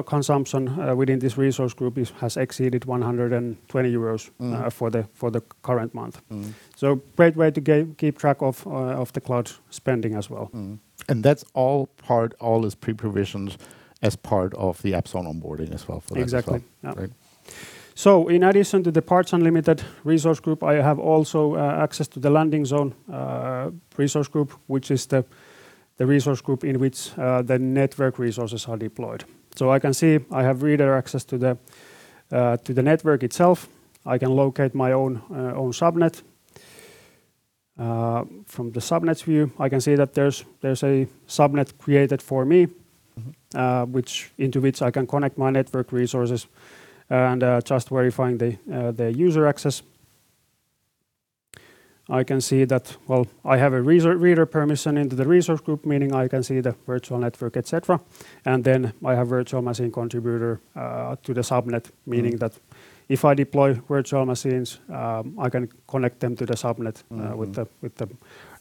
consumption 0.06 0.68
uh, 0.68 0.94
within 0.94 1.18
this 1.18 1.38
resource 1.38 1.74
group 1.74 1.96
has 2.20 2.36
exceeded 2.36 2.84
120 2.84 3.92
euros 3.92 4.30
uh, 4.40 4.42
mm. 4.42 4.72
for 5.12 5.30
the 5.30 5.40
current 5.62 5.94
month. 5.94 6.20
Mm. 6.30 6.52
So 6.76 6.96
great 7.16 7.36
way 7.36 7.50
to 7.50 7.94
keep 7.96 8.18
track 8.18 8.42
uh, 8.42 8.50
of 9.00 9.12
the 9.12 9.20
cloud 9.20 9.50
spending 9.70 10.14
as 10.14 10.30
well. 10.30 10.50
Mm. 10.54 10.78
And 11.08 11.24
that's 11.24 11.44
all 11.54 11.86
part, 11.86 12.34
all 12.40 12.66
is 12.66 12.74
pre-provisioned 12.74 13.56
as 14.02 14.16
part 14.16 14.54
of 14.54 14.82
the 14.82 14.92
AppZone 14.92 15.26
onboarding 15.26 15.72
as 15.74 15.88
well 15.88 16.00
for 16.00 16.14
that 16.14 16.20
as 16.20 16.32
well. 16.32 16.56
Exactly. 16.56 16.62
Right. 16.82 17.10
In 18.28 18.42
addition 18.42 18.82
to 18.82 18.90
the 18.90 19.02
Parts 19.02 19.32
Unlimited 19.32 19.82
resource 20.02 20.40
group, 20.40 20.62
I 20.62 20.82
have 20.82 20.98
also 20.98 21.56
access 21.56 22.08
to 22.08 22.20
the 22.20 22.30
Landing 22.30 22.64
Zone 22.64 22.92
resource 23.96 24.28
group, 24.28 24.52
which 24.66 24.90
is 24.90 25.06
the 25.06 25.24
resource 25.98 26.40
group 26.42 26.64
in 26.64 26.78
which 26.80 27.16
uh, 27.18 27.42
the 27.42 27.58
network 27.58 28.18
resources 28.18 28.66
are 28.66 28.76
deployed. 28.76 29.24
So 29.56 29.70
I 29.70 29.78
can 29.78 29.94
see 29.94 30.18
I 30.30 30.42
have 30.42 30.62
reader 30.62 30.94
access 30.94 31.24
to 31.24 31.38
the 31.38 31.56
uh 32.32 32.56
to 32.56 32.74
the 32.74 32.82
network 32.82 33.22
itself. 33.22 33.68
I 34.06 34.18
can 34.18 34.36
locate 34.36 34.74
my 34.74 34.92
own 34.92 35.22
uh, 35.30 35.54
own 35.54 35.72
subnet. 35.72 36.22
Uh, 37.78 38.24
from 38.46 38.70
the 38.70 38.80
subnets 38.80 39.24
view, 39.24 39.50
I 39.58 39.68
can 39.68 39.80
see 39.80 39.96
that 39.96 40.14
there's 40.14 40.44
there's 40.60 40.82
a 40.82 41.06
subnet 41.26 41.72
created 41.78 42.22
for 42.22 42.44
me, 42.44 42.66
mm-hmm. 42.66 43.92
which 43.92 44.30
into 44.36 44.60
which 44.60 44.82
I 44.82 44.90
can 44.90 45.06
connect 45.06 45.38
my 45.38 45.50
network 45.50 45.92
resources 45.92 46.48
and 47.08 47.42
just 47.64 47.88
verifying 47.88 48.38
the 48.38 49.12
user 49.16 49.46
access. 49.46 49.82
I 52.08 52.22
can 52.24 52.40
see 52.40 52.64
that, 52.66 52.96
well, 53.06 53.26
I 53.44 53.56
have 53.56 53.72
a 53.72 53.80
reader 53.80 54.46
permission 54.46 54.96
into 54.98 55.16
the 55.16 55.24
resource 55.24 55.60
group, 55.60 55.86
meaning 55.86 56.12
I 56.14 56.28
can 56.28 56.42
see 56.42 56.60
the 56.60 56.74
virtual 56.86 57.18
network, 57.18 57.56
et 57.56 57.66
cetera. 57.66 57.98
And 58.44 58.62
then 58.64 58.92
I 59.04 59.14
have 59.14 59.28
virtual 59.28 59.62
machine 59.62 59.90
contributor 59.90 60.60
uh, 60.76 61.16
to 61.22 61.32
the 61.32 61.40
subnet, 61.40 61.86
meaning 62.04 62.34
mm. 62.34 62.40
that 62.40 62.52
if 63.08 63.24
I 63.24 63.34
deploy 63.34 63.74
virtual 63.88 64.26
machines, 64.26 64.80
um, 64.90 65.38
I 65.38 65.48
can 65.48 65.68
connect 65.86 66.20
them 66.20 66.36
to 66.36 66.46
the 66.46 66.54
subnet 66.54 67.02
uh, 67.10 67.14
mm-hmm. 67.14 67.62
with 67.82 67.94
the 67.96 68.08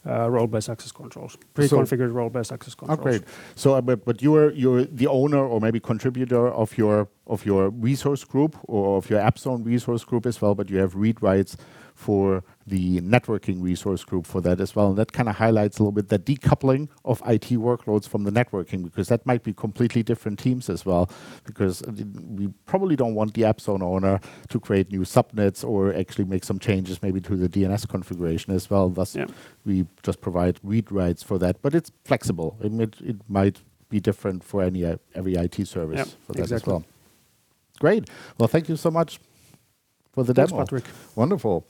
uh, 0.06 0.28
role-based 0.30 0.68
access 0.68 0.92
controls, 0.92 1.38
pre-configured 1.54 2.12
role-based 2.12 2.52
access 2.52 2.74
controls. 2.74 3.00
Great. 3.00 3.22
So, 3.54 3.80
but 3.80 4.20
you're 4.20 4.52
you're 4.52 4.84
the 4.84 5.06
owner 5.06 5.38
or 5.38 5.60
maybe 5.60 5.80
contributor 5.80 6.48
of 6.48 6.76
your 6.76 7.70
resource 7.70 8.24
group 8.24 8.56
or 8.64 8.98
of 8.98 9.08
your 9.08 9.20
AppZone 9.20 9.64
resource 9.64 10.04
group 10.04 10.26
as 10.26 10.42
well, 10.42 10.54
but 10.54 10.68
you 10.68 10.78
have 10.78 10.94
read 10.94 11.22
rights 11.22 11.56
for 11.94 12.42
the 12.66 13.00
networking 13.00 13.62
resource 13.62 14.04
group 14.04 14.26
for 14.26 14.40
that 14.40 14.60
as 14.60 14.74
well. 14.74 14.88
And 14.88 14.98
that 14.98 15.12
kind 15.12 15.28
of 15.28 15.36
highlights 15.36 15.78
a 15.78 15.82
little 15.82 15.92
bit 15.92 16.08
the 16.08 16.18
decoupling 16.18 16.88
of 17.04 17.20
IT 17.26 17.50
workloads 17.50 18.08
from 18.08 18.24
the 18.24 18.30
networking, 18.30 18.82
because 18.82 19.08
that 19.08 19.24
might 19.26 19.42
be 19.42 19.52
completely 19.52 20.02
different 20.02 20.38
teams 20.38 20.70
as 20.70 20.86
well. 20.86 21.10
Because 21.44 21.82
uh, 21.82 21.92
we 22.30 22.48
probably 22.66 22.96
don't 22.96 23.14
want 23.14 23.34
the 23.34 23.44
app 23.44 23.60
zone 23.60 23.82
owner 23.82 24.20
to 24.48 24.60
create 24.60 24.90
new 24.90 25.00
subnets 25.02 25.66
or 25.66 25.94
actually 25.94 26.24
make 26.24 26.44
some 26.44 26.58
changes 26.58 27.02
maybe 27.02 27.20
to 27.20 27.36
the 27.36 27.48
DNS 27.48 27.88
configuration 27.88 28.54
as 28.54 28.70
well. 28.70 28.92
Yeah. 29.12 29.26
We 29.64 29.86
just 30.02 30.20
provide 30.20 30.58
read 30.62 30.90
rights 30.90 31.22
for 31.22 31.38
that, 31.38 31.60
but 31.62 31.74
it's 31.74 31.90
flexible. 32.04 32.56
It 32.62 33.16
might 33.28 33.62
be 33.88 34.00
different 34.00 34.42
for 34.42 34.62
any 34.62 34.84
uh, 34.84 34.96
every 35.14 35.34
IT 35.34 35.66
service. 35.66 35.98
Yeah. 35.98 36.14
For 36.26 36.32
that 36.34 36.50
as 36.50 36.66
well. 36.66 36.84
Great. 37.80 38.08
Well, 38.38 38.48
thank 38.48 38.68
you 38.68 38.76
so 38.76 38.90
much 38.90 39.18
for 40.12 40.24
the 40.24 40.32
demo. 40.32 40.48
Thanks, 40.48 40.70
Patrick. 40.70 40.84
Wonderful. 41.16 41.66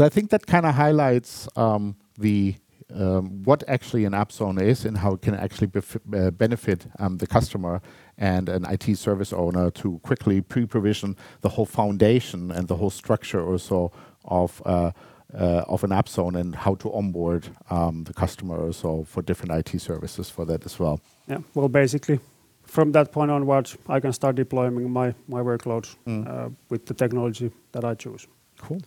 I 0.00 0.08
think 0.08 0.30
that 0.30 0.46
kind 0.46 0.64
of 0.64 0.74
highlights 0.74 1.48
um, 1.54 1.96
the 2.18 2.54
um, 2.94 3.42
what 3.44 3.62
actually 3.68 4.04
an 4.04 4.12
AppZone 4.12 4.60
is 4.60 4.84
and 4.84 4.98
how 4.98 5.14
it 5.14 5.22
can 5.22 5.34
actually 5.34 5.70
uh, 6.14 6.30
benefit 6.30 6.86
um, 6.98 7.18
the 7.18 7.26
customer 7.26 7.80
and 8.18 8.48
an 8.48 8.64
IT 8.66 8.96
service 8.96 9.32
owner 9.32 9.70
to 9.70 9.98
quickly 10.00 10.40
pre-provision 10.40 11.16
the 11.40 11.48
whole 11.48 11.66
foundation 11.66 12.50
and 12.50 12.68
the 12.68 12.76
whole 12.76 12.90
structure 12.90 13.42
also 13.42 13.92
of 14.24 14.62
uh, 14.66 14.90
uh, 15.34 15.64
of 15.68 15.84
an 15.84 15.90
AppZone 15.90 16.38
and 16.38 16.54
how 16.54 16.74
to 16.74 16.92
onboard 16.92 17.48
the 17.70 18.12
customer 18.14 18.62
also 18.66 19.04
for 19.04 19.22
different 19.22 19.52
IT 19.52 19.80
services 19.80 20.28
for 20.28 20.44
that 20.44 20.66
as 20.66 20.78
well. 20.78 21.00
Yeah. 21.26 21.38
Well, 21.54 21.68
basically, 21.68 22.20
from 22.64 22.92
that 22.92 23.12
point 23.12 23.30
onwards, 23.30 23.78
I 23.88 24.00
can 24.00 24.12
start 24.12 24.36
deploying 24.36 24.90
my 24.90 25.14
my 25.28 25.40
workloads 25.40 25.96
mm. 26.06 26.54
with 26.68 26.84
the 26.84 26.94
technology 26.94 27.50
that 27.72 27.84
I 27.84 27.94
choose. 27.94 28.26
Cool. 28.58 28.80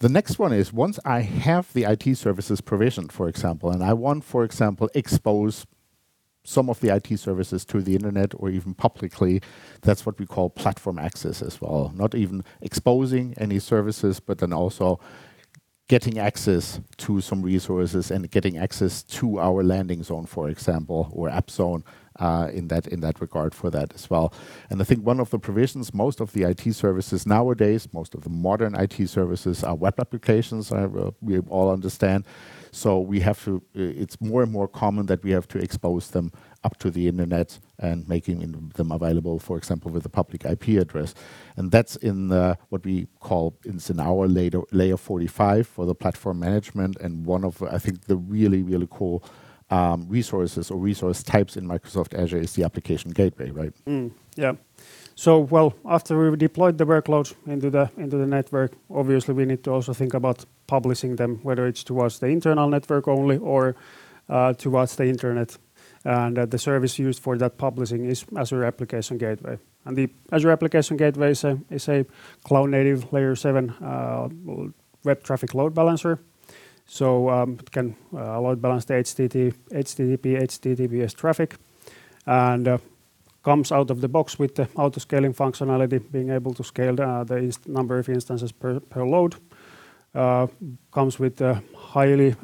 The 0.00 0.08
next 0.08 0.38
one 0.38 0.52
is 0.52 0.72
once 0.72 1.00
I 1.04 1.22
have 1.22 1.72
the 1.72 1.84
IT 1.84 2.16
services 2.16 2.60
provisioned, 2.60 3.12
for 3.12 3.28
example, 3.28 3.70
and 3.70 3.82
I 3.82 3.94
want, 3.94 4.24
for 4.24 4.44
example, 4.44 4.88
expose 4.94 5.66
some 6.44 6.70
of 6.70 6.80
the 6.80 6.94
IT 6.94 7.18
services 7.18 7.64
to 7.66 7.82
the 7.82 7.94
internet 7.94 8.32
or 8.36 8.48
even 8.48 8.74
publicly, 8.74 9.42
that's 9.82 10.06
what 10.06 10.18
we 10.18 10.24
call 10.24 10.48
platform 10.48 10.98
access 10.98 11.42
as 11.42 11.60
well. 11.60 11.92
Not 11.94 12.14
even 12.14 12.42
exposing 12.62 13.34
any 13.36 13.58
services, 13.58 14.18
but 14.18 14.38
then 14.38 14.52
also 14.52 14.98
getting 15.88 16.18
access 16.18 16.80
to 16.98 17.20
some 17.20 17.42
resources 17.42 18.10
and 18.10 18.30
getting 18.30 18.56
access 18.56 19.02
to 19.02 19.38
our 19.40 19.62
landing 19.62 20.02
zone, 20.02 20.26
for 20.26 20.48
example, 20.48 21.10
or 21.12 21.28
AppZone 21.28 21.82
uh, 21.82 21.90
in 22.52 22.68
that 22.68 22.86
in 22.86 23.00
that 23.00 23.20
regard 23.20 23.54
for 23.54 23.70
that 23.70 23.94
as 23.94 24.10
well. 24.10 24.32
And 24.70 24.80
I 24.80 24.84
think 24.84 25.04
one 25.04 25.20
of 25.20 25.30
the 25.30 25.38
provisions, 25.38 25.94
most 25.94 26.20
of 26.20 26.32
the 26.32 26.42
IT 26.42 26.72
services 26.74 27.26
nowadays, 27.26 27.88
most 27.92 28.14
of 28.14 28.22
the 28.22 28.30
modern 28.30 28.74
IT 28.74 29.08
services 29.08 29.62
are 29.64 29.74
web 29.74 29.98
applications. 30.00 30.72
Uh, 30.72 31.10
we 31.20 31.38
all 31.40 31.70
understand. 31.70 32.24
So 32.70 32.98
we 33.00 33.20
have 33.20 33.42
to. 33.44 33.62
It's 33.74 34.20
more 34.20 34.42
and 34.42 34.52
more 34.52 34.68
common 34.68 35.06
that 35.06 35.22
we 35.24 35.30
have 35.30 35.48
to 35.48 35.58
expose 35.58 36.10
them 36.10 36.32
up 36.64 36.76
to 36.78 36.90
the 36.90 37.08
internet 37.08 37.58
and 37.78 38.08
making 38.08 38.70
them 38.74 38.92
available, 38.92 39.38
for 39.38 39.56
example, 39.56 39.90
with 39.90 40.04
a 40.04 40.08
public 40.08 40.44
IP 40.44 40.80
address. 40.80 41.14
And 41.56 41.70
that's 41.70 41.96
in 41.96 42.32
uh, 42.32 42.56
what 42.68 42.84
we 42.84 43.06
call 43.20 43.56
in 43.64 43.80
our 44.00 44.26
layer, 44.26 44.62
layer 44.72 44.96
45 44.96 45.66
for 45.66 45.86
the 45.86 45.94
platform 45.94 46.40
management. 46.40 46.96
And 47.00 47.24
one 47.24 47.44
of, 47.44 47.62
I 47.62 47.78
think, 47.78 48.06
the 48.06 48.16
really, 48.16 48.62
really 48.62 48.88
cool 48.90 49.24
um, 49.70 50.06
resources 50.08 50.70
or 50.70 50.78
resource 50.78 51.22
types 51.22 51.56
in 51.56 51.66
Microsoft 51.66 52.14
Azure 52.14 52.38
is 52.38 52.54
the 52.54 52.64
application 52.64 53.10
gateway, 53.10 53.50
right? 53.50 53.72
Mm, 53.86 54.12
yeah. 54.36 54.52
So, 55.14 55.38
well, 55.38 55.74
after 55.84 56.30
we 56.30 56.36
deployed 56.36 56.78
the 56.78 56.86
workloads 56.86 57.34
into 57.46 57.70
the 57.70 57.90
into 57.96 58.16
the 58.16 58.26
network, 58.26 58.72
obviously 58.88 59.34
we 59.34 59.44
need 59.44 59.64
to 59.64 59.72
also 59.72 59.92
think 59.92 60.14
about 60.14 60.46
publishing 60.66 61.16
them, 61.16 61.40
whether 61.42 61.66
it's 61.66 61.84
towards 61.84 62.18
the 62.18 62.26
internal 62.26 62.68
network 62.68 63.08
only 63.08 63.36
or 63.36 63.74
uh, 64.28 64.52
towards 64.52 64.96
the 64.96 65.06
internet 65.06 65.58
and 66.04 66.38
uh, 66.38 66.46
the 66.46 66.58
service 66.58 66.98
used 66.98 67.22
for 67.22 67.36
that 67.38 67.58
publishing 67.58 68.04
is 68.04 68.24
Azure 68.36 68.64
Application 68.64 69.18
Gateway. 69.18 69.58
And 69.84 69.96
the 69.96 70.08
Azure 70.32 70.50
Application 70.50 70.96
Gateway 70.96 71.30
is 71.32 71.44
a, 71.44 71.58
is 71.70 71.88
a 71.88 72.06
cloud 72.44 72.70
native 72.70 73.12
layer 73.12 73.34
7 73.34 73.70
uh, 73.70 74.28
web 75.04 75.22
traffic 75.22 75.54
load 75.54 75.74
balancer. 75.74 76.20
So 76.90 77.28
um, 77.28 77.58
it 77.60 77.70
can 77.70 77.94
uh, 78.14 78.40
load 78.40 78.62
balance 78.62 78.86
the 78.86 78.94
HTTP, 78.94 79.54
HTTP, 79.70 80.42
HTTPS 80.42 81.14
traffic 81.14 81.56
and 82.26 82.66
uh, 82.66 82.78
comes 83.42 83.70
out 83.70 83.90
of 83.90 84.00
the 84.00 84.08
box 84.08 84.38
with 84.38 84.54
the 84.54 84.68
auto 84.74 84.98
scaling 84.98 85.34
functionality, 85.34 86.00
being 86.10 86.30
able 86.30 86.54
to 86.54 86.64
scale 86.64 86.98
uh, 87.00 87.24
the 87.24 87.56
number 87.66 87.98
of 87.98 88.08
instances 88.08 88.52
per, 88.52 88.80
load. 89.04 89.36
Uh, 90.14 90.46
comes 90.90 91.18
with 91.18 91.38
a 91.42 91.62
highly 91.76 92.34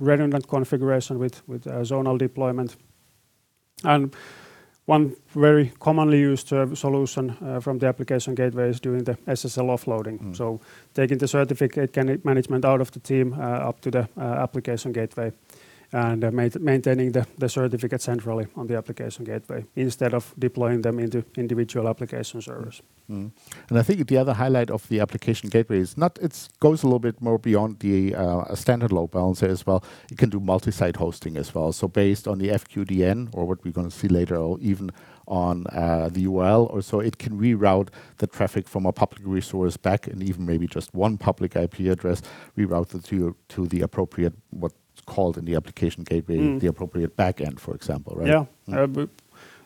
redundant 0.00 0.48
configuration 0.48 1.18
with, 1.18 1.42
zonal 1.64 2.18
deployment 2.18 2.76
one 4.86 5.16
very 5.28 5.72
commonly 5.80 6.18
used 6.18 6.52
uh, 6.52 6.74
solution 6.74 7.36
uh, 7.42 7.60
from 7.60 7.78
the 7.78 7.86
application 7.86 8.34
gateway 8.34 8.68
is 8.68 8.80
doing 8.80 9.04
the 9.04 9.14
SSL 9.26 9.70
offloading. 9.70 10.18
Mm. 10.20 10.36
So 10.36 10.60
taking 10.94 11.18
the 11.18 11.28
certificate 11.28 12.24
management 12.24 12.64
out 12.64 12.80
of 12.80 12.90
the 12.90 13.00
team 13.00 13.32
uh, 13.32 13.68
up 13.68 13.80
to 13.80 13.90
the 13.90 14.08
uh, 14.16 14.20
application 14.20 14.92
gateway 14.92 15.32
and 15.94 16.24
uh, 16.24 16.30
maintaining 16.32 17.12
the, 17.12 17.48
certificate 17.48 18.02
centrally 18.02 18.48
on 18.56 18.66
the 18.66 18.76
application 18.76 19.24
gateway 19.24 19.64
instead 19.76 20.12
of 20.12 20.34
deploying 20.36 20.82
them 20.82 20.98
into 20.98 21.24
individual 21.36 21.88
application 21.88 22.42
servers. 22.42 22.82
Mm. 23.08 23.30
And 23.68 23.78
I 23.78 23.82
think 23.82 24.08
the 24.08 24.16
other 24.16 24.32
highlight 24.32 24.70
of 24.70 24.88
the 24.88 24.98
application 24.98 25.50
gateway 25.50 25.78
is 25.78 25.96
not 25.96 26.18
it 26.20 26.48
goes 26.58 26.82
a 26.82 26.86
little 26.86 26.98
bit 26.98 27.20
more 27.20 27.38
beyond 27.38 27.78
the 27.78 28.12
uh, 28.14 28.54
standard 28.56 28.90
load 28.90 29.12
balancer 29.12 29.46
as 29.46 29.64
well. 29.64 29.84
It 30.10 30.18
can 30.18 30.30
do 30.30 30.40
multi-site 30.40 30.96
hosting 30.96 31.36
as 31.36 31.54
well. 31.54 31.70
So 31.72 31.86
based 31.86 32.26
on 32.26 32.38
the 32.38 32.48
FQDN 32.48 33.28
or 33.32 33.44
what 33.46 33.64
we're 33.64 33.72
going 33.72 33.90
to 33.90 33.96
see 33.96 34.08
later, 34.08 34.36
or 34.36 34.58
even 34.60 34.90
on 35.28 35.66
uh, 35.68 36.08
the 36.10 36.26
URL 36.26 36.72
or 36.72 36.82
so, 36.82 36.98
it 36.98 37.18
can 37.18 37.38
reroute 37.38 37.88
the 38.18 38.26
traffic 38.26 38.66
from 38.66 38.84
a 38.84 38.92
public 38.92 39.22
resource 39.24 39.76
back, 39.76 40.08
and 40.08 40.22
even 40.22 40.44
maybe 40.44 40.66
just 40.66 40.92
one 40.92 41.18
public 41.18 41.54
IP 41.54 41.80
address, 41.80 42.20
reroute 42.58 42.94
it 42.94 43.34
to 43.48 43.66
the 43.68 43.80
appropriate 43.80 44.34
what 44.50 44.72
called 45.06 45.38
in 45.38 45.44
the 45.44 45.54
application 45.54 46.04
gateway 46.04 46.38
mm. 46.38 46.60
the 46.60 46.66
appropriate 46.66 47.16
backend, 47.16 47.60
for 47.60 47.74
example, 47.74 48.14
right? 48.16 48.28
Yeah. 48.28 48.44
Mm. 48.68 48.98
Uh, 48.98 49.06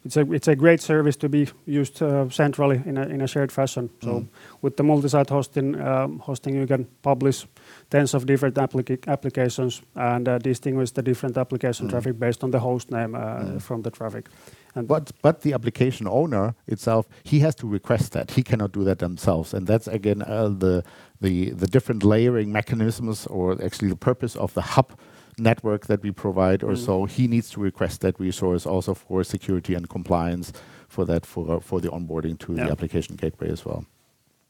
it's 0.04 0.16
a 0.16 0.32
it's 0.32 0.48
a 0.48 0.56
great 0.56 0.80
service 0.80 1.16
to 1.16 1.28
be 1.28 1.48
used 1.66 2.02
uh, 2.02 2.28
centrally 2.30 2.82
in 2.86 2.96
a 2.96 3.02
in 3.02 3.20
a 3.20 3.26
shared 3.26 3.52
fashion. 3.52 3.90
So 4.02 4.08
mm. 4.08 4.28
with 4.62 4.76
the 4.76 4.82
multi-site 4.82 5.28
hosting 5.28 5.80
um, 5.80 6.18
hosting 6.20 6.54
you 6.54 6.66
can 6.66 6.86
publish 7.02 7.46
tens 7.90 8.14
of 8.14 8.24
different 8.24 8.54
applica 8.54 9.06
applications 9.06 9.82
and 9.94 10.28
uh, 10.28 10.38
distinguish 10.38 10.92
the 10.92 11.02
different 11.02 11.36
application 11.36 11.86
mm. 11.86 11.90
traffic 11.90 12.18
based 12.18 12.44
on 12.44 12.50
the 12.50 12.60
host 12.60 12.90
name 12.90 13.14
uh, 13.14 13.18
mm. 13.18 13.62
from 13.62 13.82
the 13.82 13.90
traffic. 13.90 14.28
And 14.74 14.88
but 14.88 15.12
but 15.22 15.40
the 15.40 15.52
application 15.52 16.06
owner 16.06 16.54
itself 16.66 17.06
he 17.24 17.40
has 17.40 17.54
to 17.56 17.66
request 17.66 18.12
that 18.12 18.30
he 18.30 18.42
cannot 18.42 18.72
do 18.72 18.84
that 18.84 18.98
themselves, 18.98 19.54
and 19.54 19.66
that's 19.66 19.88
again 19.88 20.22
uh, 20.22 20.48
the 20.48 20.84
the 21.20 21.50
the 21.50 21.66
different 21.66 22.02
layering 22.02 22.52
mechanisms 22.52 23.26
or 23.26 23.52
actually 23.64 23.88
the 23.88 23.96
purpose 23.96 24.36
of 24.38 24.52
the 24.54 24.62
hub 24.62 24.92
network 25.38 25.86
that 25.86 26.02
we 26.02 26.10
provide 26.10 26.62
or 26.62 26.72
mm. 26.72 26.84
so, 26.84 27.04
he 27.04 27.26
needs 27.26 27.50
to 27.50 27.60
request 27.60 28.00
that 28.00 28.18
resource 28.20 28.66
also 28.66 28.94
for 28.94 29.24
security 29.24 29.74
and 29.74 29.88
compliance 29.88 30.52
for 30.88 31.04
that 31.04 31.26
for 31.26 31.60
for 31.60 31.80
the 31.80 31.88
onboarding 31.88 32.38
to 32.38 32.54
yeah. 32.54 32.64
the 32.64 32.72
application 32.72 33.16
gateway 33.16 33.50
as 33.50 33.64
well. 33.64 33.84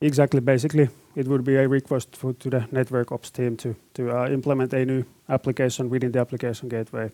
Exactly. 0.01 0.41
Basically, 0.41 0.89
it 1.17 1.27
would 1.27 1.45
be 1.45 1.57
a 1.57 1.67
request 1.67 2.17
for, 2.17 2.33
to 2.35 2.51
the 2.51 2.69
network 2.71 3.11
ops 3.13 3.31
team 3.31 3.57
to 3.57 3.75
to 3.95 4.11
uh, 4.11 4.29
implement 4.29 4.73
a 4.73 4.85
new 4.85 5.05
application 5.29 5.91
within 5.91 6.13
the 6.13 6.21
application 6.21 6.69
gateway, 6.69 7.11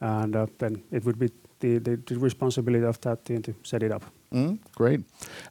and 0.00 0.36
uh, 0.36 0.46
then 0.58 0.82
it 0.92 1.04
would 1.04 1.18
be 1.18 1.30
the, 1.60 1.78
the, 1.78 1.96
the 1.96 2.18
responsibility 2.18 2.84
of 2.84 3.00
that 3.00 3.24
team 3.24 3.42
to 3.42 3.54
set 3.62 3.82
it 3.82 3.92
up. 3.92 4.04
Mm, 4.32 4.58
great. 4.76 5.00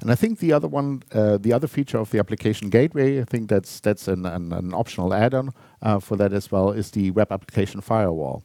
And 0.01 0.11
I 0.11 0.15
think 0.15 0.39
the 0.39 0.53
other 0.53 0.67
one, 0.67 1.03
uh, 1.13 1.37
the 1.37 1.53
other 1.53 1.67
feature 1.67 1.97
of 1.97 2.11
the 2.11 2.19
application 2.19 2.69
gateway, 2.69 3.19
I 3.21 3.25
think 3.25 3.49
that's 3.49 3.79
that's 3.81 4.07
an, 4.07 4.25
an, 4.25 4.53
an 4.53 4.73
optional 4.73 5.13
add-on 5.13 5.51
uh, 5.81 5.99
for 5.99 6.15
that 6.17 6.33
as 6.33 6.51
well, 6.51 6.71
is 6.71 6.91
the 6.91 7.11
web 7.11 7.31
application 7.31 7.81
firewall. 7.81 8.43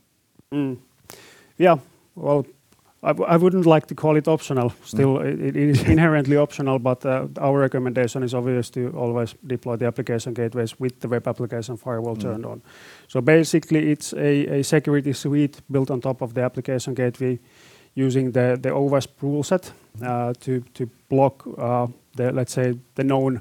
Mm. 0.52 0.78
Yeah. 1.56 1.78
Well, 2.16 2.46
I 3.04 3.08
w- 3.08 3.26
I 3.28 3.36
wouldn't 3.36 3.66
like 3.66 3.86
to 3.86 3.94
call 3.94 4.16
it 4.16 4.26
optional. 4.26 4.72
Still, 4.84 5.18
mm. 5.18 5.26
it, 5.26 5.56
it 5.56 5.56
is 5.56 5.82
inherently 5.94 6.36
optional, 6.36 6.78
but 6.78 7.04
uh, 7.04 7.28
our 7.38 7.60
recommendation 7.60 8.22
is 8.22 8.34
obvious 8.34 8.70
to 8.70 8.90
always 8.96 9.34
deploy 9.46 9.76
the 9.76 9.86
application 9.86 10.34
gateways 10.34 10.80
with 10.80 11.00
the 11.00 11.08
web 11.08 11.28
application 11.28 11.76
firewall 11.76 12.16
mm. 12.16 12.22
turned 12.22 12.46
on. 12.46 12.62
So 13.08 13.20
basically, 13.20 13.90
it's 13.92 14.14
a, 14.14 14.60
a 14.60 14.64
security 14.64 15.12
suite 15.12 15.60
built 15.70 15.90
on 15.90 16.00
top 16.00 16.22
of 16.22 16.32
the 16.32 16.42
application 16.42 16.94
gateway 16.94 17.38
using 17.94 18.32
the, 18.32 18.58
the 18.60 18.70
OWASP 18.70 19.08
rule 19.22 19.42
set 19.42 19.72
uh, 20.02 20.32
to, 20.40 20.60
to 20.74 20.90
block 21.08 21.44
uh, 21.58 21.86
the, 22.16 22.32
let's 22.32 22.52
say, 22.52 22.74
the 22.94 23.04
known 23.04 23.40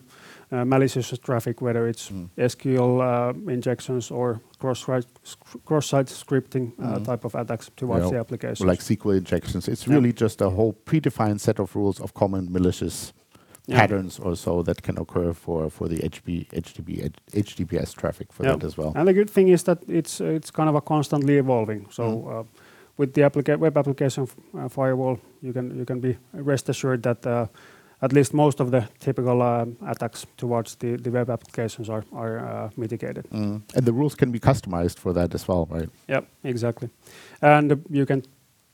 uh, 0.51 0.63
malicious 0.63 1.17
traffic, 1.17 1.61
whether 1.61 1.87
it's 1.87 2.09
mm. 2.11 2.29
SQL 2.37 3.01
uh, 3.01 3.51
injections 3.51 4.11
or 4.11 4.39
cross-site, 4.59 5.05
scripting 6.07 6.71
uh, 6.79 6.99
mm. 6.99 7.05
type 7.05 7.25
of 7.25 7.35
attacks 7.35 7.71
towards 7.75 8.11
the 8.11 8.17
application. 8.17 8.67
Like 8.67 8.79
SQL 8.79 9.17
injections. 9.17 9.67
It's 9.67 9.87
really 9.87 10.09
yeah. 10.09 10.15
just 10.15 10.41
a 10.41 10.49
whole 10.49 10.73
predefined 10.85 11.39
set 11.39 11.59
of 11.59 11.75
rules 11.75 11.99
of 11.99 12.13
common 12.13 12.51
malicious 12.51 13.13
yeah. 13.65 13.79
patterns 13.79 14.19
or 14.19 14.35
so 14.35 14.61
that 14.61 14.83
can 14.83 14.99
occur 14.99 15.33
for, 15.33 15.69
for 15.71 15.87
the 15.87 15.97
HB, 15.97 16.49
HTTP, 16.49 17.11
HTTPS 17.31 17.95
traffic 17.95 18.31
for 18.31 18.43
that 18.43 18.63
as 18.63 18.77
well. 18.77 18.93
And 18.95 19.07
the 19.07 19.13
good 19.13 19.29
thing 19.29 19.47
is 19.47 19.63
that 19.63 19.79
it's, 19.87 20.21
it's 20.21 20.51
kind 20.51 20.69
of 20.69 20.75
a 20.75 20.81
constantly 20.81 21.37
evolving. 21.37 21.87
So 21.89 22.03
mm 22.03 22.47
with 22.97 23.13
the 23.13 23.57
web 23.59 23.77
application 23.77 24.27
uh, 24.57 24.69
firewall, 24.69 25.19
you 25.41 25.53
can 25.53 25.77
you 25.77 25.85
can 25.85 25.99
be 25.99 26.17
rest 26.33 26.69
assured 26.69 27.03
that 27.03 27.25
uh, 27.25 27.47
at 28.01 28.13
least 28.13 28.33
most 28.33 28.59
of 28.59 28.71
the 28.71 28.87
typical 28.99 29.41
uh, 29.41 29.65
attacks 29.87 30.25
towards 30.37 30.75
the, 30.75 30.97
the 30.97 31.09
web 31.09 31.29
applications 31.29 31.89
are 31.89 32.03
are 32.11 32.39
uh, 32.39 32.69
mitigated. 32.75 33.25
Mm. 33.31 33.61
And 33.75 33.85
the 33.85 33.93
rules 33.93 34.15
can 34.15 34.31
be 34.31 34.39
customized 34.39 34.99
for 34.99 35.13
that 35.13 35.33
as 35.33 35.47
well, 35.47 35.67
right? 35.71 35.89
Yep, 36.07 36.27
exactly. 36.43 36.89
And 37.41 37.83
you 37.89 38.05
can 38.05 38.23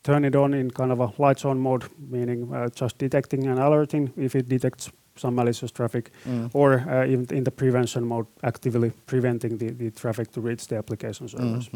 turn 0.03 0.26
it 0.26 0.36
on 0.36 0.53
in 0.53 0.72
kind 0.72 0.91
of 0.91 0.99
a 0.99 1.11
lights 1.17 1.45
on 1.45 1.59
mode, 1.59 1.86
meaning 2.09 2.53
uh, 2.53 2.70
just 2.82 2.97
detecting 2.97 3.47
and 3.47 3.59
alerting 3.59 4.11
if 4.17 4.36
it 4.36 4.49
detects 4.49 4.91
some 5.15 5.36
malicious 5.36 5.72
traffic, 5.72 6.11
mm. 6.26 6.49
or 6.53 6.80
uh, 6.89 7.05
even 7.05 7.26
in 7.36 7.43
the 7.43 7.51
prevention 7.51 8.05
mode, 8.05 8.26
actively 8.41 8.91
preventing 9.05 9.57
the, 9.57 9.70
the 9.72 9.91
traffic 9.91 10.32
to 10.32 10.41
reach 10.41 10.67
the 10.67 10.78
application 10.78 11.28
servers. 11.28 11.70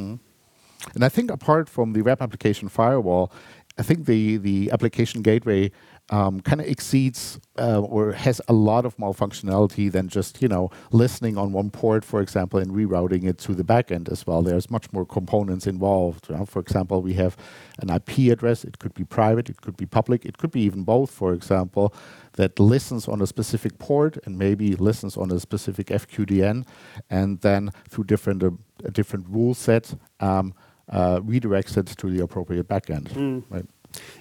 And 0.94 1.04
I 1.04 1.10
think 1.10 1.32
apart 1.32 1.70
from 1.70 1.94
the 1.94 2.02
web 2.02 2.22
application 2.22 2.70
firewall, 2.70 3.32
I 3.78 3.82
think 3.82 4.06
the, 4.06 4.38
the 4.38 4.72
application 4.72 5.22
gateway 5.22 5.72
um, 6.10 6.42
kind 6.42 6.60
of 6.62 6.68
exceeds 6.68 7.40
uh, 7.58 7.80
or 7.80 8.12
has 8.12 8.42
a 8.48 8.54
lot 8.54 8.86
of 8.86 9.00
more 9.00 9.14
functionality 9.14 9.92
than 9.92 10.10
just 10.10 10.42
you 10.42 10.48
know 10.48 10.70
listening 10.92 11.38
on 11.38 11.54
one 11.54 11.72
port, 11.72 12.04
for 12.04 12.22
example, 12.22 12.60
and 12.60 12.72
rerouting 12.72 13.24
it 13.24 13.38
to 13.40 13.56
the 13.56 13.64
backend 13.64 14.12
as 14.12 14.28
well. 14.28 14.42
There's 14.42 14.70
much 14.70 14.92
more 14.92 15.06
components 15.06 15.66
involved. 15.66 16.30
You 16.30 16.36
know? 16.36 16.46
For 16.46 16.60
example, 16.60 17.02
we 17.02 17.14
have 17.14 17.38
an 17.80 17.90
IP 17.90 18.32
address. 18.32 18.64
It 18.64 18.80
could 18.80 18.94
be 18.94 19.06
private. 19.06 19.50
It 19.50 19.62
could 19.62 19.78
be 19.78 19.86
public. 19.86 20.26
It 20.26 20.38
could 20.38 20.52
be 20.52 20.62
even 20.62 20.84
both. 20.84 21.10
For 21.10 21.34
example, 21.34 21.96
that 22.34 22.60
listens 22.60 23.08
on 23.08 23.22
a 23.22 23.28
specific 23.28 23.80
port 23.80 24.18
and 24.26 24.38
maybe 24.38 24.76
listens 24.76 25.16
on 25.18 25.32
a 25.32 25.40
specific 25.40 25.88
FQDN, 25.88 26.68
and 27.10 27.40
then 27.42 27.72
through 27.90 28.04
different 28.04 28.44
uh, 28.44 28.52
different 28.92 29.28
rule 29.30 29.54
set. 29.54 29.96
Um, 30.20 30.54
uh, 30.94 31.20
redirects 31.22 31.76
it 31.76 31.88
to 31.98 32.10
the 32.10 32.22
appropriate 32.22 32.68
backend. 32.68 33.10
Mm. 33.10 33.44
Right? 33.50 33.66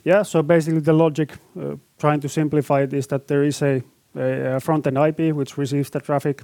Yeah, 0.04 0.22
so 0.22 0.42
basically 0.42 0.80
the 0.80 0.92
logic, 0.92 1.36
uh, 1.60 1.76
trying 1.98 2.20
to 2.20 2.28
simplify 2.28 2.82
it, 2.82 2.92
is 2.92 3.06
that 3.08 3.28
there 3.28 3.44
is 3.44 3.62
a, 3.62 3.82
a, 4.16 4.58
front-end 4.60 4.96
IP 4.96 5.34
which 5.34 5.58
receives 5.58 5.90
the 5.90 6.00
traffic. 6.00 6.42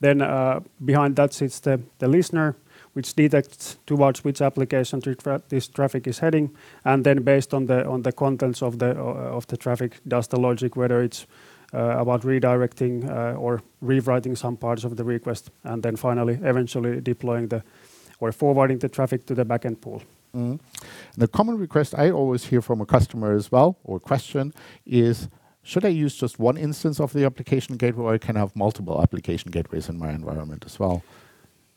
Then 0.00 0.22
uh, 0.22 0.60
behind 0.84 1.16
that 1.16 1.32
sits 1.32 1.60
the, 1.60 1.80
the 1.98 2.08
listener, 2.08 2.56
which 2.94 3.14
detects 3.14 3.78
towards 3.86 4.24
which 4.24 4.40
application 4.40 5.02
this 5.48 5.68
traffic 5.68 6.06
is 6.06 6.18
heading, 6.18 6.54
and 6.84 7.04
then 7.04 7.22
based 7.22 7.52
on 7.52 7.66
the 7.66 7.86
on 7.86 8.02
the 8.02 8.12
contents 8.12 8.62
of 8.62 8.78
the 8.78 8.96
of 8.96 9.46
the 9.46 9.56
traffic, 9.56 10.00
does 10.08 10.28
the 10.28 10.40
logic 10.40 10.76
whether 10.76 11.02
it's 11.02 11.26
about 11.72 12.22
redirecting 12.22 13.04
or 13.38 13.62
rewriting 13.82 14.36
some 14.36 14.56
parts 14.56 14.84
of 14.84 14.96
the 14.96 15.04
request, 15.04 15.50
and 15.64 15.82
then 15.82 15.96
finally, 15.96 16.38
eventually 16.42 17.00
deploying 17.02 17.48
or 18.20 18.32
forwarding 18.32 18.78
the 18.78 18.88
traffic 18.88 19.26
to 19.26 19.34
the 19.34 19.44
backend 19.44 19.80
pool. 19.80 20.02
Mm-hmm. 20.34 20.56
The 21.16 21.28
common 21.28 21.58
request 21.58 21.94
I 21.96 22.10
always 22.10 22.44
hear 22.44 22.60
from 22.60 22.80
a 22.80 22.86
customer 22.86 23.34
as 23.34 23.50
well, 23.50 23.78
or 23.84 23.98
question, 23.98 24.52
is 24.84 25.28
should 25.62 25.84
I 25.84 25.88
use 25.88 26.14
just 26.14 26.38
one 26.38 26.56
instance 26.56 27.00
of 27.00 27.12
the 27.12 27.24
application 27.24 27.76
gateway, 27.76 28.04
or 28.04 28.14
I 28.14 28.18
can 28.18 28.36
have 28.36 28.54
multiple 28.54 29.02
application 29.02 29.50
gateways 29.50 29.88
in 29.88 29.98
my 29.98 30.10
environment 30.10 30.64
as 30.64 30.78
well? 30.78 31.02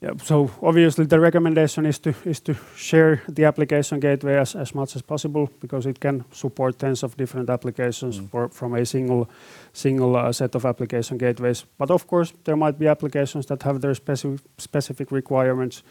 Yeah. 0.02 0.12
So 0.24 0.50
obviously 0.62 1.06
the 1.06 1.20
recommendation 1.20 1.86
is 1.86 2.00
to 2.00 2.14
is 2.24 2.40
to 2.42 2.54
share 2.76 3.22
the 3.28 3.44
application 3.46 4.00
gateway 4.00 4.38
as 4.40 4.56
as 4.56 4.74
much 4.74 4.96
as 4.96 5.02
possible 5.02 5.50
because 5.60 5.90
it 5.90 6.00
can 6.00 6.24
support 6.32 6.80
tens 6.80 7.04
of 7.04 7.18
different 7.18 7.50
applications 7.50 8.20
mm-hmm. 8.20 8.48
from 8.48 8.74
a 8.76 8.86
single 8.86 9.28
single 9.74 10.16
uh, 10.16 10.32
set 10.32 10.56
of 10.56 10.66
application 10.66 11.18
gateways. 11.18 11.66
But 11.78 11.92
of 11.92 12.08
course, 12.08 12.34
there 12.44 12.56
might 12.56 12.80
be 12.80 12.88
applications 12.88 13.46
that 13.46 13.64
have 13.64 13.80
their 13.80 13.96
specific 13.96 14.40
specific 14.58 15.12
requirements, 15.12 15.84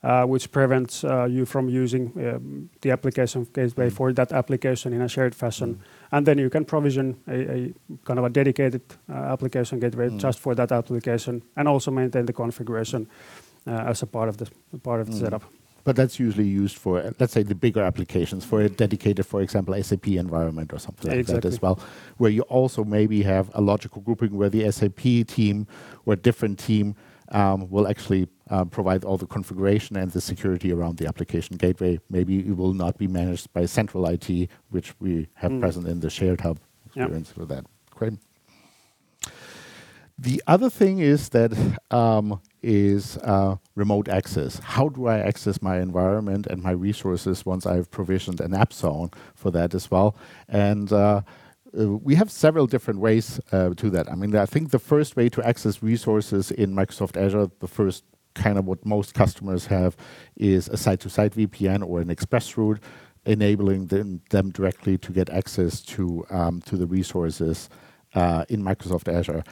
Uh, 0.00 0.24
which 0.24 0.52
prevents 0.52 1.02
uh, 1.02 1.24
you 1.24 1.44
from 1.44 1.68
using 1.68 2.12
um, 2.16 2.70
the 2.82 2.90
application 2.92 3.44
gateway 3.52 3.88
mm. 3.88 3.92
for 3.92 4.12
that 4.12 4.30
application 4.30 4.92
in 4.92 5.02
a 5.02 5.08
shared 5.08 5.34
fashion. 5.34 5.74
Mm. 5.74 5.78
And 6.12 6.26
then 6.26 6.38
you 6.38 6.48
can 6.48 6.64
provision 6.64 7.16
a 7.26 7.74
kind 8.04 8.20
of 8.20 8.24
a 8.24 8.30
dedicated 8.30 8.82
uh, 9.10 9.14
application 9.14 9.80
gateway 9.80 10.08
mm. 10.08 10.20
just 10.20 10.38
for 10.38 10.54
that 10.54 10.70
application 10.70 11.42
and 11.56 11.66
also 11.66 11.90
maintain 11.90 12.26
the 12.26 12.32
configuration 12.32 13.08
as 13.66 14.00
a 14.02 14.06
part 14.06 14.28
of 14.28 14.36
the 14.36 14.46
setup. 15.10 15.42
But 15.82 15.96
that's 15.96 16.20
usually 16.20 16.46
used 16.46 16.76
for, 16.76 17.02
let's 17.18 17.32
say, 17.32 17.42
the 17.42 17.56
bigger 17.56 17.82
applications 17.82 18.44
for 18.44 18.60
a 18.60 18.68
dedicated, 18.68 19.26
for 19.26 19.42
example, 19.42 19.74
SAP 19.82 20.06
environment 20.08 20.72
or 20.72 20.78
something 20.78 21.10
like 21.10 21.26
that 21.26 21.44
as 21.44 21.60
well. 21.60 21.80
Where 22.18 22.30
you 22.30 22.42
also 22.42 22.84
maybe 22.84 23.22
have 23.22 23.50
a 23.52 23.60
logical 23.60 24.02
grouping 24.02 24.36
where 24.36 24.48
the 24.48 24.70
SAP 24.70 25.26
team 25.26 25.66
or 26.06 26.12
a 26.12 26.16
different 26.16 26.58
team 26.58 26.94
Um, 27.30 27.68
will 27.68 27.86
actually 27.86 28.26
um, 28.48 28.70
provide 28.70 29.04
all 29.04 29.18
the 29.18 29.26
configuration 29.26 29.96
and 29.96 30.10
the 30.10 30.20
security 30.20 30.72
around 30.72 30.96
the 30.96 31.06
application 31.06 31.58
gateway. 31.58 32.00
Maybe 32.08 32.38
it 32.38 32.56
will 32.56 32.72
not 32.72 32.96
be 32.96 33.06
managed 33.06 33.52
by 33.52 33.66
central 33.66 34.06
IT, 34.06 34.48
which 34.70 34.94
we 34.98 35.28
have 35.34 35.52
hmm. 35.52 35.60
present 35.60 35.86
in 35.86 36.00
the 36.00 36.08
shared 36.08 36.40
hub 36.40 36.58
experience 36.86 37.30
for 37.30 37.44
that. 37.44 37.66
Great. 37.90 38.14
The 40.18 40.42
other 40.48 40.68
thing 40.68 40.98
is 40.98 41.28
um, 41.92 42.40
uh, 43.22 43.56
remote 43.76 44.08
access. 44.08 44.58
How 44.58 44.88
do 44.88 45.06
I 45.06 45.18
access 45.18 45.62
my 45.62 45.78
environment 45.80 46.48
and 46.48 46.60
my 46.60 46.72
resources 46.72 47.46
once 47.46 47.66
I've 47.66 47.88
provisioned 47.90 48.40
an 48.40 48.52
app 48.52 48.72
zone 48.72 49.10
for 49.36 49.52
that 49.52 49.74
as 49.74 49.90
well? 49.90 50.16
Uh, 50.92 51.22
Uh, 51.76 51.92
we 51.92 52.14
have 52.14 52.30
several 52.30 52.66
different 52.66 53.00
ways 53.00 53.40
uh, 53.52 53.70
to 53.76 53.90
that. 53.90 54.10
I 54.10 54.14
mean, 54.14 54.34
I 54.34 54.46
think 54.46 54.70
the 54.70 54.78
first 54.78 55.16
way 55.16 55.28
to 55.30 55.46
access 55.46 55.82
resources 55.82 56.50
in 56.50 56.74
Microsoft 56.74 57.16
Azure, 57.16 57.50
the 57.60 57.68
first 57.68 58.04
kind 58.34 58.58
of 58.58 58.64
what 58.66 58.84
most 58.86 59.14
customers 59.14 59.66
have 59.66 59.96
is 60.36 60.68
a 60.68 60.76
site-to-site 60.76 61.32
VPN 61.32 61.86
or 61.86 62.00
an 62.00 62.10
express 62.10 62.56
route, 62.56 62.80
enabling 63.26 63.86
them 63.86 64.50
directly 64.50 64.96
to 64.98 65.12
get 65.12 65.28
access 65.28 65.80
to 65.82 66.24
um, 66.30 66.62
the 66.70 66.86
resources 66.86 67.68
uh, 68.14 68.44
in 68.48 68.62
Microsoft 68.62 69.12
Azure. 69.12 69.42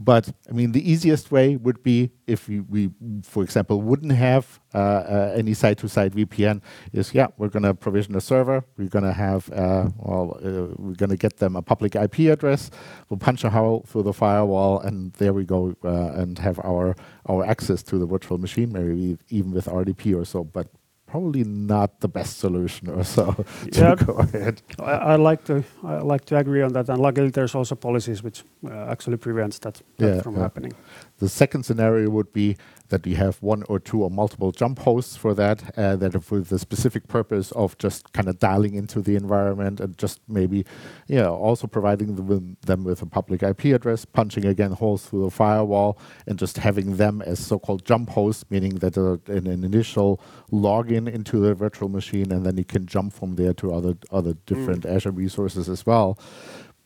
But 0.00 0.30
I 0.48 0.52
mean, 0.52 0.72
the 0.72 0.90
easiest 0.90 1.32
way 1.32 1.56
would 1.56 1.82
be 1.82 2.10
if 2.26 2.48
we, 2.48 2.90
for 3.24 3.42
example, 3.42 3.82
wouldn't 3.82 4.12
have 4.12 4.60
uh, 4.74 4.78
uh, 4.78 5.32
any 5.34 5.54
site-to-site 5.54 6.12
VPN 6.12 6.60
is, 6.92 7.14
yeah, 7.14 7.28
we're 7.36 7.48
going 7.48 7.64
to 7.64 7.74
provision 7.74 8.14
a 8.14 8.20
server. 8.20 8.64
We're 8.76 8.88
going 8.88 9.04
to 9.04 9.12
have, 9.12 9.50
uh, 9.50 9.88
well, 9.96 10.36
uh, 10.36 10.74
we're 10.76 10.94
going 10.94 11.10
to 11.10 11.16
get 11.16 11.38
them 11.38 11.56
a 11.56 11.62
public 11.62 11.96
IP 11.96 12.20
address. 12.30 12.70
We'll 13.08 13.18
punch 13.18 13.42
a 13.42 13.50
hole 13.50 13.84
through 13.88 14.04
the 14.04 14.12
firewall, 14.12 14.78
and 14.80 15.12
there 15.14 15.32
we 15.32 15.44
go, 15.44 15.74
and 15.82 16.38
have 16.38 16.60
our 16.60 16.94
our 17.26 17.44
access 17.44 17.82
to 17.84 17.98
the 17.98 18.06
virtual 18.06 18.38
machine, 18.38 18.72
maybe 18.72 19.18
even 19.28 19.50
with 19.52 19.66
RDP 19.66 20.16
or 20.18 20.24
so, 20.24 20.44
but 20.44 20.68
probably 21.08 21.44
not 21.44 22.00
the 22.00 22.08
best 22.08 22.38
solution 22.38 22.88
or 22.90 23.04
so 23.16 23.44
to 23.72 23.96
go 24.06 24.12
ahead. 24.14 24.62
I 24.78 25.16
like 25.16 25.44
to 25.44 25.64
I 25.82 25.98
like 25.98 26.24
to 26.26 26.36
agree 26.36 26.62
on 26.62 26.72
that. 26.74 26.88
And 26.88 27.00
luckily, 27.00 27.30
there's 27.30 27.54
also 27.54 27.74
policies 27.74 28.22
which 28.22 28.44
uh, 28.64 28.92
actually 28.92 29.16
prevents 29.16 29.58
that 29.60 29.82
from 30.22 30.36
happening. 30.36 30.72
The 31.18 31.28
second 31.28 31.64
scenario 31.64 32.10
would 32.10 32.32
be 32.32 32.56
that 32.88 33.04
we 33.04 33.14
have 33.14 33.36
one 33.42 33.62
or 33.64 33.78
two 33.78 34.02
or 34.02 34.10
multiple 34.10 34.52
jump 34.52 34.78
hosts 34.80 35.16
for 35.16 35.34
that 35.34 35.76
uh, 35.78 35.96
that 35.96 36.14
are 36.14 36.20
for 36.20 36.40
the 36.40 36.58
specific 36.58 37.06
purpose 37.06 37.52
of 37.52 37.76
just 37.78 38.12
kind 38.12 38.28
of 38.28 38.38
dialing 38.38 38.74
into 38.74 39.00
the 39.00 39.14
environment 39.14 39.80
and 39.80 39.96
just 39.98 40.20
maybe 40.28 40.64
yeah, 41.06 41.28
also 41.28 41.66
providing 41.66 42.14
them 42.62 42.84
with 42.84 43.02
a 43.02 43.06
public 43.06 43.42
IP 43.42 43.66
address, 43.66 44.04
punching 44.04 44.46
again 44.46 44.72
holes 44.72 45.06
through 45.06 45.24
the 45.24 45.30
firewall, 45.30 45.98
and 46.26 46.38
just 46.38 46.58
having 46.58 46.96
them 46.96 47.22
as 47.22 47.38
so-called 47.38 47.84
jump 47.84 48.10
hosts, 48.10 48.44
meaning 48.50 48.76
that 48.76 48.96
in 48.96 49.46
an 49.46 49.64
initial 49.64 50.20
login 50.50 51.12
into 51.12 51.40
the 51.40 51.54
virtual 51.54 51.88
machine, 51.88 52.32
and 52.32 52.44
then 52.44 52.56
you 52.56 52.64
can 52.64 52.86
jump 52.86 53.12
from 53.12 53.36
there 53.36 53.52
to 53.54 53.72
other 53.72 53.96
other 54.10 54.32
mm. 54.32 54.46
different 54.46 54.86
Azure 54.86 55.10
resources 55.10 55.68
as 55.68 55.84
well. 55.84 56.18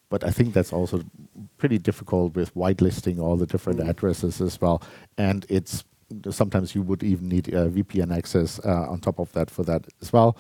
But 0.08 0.24
I 0.24 0.30
think 0.30 0.52
that's 0.52 0.74
also 0.74 1.02
pretty 1.56 1.78
difficult 1.78 2.34
with 2.34 2.54
whitelisting 2.54 3.18
all 3.18 3.36
the 3.36 3.46
different 3.46 3.80
mm. 3.80 3.88
addresses 3.88 4.40
as 4.40 4.60
well. 4.60 4.82
Sometimes 6.30 6.74
you 6.74 6.82
would 6.82 7.02
even 7.02 7.28
need 7.28 7.54
uh, 7.54 7.68
VPN 7.68 8.16
access 8.16 8.60
uh, 8.64 8.86
on 8.90 9.00
top 9.00 9.18
of 9.18 9.32
that 9.32 9.50
for 9.50 9.62
that 9.64 9.86
as 10.00 10.12
well. 10.12 10.36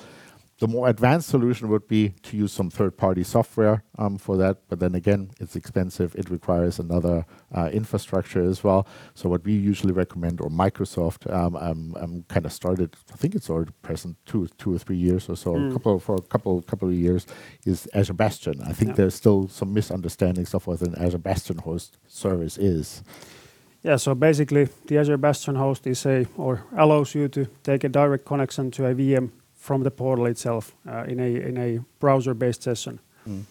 The 0.62 0.68
more 0.68 0.88
advanced 0.88 1.28
solution 1.28 1.68
would 1.70 1.88
be 1.88 2.10
to 2.22 2.36
use 2.36 2.52
some 2.52 2.70
third-party 2.70 3.24
software 3.24 3.82
um, 3.98 4.16
for 4.16 4.36
that. 4.36 4.58
But 4.68 4.78
then 4.78 4.94
again, 4.94 5.32
it's 5.40 5.56
expensive. 5.56 6.14
It 6.14 6.30
requires 6.30 6.78
another 6.78 7.26
uh, 7.52 7.70
infrastructure 7.72 8.44
as 8.44 8.62
well. 8.62 8.86
So 9.14 9.28
what 9.28 9.42
we 9.42 9.54
usually 9.54 9.92
recommend, 9.92 10.40
or 10.40 10.50
Microsoft 10.50 11.28
um, 11.34 11.56
um, 11.56 11.96
um 11.98 12.24
kind 12.28 12.46
of 12.46 12.52
started, 12.52 12.94
I 13.12 13.16
think 13.16 13.34
it's 13.34 13.50
already 13.50 13.72
present 13.82 14.16
two 14.24 14.46
two 14.56 14.72
or 14.72 14.78
three 14.78 14.98
years 14.98 15.28
or 15.28 15.36
so, 15.36 15.54
hmm. 15.54 15.76
for 15.98 16.14
a 16.14 16.20
couple 16.20 16.62
of 16.82 16.94
years, 16.94 17.26
is 17.66 17.88
Azure 17.92 18.12
Bastion. 18.12 18.62
I 18.64 18.72
think 18.72 18.94
there's 18.94 19.16
still 19.16 19.48
some 19.48 19.74
misunderstandings 19.74 20.54
of 20.54 20.68
what 20.68 20.80
an 20.82 20.94
Azure 20.94 21.18
Bastion 21.18 21.58
host 21.58 21.98
service 22.06 22.56
is. 22.56 23.02
Yeah. 23.82 23.96
So 23.96 24.14
basically, 24.14 24.68
the 24.86 24.98
Azure 24.98 25.16
Bastion 25.18 25.56
host 25.56 25.86
is 25.86 26.06
a 26.06 26.26
or 26.36 26.64
allows 26.76 27.14
you 27.14 27.28
to 27.28 27.46
take 27.62 27.84
a 27.84 27.88
direct 27.88 28.24
connection 28.24 28.70
to 28.72 28.86
a 28.86 28.94
VM 28.94 29.30
from 29.54 29.82
the 29.82 29.90
portal 29.90 30.26
itself 30.26 30.74
uh, 30.88 31.04
in 31.04 31.56
a 31.58 31.78
browser-based 32.00 32.62
session. 32.62 32.98
Mm. 33.28 33.44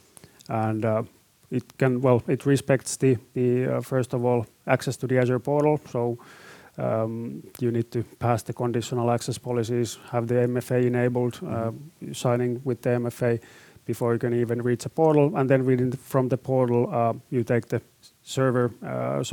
Well, 2.01 2.23
it 2.27 2.45
respects 2.45 2.97
the, 2.97 3.17
uh, 3.35 3.81
first 3.81 4.13
of 4.13 4.25
all, 4.25 4.45
access 4.67 4.97
to 4.97 5.07
the 5.07 5.19
Azure 5.19 5.39
portal. 5.39 5.79
So 5.89 6.17
um, 6.77 7.43
you 7.59 7.71
need 7.71 7.91
to 7.91 8.03
pass 8.19 8.43
the 8.43 8.53
conditional 8.53 9.11
access 9.11 9.37
policies, 9.37 9.97
have 10.11 10.27
the 10.27 10.35
MFA 10.35 10.85
enabled, 10.85 11.37
hmm. 11.37 12.13
signing 12.13 12.61
with 12.63 12.81
the 12.81 12.89
MFA 12.91 13.39
before 13.85 14.13
you 14.13 14.19
can 14.19 14.33
even 14.33 14.61
reach 14.61 14.83
the 14.83 14.89
portal. 14.89 15.35
And 15.35 15.49
then 15.49 15.65
reading 15.65 15.91
from 15.91 16.29
the 16.29 16.37
portal, 16.37 17.21
you 17.29 17.43
take 17.43 17.67
the 17.67 17.81
Uh, 18.37 19.23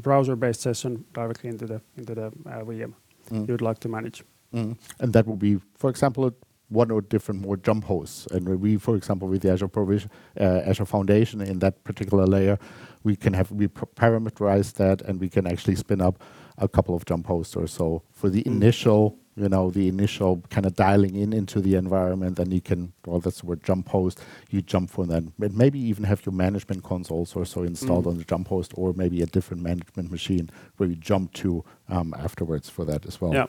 browser-based 0.00 0.60
session 0.60 1.04
directly 1.12 1.50
into 1.50 1.66
the 1.66 1.80
into 1.96 2.14
the 2.14 2.26
uh, 2.26 2.64
VM 2.64 2.94
mm. 3.30 3.48
you'd 3.48 3.62
like 3.62 3.78
to 3.80 3.88
manage. 3.88 4.22
Mm. 4.54 4.76
And 4.98 5.12
that 5.12 5.26
would 5.26 5.38
be, 5.38 5.58
for 5.76 5.90
example, 5.90 6.32
one 6.68 6.90
or 6.90 7.00
different 7.00 7.40
more 7.40 7.56
jump 7.56 7.84
hosts. 7.84 8.26
And 8.26 8.60
we, 8.60 8.76
for 8.76 8.96
example, 8.96 9.28
with 9.28 9.42
the 9.42 9.50
Azure 9.50 9.68
provision, 9.68 10.10
uh, 10.40 10.62
Azure 10.64 10.84
Foundation 10.84 11.40
in 11.40 11.58
that 11.60 11.82
particular 11.84 12.26
layer, 12.26 12.58
we 13.02 13.16
can 13.16 13.32
have 13.32 13.50
we 13.50 13.68
parameterize 13.68 14.74
that, 14.74 15.02
and 15.02 15.20
we 15.20 15.28
can 15.28 15.46
actually 15.46 15.76
spin 15.76 16.00
up 16.00 16.22
a 16.58 16.68
couple 16.68 16.94
of 16.94 17.04
jump 17.04 17.26
hosts 17.26 17.56
or 17.56 17.66
so. 17.66 18.02
For 18.12 18.28
the 18.28 18.42
mm. 18.42 18.46
initial 18.46 19.18
dialing 19.36 21.14
in 21.14 21.32
into 21.32 21.60
the 21.60 21.74
environment. 21.74 22.36
Then 22.36 22.50
you 22.50 22.60
can, 22.60 22.92
well, 23.06 23.20
that's 23.20 23.40
the 23.40 23.46
word 23.46 23.62
jump 23.62 23.88
host. 23.88 24.20
You 24.50 24.62
jump 24.62 24.90
from 24.90 25.06
that. 25.06 25.22
And 25.22 25.56
maybe 25.56 25.78
even 25.78 26.04
have 26.04 26.24
your 26.26 26.32
management 26.32 26.84
consoles 26.84 27.36
also 27.36 27.62
installed 27.62 28.04
mm. 28.04 28.08
on 28.08 28.18
the 28.18 28.24
jump 28.24 28.48
host 28.48 28.72
or 28.76 28.92
maybe 28.92 29.22
a 29.22 29.26
different 29.26 29.62
management 29.62 30.10
machine 30.10 30.50
where 30.76 30.88
you 30.88 30.96
jump 30.96 31.32
to 31.34 31.64
um, 31.88 32.14
afterwards 32.18 32.68
for 32.68 32.84
that 32.84 33.06
as 33.06 33.20
well. 33.20 33.34
Yeah. 33.34 33.46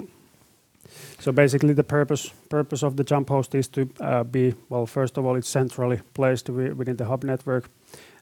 So 1.19 1.31
basically, 1.31 1.73
the 1.73 1.83
purpose 1.83 2.33
purpose 2.49 2.83
of 2.83 2.95
the 2.95 3.03
jump 3.03 3.29
host 3.29 3.55
is 3.55 3.67
to 3.69 3.89
uh, 3.99 4.23
be, 4.23 4.55
well, 4.69 4.85
first 4.85 5.17
of 5.17 5.25
all, 5.25 5.35
it's 5.37 5.47
centrally 5.49 6.01
placed 6.13 6.49
within 6.49 6.97
the 6.97 7.05
hub 7.05 7.23
network. 7.23 7.69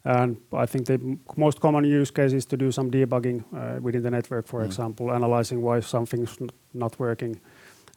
I 0.06 0.66
think 0.66 0.86
the 0.86 1.18
most 1.38 1.60
common 1.60 1.84
use 1.86 2.12
case 2.12 2.34
is 2.34 2.46
to 2.46 2.58
do 2.58 2.72
some 2.72 2.90
debugging 2.90 3.44
uh, 3.54 3.80
within 3.82 4.04
the 4.04 4.12
network, 4.12 4.48
for 4.48 4.62
mm. 4.62 4.66
example, 4.66 5.12
analyzing 5.12 5.62
why 5.62 5.82
something's 5.82 6.38
not 6.74 7.00
working 7.00 7.40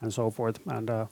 and 0.00 0.12
so 0.12 0.30
forth. 0.30 0.58
And 0.66 0.90
uh, 0.90 1.06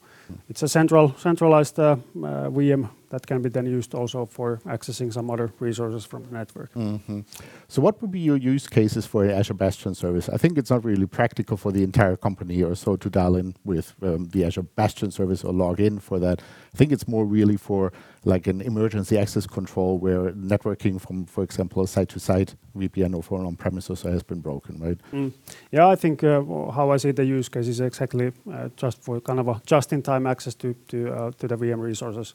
it's 0.49 0.63
a 0.63 0.69
centralized 0.69 1.79
uh, 1.79 1.97
VM 2.15 2.89
that 3.11 3.27
can 3.27 3.43
be 3.43 3.49
then 3.49 3.67
used 3.67 3.95
also 3.95 4.25
for 4.25 4.59
accessing 4.67 5.13
some 5.13 5.31
other 5.31 5.53
resources 5.59 6.05
from 6.05 6.25
the 6.25 6.33
network. 6.33 6.73
Mm-hmm. 6.75 7.21
So 7.69 7.83
what 7.83 8.01
would 8.01 8.11
be 8.11 8.21
your 8.21 8.37
use 8.37 8.69
cases 8.69 9.05
for 9.05 9.25
an 9.25 9.31
Azure 9.31 9.55
Bastion 9.55 9.95
service? 9.95 10.29
I 10.29 10.37
think 10.37 10.57
it's 10.57 10.71
not 10.71 10.85
really 10.85 11.07
practical 11.07 11.57
for 11.57 11.73
the 11.73 11.83
entire 11.83 12.17
company 12.17 12.63
or 12.63 12.75
so 12.75 12.97
to 12.97 13.11
dial 13.11 13.37
in 13.37 13.55
with 13.65 13.95
um, 14.03 14.29
the 14.29 14.45
Azure 14.45 14.63
Bastion 14.63 15.11
service 15.11 15.45
or 15.45 15.53
log 15.53 15.81
in 15.81 15.99
for 15.99 16.19
that. 16.21 16.41
I 16.73 16.77
think 16.77 16.93
it's 16.93 17.09
more 17.09 17.25
really 17.25 17.57
for 17.57 17.93
like 18.25 18.47
an 18.47 18.61
emergency 18.61 19.19
access 19.19 19.47
control 19.47 19.99
where 19.99 20.31
networking 20.33 21.01
from, 21.01 21.27
for 21.27 21.43
example, 21.43 21.83
a 21.83 21.89
site-to-site 21.89 22.55
VPN 22.77 23.15
or 23.15 23.23
for 23.23 23.41
an 23.41 23.47
on-premise 23.47 23.91
also 23.91 24.11
has 24.11 24.23
been 24.23 24.41
broken, 24.41 24.79
right? 24.79 24.99
Mm. 25.13 25.33
Yeah, 25.73 25.89
I 25.89 25.97
think 25.97 26.23
uh, 26.23 26.43
how 26.71 26.91
I 26.91 26.99
see 26.99 27.11
the 27.11 27.25
use 27.25 27.49
case 27.49 27.67
is 27.67 27.81
exactly 27.81 28.33
uh, 28.53 28.69
just 28.77 29.03
for 29.03 29.21
kind 29.21 29.41
of 29.41 29.49
a 29.49 29.61
just-in-time 29.67 30.27
access 30.27 30.55
to 30.57 30.75
to 30.89 31.13
uh, 31.13 31.31
to 31.39 31.49
the 31.49 31.57
VM 31.57 31.81
resources. 31.81 32.35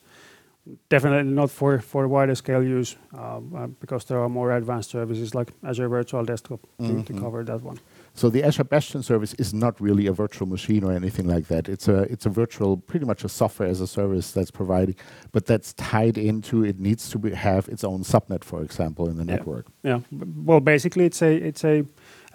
Definitely 0.89 1.31
not 1.31 1.51
for 1.51 1.79
for 1.79 2.07
wider 2.07 2.33
scale 2.33 2.63
use 2.63 2.97
um, 3.13 3.53
uh, 3.55 3.67
because 3.67 4.05
there 4.05 4.19
are 4.19 4.29
more 4.29 4.51
advanced 4.51 4.89
services 4.89 5.35
like 5.35 5.51
Azure 5.63 5.87
Virtual 5.87 6.25
Desktop 6.25 6.59
to, 6.79 6.83
mm-hmm. 6.83 7.19
cover 7.19 7.43
that 7.43 7.61
one. 7.61 7.77
So 8.15 8.31
the 8.31 8.43
Azure 8.43 8.63
Bastion 8.63 9.03
service 9.03 9.35
is 9.35 9.53
not 9.53 9.79
really 9.79 10.07
a 10.07 10.11
virtual 10.11 10.47
machine 10.47 10.83
or 10.83 10.91
anything 10.91 11.27
like 11.27 11.49
that. 11.49 11.69
It's 11.69 11.87
a 11.87 12.11
it's 12.11 12.25
a 12.25 12.29
virtual, 12.29 12.77
pretty 12.77 13.05
much 13.05 13.23
a 13.23 13.29
software 13.29 13.69
as 13.69 13.79
a 13.79 13.85
service 13.85 14.31
that's 14.31 14.49
providing, 14.49 14.95
but 15.31 15.45
that's 15.45 15.73
tied 15.73 16.17
into. 16.17 16.65
It 16.65 16.79
needs 16.79 17.11
to 17.11 17.19
be, 17.19 17.35
have 17.35 17.69
its 17.69 17.83
own 17.83 18.01
subnet, 18.01 18.43
for 18.43 18.63
example, 18.63 19.07
in 19.07 19.17
the 19.17 19.25
network. 19.25 19.67
Yeah. 19.83 19.99
Well, 20.11 20.61
basically, 20.61 21.05
it's 21.05 21.21
a 21.21 21.35
it's 21.35 21.63
a 21.63 21.85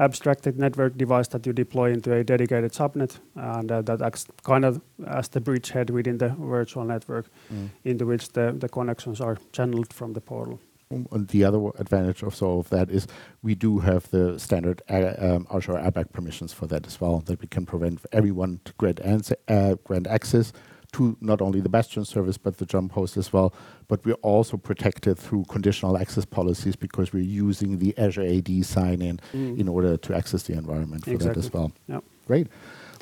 abstracted 0.01 0.59
network 0.59 0.97
device 0.97 1.29
that 1.29 1.47
you 1.47 1.53
deploy 1.53 1.93
into 1.93 2.13
a 2.13 2.25
dedicated 2.25 2.73
subnet, 2.73 3.19
and 3.35 3.71
uh, 3.71 3.83
that 3.83 4.03
acts 4.03 4.27
kind 4.43 4.65
of 4.65 4.81
as 5.07 5.29
the 5.29 5.41
bridgehead 5.41 5.91
within 5.91 6.19
the 6.19 6.31
virtual 6.39 6.85
network, 6.85 7.27
mm. 7.53 7.69
into 7.85 8.07
which 8.07 8.33
the 8.33 8.53
the 8.59 8.69
connections 8.69 9.21
are 9.21 9.37
channeled 9.53 9.93
from 9.93 10.13
the 10.15 10.21
portal. 10.21 10.59
And 10.91 11.29
the 11.29 11.45
other 11.45 11.71
advantage 11.79 12.25
of 12.25 12.35
so 12.35 12.59
of 12.59 12.69
that 12.71 12.91
is 12.91 13.07
we 13.43 13.55
do 13.55 13.79
have 13.79 14.11
the 14.11 14.39
standard 14.41 14.83
uh, 14.91 15.15
um, 15.19 15.47
Azure 15.55 15.75
ABAC 15.75 16.11
permissions 16.13 16.53
for 16.53 16.67
that 16.67 16.85
as 16.85 17.01
well, 17.01 17.21
that 17.27 17.41
we 17.41 17.47
can 17.47 17.65
prevent 17.65 18.01
everyone 18.11 18.59
to 18.65 18.73
grant, 18.73 19.01
uh, 19.47 19.75
grant 19.85 20.09
access 20.09 20.53
to 20.93 21.17
not 21.21 21.41
only 21.41 21.61
the 21.61 21.69
Bastion 21.69 22.05
service 22.05 22.39
but 22.39 22.59
the 22.59 22.67
jump 22.67 22.93
host 22.93 23.17
as 23.17 23.33
well. 23.33 23.53
But 23.89 24.05
we're 24.05 24.15
also 24.23 24.57
protected 24.57 25.19
through 25.19 25.45
conditional 25.45 25.97
access 25.97 26.25
policies 26.25 26.77
because 26.77 27.13
we're 27.13 27.23
using 27.23 27.79
the 27.79 27.97
Azure 27.99 28.27
AD 28.27 28.65
sign-in 28.65 29.21
mm. 29.33 29.59
in 29.59 29.69
order 29.69 29.97
to 29.97 30.15
access 30.15 30.43
the 30.45 30.55
environment 30.55 31.05
for 31.05 31.13
exactly. 31.13 31.41
that 31.41 31.47
as 31.47 31.53
well. 31.53 31.73
Yep. 31.89 32.05
Great. 32.27 32.47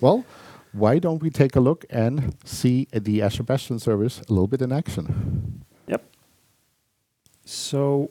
Well, 0.00 0.24
why 0.72 0.98
don't 0.98 1.22
we 1.22 1.30
take 1.30 1.56
a 1.56 1.60
look 1.60 1.84
and 1.90 2.36
see 2.44 2.88
the 2.92 3.22
Azure 3.22 3.42
Bastion 3.42 3.78
service 3.78 4.20
a 4.28 4.32
little 4.32 4.46
bit 4.46 4.62
in 4.62 4.72
action? 4.72 5.64
Yep. 5.86 6.04
So 7.44 8.10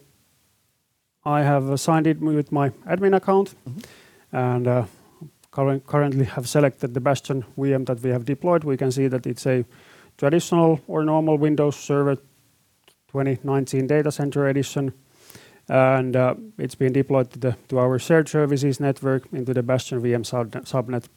I 1.24 1.44
have 1.44 1.80
signed 1.80 2.08
it 2.08 2.20
with 2.20 2.52
my 2.52 2.70
admin 2.88 3.16
account 3.16 3.54
mm-hmm. 3.68 4.36
and 4.36 4.68
uh, 4.68 4.86
currently 5.88 6.26
have 6.26 6.48
selected 6.48 6.94
the 6.94 7.00
Bastion 7.00 7.44
VM 7.58 7.86
that 7.88 8.02
we 8.02 8.12
have 8.12 8.26
deployed. 8.26 8.64
We 8.64 8.78
can 8.78 8.92
see 8.92 9.08
that 9.08 9.26
it's 9.26 9.46
a 9.46 9.66
traditional 10.18 10.80
or 10.88 11.04
normal 11.04 11.38
Windows 11.38 11.76
Server 11.76 12.16
2019 13.08 13.88
Data 13.88 14.12
Center 14.12 14.48
Edition. 14.48 14.94
And 15.70 16.16
uh, 16.16 16.36
it's 16.58 16.76
been 16.76 16.94
deployed 16.94 17.30
to, 17.42 17.80
our 17.80 18.00
shared 18.00 18.30
services 18.30 18.80
network 18.80 19.28
into 19.34 19.54
the 19.54 19.64
Bastion 19.64 20.02
VM 20.02 20.24
subnet. 20.64 21.08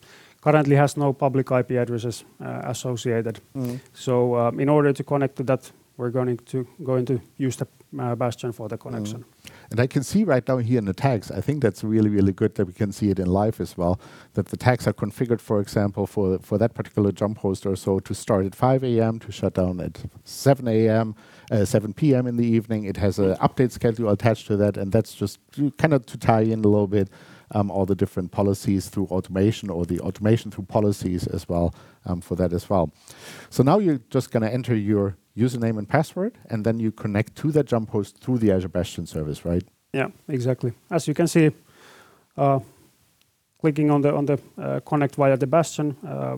Currently 0.41 0.77
has 0.77 0.97
no 0.97 1.13
public 1.13 1.51
IP 1.51 1.73
addresses 1.73 2.25
uh, 2.43 2.63
associated. 2.65 3.41
Mm-hmm. 3.55 3.77
So 3.93 4.37
um, 4.37 4.59
in 4.59 4.69
order 4.69 4.93
to 4.93 5.05
connect 5.05 5.37
to 5.37 5.43
that, 5.45 5.71
we're 5.99 6.11
going 6.11 6.39
to 6.39 6.67
going 6.83 7.05
to 7.05 7.21
use 7.37 7.57
the 7.57 7.67
uh, 7.99 8.15
Bastion 8.15 8.53
for 8.53 8.69
the 8.69 8.79
connection. 8.79 9.25
Mm. 9.25 9.51
And 9.71 9.81
I 9.81 9.87
can 9.87 10.03
see 10.03 10.25
right 10.25 10.47
now 10.47 10.59
here 10.59 10.79
in 10.79 10.85
the 10.85 10.93
tags, 10.93 11.31
I 11.31 11.41
think 11.41 11.63
that's 11.63 11.85
really, 11.85 12.11
really 12.11 12.33
good 12.33 12.55
that 12.57 12.67
we 12.67 12.73
can 12.73 12.93
see 12.93 13.11
it 13.11 13.19
in 13.19 13.27
live 13.27 13.61
as 13.61 13.77
well, 13.77 14.01
that 14.35 14.47
the 14.47 14.57
tags 14.57 14.87
are 14.87 14.93
configured, 14.93 15.41
for 15.41 15.61
example, 15.61 16.07
for, 16.07 16.39
for 16.41 16.59
that 16.59 16.75
particular 16.75 17.13
jump 17.13 17.39
host 17.39 17.67
or 17.67 17.77
so 17.77 18.01
to 18.01 18.15
start 18.15 18.47
at 18.47 18.55
5 18.55 18.85
a.m., 18.85 19.19
to 19.21 19.33
shut 19.33 19.55
down 19.55 19.81
at 19.81 20.03
7 20.25 20.67
a.m., 20.67 21.15
uh, 21.51 21.65
7 21.65 21.93
p.m. 21.95 22.27
in 22.27 22.37
the 22.37 22.47
evening. 22.47 22.85
It 22.85 22.97
has 22.97 23.19
an 23.19 23.37
update 23.37 23.73
schedule 23.73 24.11
attached 24.11 24.47
to 24.49 24.57
that, 24.57 24.77
and 24.77 24.93
that's 24.93 25.15
just 25.15 25.39
kind 25.79 25.95
of 25.95 26.07
to 26.07 26.19
tie 26.19 26.43
in 26.43 26.65
a 26.65 26.69
little 26.69 26.87
bit 26.87 27.09
um, 27.53 27.71
all 27.71 27.87
the 27.87 27.95
different 27.95 28.31
policies 28.31 28.89
through 28.89 29.07
automation 29.07 29.71
or 29.71 29.85
the 29.85 30.01
automation 30.01 30.51
through 30.51 30.65
policies 30.65 31.27
as 31.27 31.49
well 31.49 31.75
um, 32.07 32.21
for 32.21 32.37
that 32.37 32.53
as 32.53 32.71
well. 32.71 32.93
So 33.51 33.63
now 33.63 33.79
you're 33.79 34.01
just 34.11 34.31
going 34.31 34.43
to 34.43 34.53
enter 34.53 34.75
your 34.75 35.17
username 35.41 35.79
and 35.79 35.89
password, 35.89 36.33
and 36.51 36.65
then 36.65 36.81
you 36.81 36.93
connect 36.93 37.35
to 37.37 37.53
that 37.53 37.67
jump 37.67 37.91
host 37.91 38.19
through 38.23 38.39
the 38.39 38.53
Azure 38.53 38.69
Bastion 38.69 39.07
service, 39.07 39.45
right? 39.45 39.65
Yeah, 39.93 40.09
exactly. 40.29 40.73
As 40.91 41.09
you 41.09 41.15
can 41.15 41.27
see, 41.27 41.51
uh, 42.37 42.61
clicking 43.61 43.91
on 43.91 44.03
the 44.03 44.15
on 44.15 44.27
the 44.27 44.39
uh, 44.59 44.81
connect 44.81 45.17
via 45.17 45.37
the 45.37 45.47
Bastion 45.47 45.97
uh, 46.07 46.37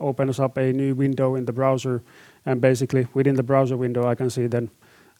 opens 0.00 0.40
up 0.40 0.58
a 0.58 0.72
new 0.72 0.94
window 0.94 1.36
in 1.36 1.44
the 1.44 1.52
browser, 1.52 2.02
and 2.46 2.60
basically 2.60 3.06
within 3.14 3.36
the 3.36 3.42
browser 3.42 3.76
window, 3.76 4.06
I 4.12 4.14
can 4.14 4.30
see 4.30 4.48
then 4.48 4.70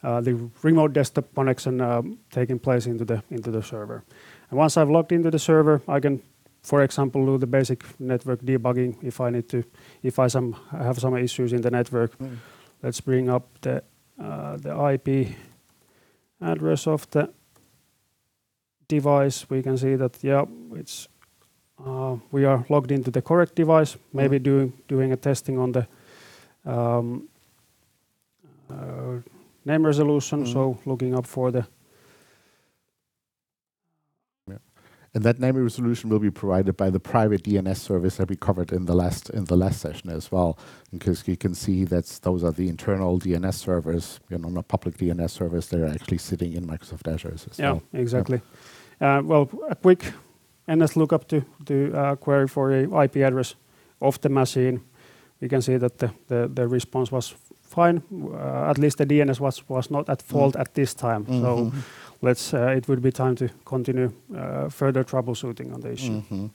uh, 0.03 0.21
the 0.21 0.49
remote 0.63 0.93
desktop 0.93 1.25
connection 1.35 1.81
um, 1.81 2.17
taking 2.31 2.59
place 2.59 2.89
into 2.89 3.05
the 3.05 3.21
into 3.29 3.51
the 3.51 3.61
server. 3.61 4.03
And 4.49 4.59
once 4.59 4.77
I've 4.77 4.89
logged 4.89 5.11
into 5.11 5.29
the 5.29 5.39
server, 5.39 5.81
I 5.87 5.99
can, 5.99 6.21
for 6.63 6.83
example, 6.83 7.25
do 7.25 7.37
the 7.37 7.47
basic 7.47 7.83
network 7.99 8.41
debugging 8.41 8.95
if 9.03 9.21
I 9.21 9.29
need 9.29 9.47
to, 9.49 9.63
if 10.01 10.19
I 10.19 10.27
some 10.27 10.55
have 10.71 10.99
some 10.99 11.17
issues 11.17 11.53
in 11.53 11.61
the 11.61 11.71
network. 11.71 12.17
Mm. 12.17 12.37
Let's 12.81 13.01
bring 13.01 13.29
up 13.29 13.47
the 13.61 13.83
uh, 14.19 14.57
the 14.57 14.71
IP 14.93 15.35
address 16.41 16.87
of 16.87 17.09
the 17.11 17.29
device. 18.87 19.49
We 19.49 19.61
can 19.61 19.77
see 19.77 19.95
that 19.95 20.17
yeah, 20.23 20.45
it's 20.73 21.07
uh, 21.85 22.17
we 22.31 22.45
are 22.45 22.65
logged 22.69 22.91
into 22.91 23.11
the 23.11 23.21
correct 23.21 23.55
device. 23.55 23.97
Maybe 24.13 24.39
mm. 24.39 24.43
doing 24.43 24.73
doing 24.87 25.11
a 25.11 25.17
testing 25.17 25.59
on 25.59 25.71
the 25.71 25.87
um, 26.65 27.29
uh, 28.69 29.21
name 29.65 29.85
resolution. 29.85 30.45
So 30.45 30.77
looking 30.85 31.15
up 31.15 31.25
for 31.25 31.51
the 31.51 31.65
And 35.13 35.23
that 35.23 35.39
naming 35.39 35.63
resolution 35.63 36.09
will 36.09 36.19
be 36.19 36.29
provided 36.29 36.77
by 36.77 36.91
the 36.91 36.99
private 36.99 37.43
DNS 37.43 37.77
service 37.77 38.17
that 38.17 38.29
we 38.29 38.35
covered 38.35 38.71
in 38.71 38.85
the 38.85 38.93
last 38.93 39.29
in 39.31 39.45
the 39.45 39.57
last 39.57 39.81
session 39.81 40.11
as 40.11 40.31
well. 40.31 40.57
Because 40.91 41.27
you 41.27 41.35
can 41.35 41.55
see 41.55 41.83
that 41.85 42.05
those 42.21 42.43
are 42.43 42.51
the 42.51 42.69
internal 42.69 43.19
DNS 43.19 43.55
servers, 43.55 44.19
you 44.29 44.37
know, 44.37 44.49
not 44.49 44.67
public 44.67 44.97
DNS 44.97 45.31
servers. 45.31 45.67
They're 45.67 45.87
actually 45.87 46.19
sitting 46.19 46.53
in 46.53 46.67
Microsoft 46.67 47.11
Azure 47.11 47.33
as 47.33 47.47
yeah, 47.57 47.71
well. 47.71 47.81
Exactly. 47.93 48.41
Yeah. 49.01 49.17
Uh, 49.17 49.21
well, 49.23 49.49
a 49.67 49.75
quick 49.75 50.13
NS 50.67 50.95
lookup 50.95 51.27
to 51.29 51.41
to 51.65 51.91
uh, 51.95 52.15
query 52.15 52.47
for 52.47 52.71
a 52.71 53.03
IP 53.03 53.15
address 53.17 53.55
of 54.01 54.21
the 54.21 54.29
machine. 54.29 54.81
We 55.41 55.49
can 55.49 55.61
see 55.61 55.77
that 55.77 55.97
the 55.97 56.11
the, 56.27 56.47
the 56.53 56.67
response 56.67 57.11
was 57.11 57.33
fine. 57.63 58.03
Uh, 58.11 58.69
at 58.69 58.77
least 58.77 58.97
the 58.97 59.07
DNS 59.07 59.39
was 59.39 59.67
was 59.69 59.89
not 59.89 60.07
at 60.07 60.21
fault 60.21 60.53
mm. 60.53 60.61
at 60.61 60.73
this 60.73 60.93
time. 60.93 61.19
Mm 61.19 61.25
-hmm. 61.25 61.41
So 61.41 61.57
mm-hmm 61.57 61.79
let's 62.21 62.53
uh, 62.53 62.67
it 62.67 62.87
would 62.87 63.01
be 63.01 63.11
time 63.11 63.35
to 63.35 63.49
continue 63.65 64.11
uh, 64.35 64.69
further 64.69 65.03
troubleshooting 65.03 65.73
on 65.73 65.81
the 65.81 65.91
issue. 65.91 66.11
Mm 66.11 66.23
-hmm. 66.29 66.49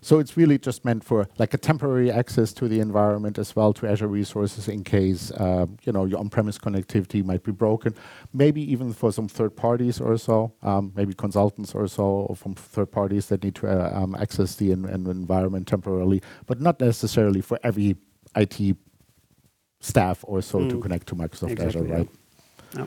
So 0.00 0.18
it's 0.18 0.36
really 0.36 0.58
just 0.58 0.84
meant 0.84 1.04
for 1.04 1.28
like 1.38 1.54
a 1.54 1.58
temporary 1.58 2.10
access 2.10 2.52
to 2.52 2.68
the 2.68 2.80
environment 2.80 3.38
as 3.38 3.56
well 3.56 3.72
to 3.72 3.86
Azure 3.86 4.08
resources 4.08 4.68
in 4.68 4.84
case 4.84 5.32
uh, 5.34 5.66
you 5.84 5.92
know 5.92 6.06
your 6.06 6.20
on-premise 6.20 6.58
connectivity 6.58 7.22
might 7.24 7.42
be 7.42 7.52
broken. 7.52 7.94
Maybe 8.32 8.60
even 8.72 8.92
for 8.92 9.12
some 9.12 9.28
third 9.28 9.50
parties 9.50 10.00
or 10.00 10.18
so, 10.18 10.52
um, 10.62 10.92
maybe 10.94 11.14
consultants 11.14 11.74
or 11.74 11.88
so, 11.88 12.04
or 12.28 12.36
from 12.36 12.54
third 12.54 12.90
parties 12.90 13.26
that 13.26 13.42
need 13.42 13.54
to 13.54 13.66
uh, 13.66 14.02
um, 14.02 14.14
access 14.14 14.56
the 14.56 14.70
environment 14.72 15.66
temporarily, 15.66 16.20
but 16.46 16.60
not 16.60 16.80
necessarily 16.80 17.42
for 17.42 17.58
every 17.62 17.96
IT 18.34 18.76
staff 19.80 20.24
or 20.26 20.42
so 20.42 20.58
mm. 20.58 20.70
to 20.70 20.80
connect 20.80 21.06
to 21.06 21.14
Microsoft 21.14 21.50
exactly, 21.50 21.80
Azure, 21.80 21.94
right? 21.94 22.08
Yeah. 22.74 22.86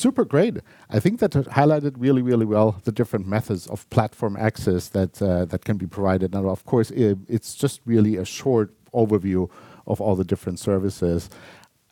Super 0.00 0.24
great. 0.24 0.56
I 0.88 0.98
think 0.98 1.20
that 1.20 1.32
highlighted 1.32 1.96
really, 1.98 2.22
really 2.22 2.46
well 2.46 2.80
the 2.84 2.92
different 2.92 3.26
methods 3.26 3.66
of 3.66 3.78
platform 3.90 4.34
access 4.34 4.88
that 4.88 5.20
uh, 5.20 5.44
that 5.44 5.66
can 5.66 5.76
be 5.76 5.86
provided. 5.86 6.32
Now, 6.32 6.48
of 6.48 6.64
course, 6.64 6.90
it, 6.90 7.18
it's 7.28 7.54
just 7.54 7.82
really 7.84 8.16
a 8.16 8.24
short 8.24 8.72
overview 8.94 9.50
of 9.86 10.00
all 10.00 10.16
the 10.16 10.24
different 10.24 10.58
services. 10.58 11.28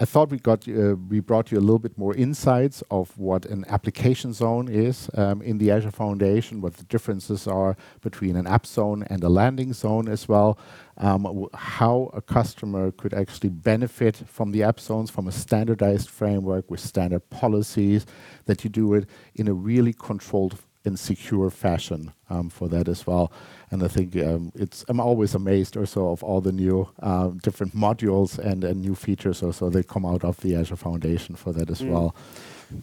I 0.01 0.05
thought 0.05 0.31
we 0.31 0.39
got 0.39 0.69
uh, 0.69 0.95
we 1.09 1.19
brought 1.19 1.51
you 1.51 1.59
a 1.59 1.61
little 1.61 1.81
bit 1.81 1.99
more 1.99 2.15
insights 2.15 2.85
of 2.89 3.19
what 3.19 3.45
an 3.47 3.65
application 3.67 4.33
zone 4.33 4.69
is 4.69 5.11
um, 5.15 5.43
in 5.43 5.59
the 5.59 5.73
Azure 5.73 5.91
Foundation, 5.91 6.61
what 6.61 6.75
the 6.75 6.85
differences 6.85 7.49
are 7.49 7.77
between 8.01 8.37
an 8.37 8.47
app 8.47 8.65
zone 8.65 9.03
and 9.11 9.25
a 9.25 9.29
landing 9.29 9.73
zone 9.73 10.07
as 10.07 10.29
well, 10.29 10.57
um, 10.99 11.49
how 11.53 12.13
a 12.15 12.23
customer 12.23 12.93
could 12.93 13.13
actually 13.13 13.51
benefit 13.51 14.23
from 14.29 14.53
the 14.53 14.63
app 14.63 14.79
zones 14.79 15.11
from 15.11 15.27
a 15.27 15.33
standardized 15.33 16.09
framework 16.09 16.71
with 16.71 16.79
standard 16.79 17.29
policies, 17.29 18.07
that 18.45 18.63
you 18.63 18.71
do 18.71 18.95
it 18.95 19.09
in 19.35 19.49
a 19.49 19.53
really 19.53 19.93
controlled 19.93 20.61
in 20.85 20.97
secure 20.97 21.51
fashion 21.51 22.13
um, 22.31 22.49
for 22.51 22.69
that 22.69 22.89
as 22.89 23.07
well. 23.07 23.31
And 23.71 23.83
I 23.83 23.89
think 23.89 24.17
um, 24.17 24.53
it's 24.55 24.85
I'm 24.89 25.01
always 25.01 25.35
amazed 25.35 25.77
also 25.77 26.11
of 26.11 26.23
all 26.23 26.41
the 26.41 26.53
new 26.53 26.89
uh, 27.03 27.29
different 27.43 27.75
modules 27.75 28.39
and, 28.39 28.65
and 28.65 28.81
new 28.81 28.95
features 28.95 29.43
also 29.43 29.71
that 29.71 29.89
come 29.89 30.07
out 30.07 30.25
of 30.25 30.37
the 30.41 30.57
Azure 30.57 30.77
Foundation 30.77 31.37
for 31.37 31.53
that 31.53 31.71
as 31.71 31.81
mm. 31.81 31.91
well. 31.91 32.15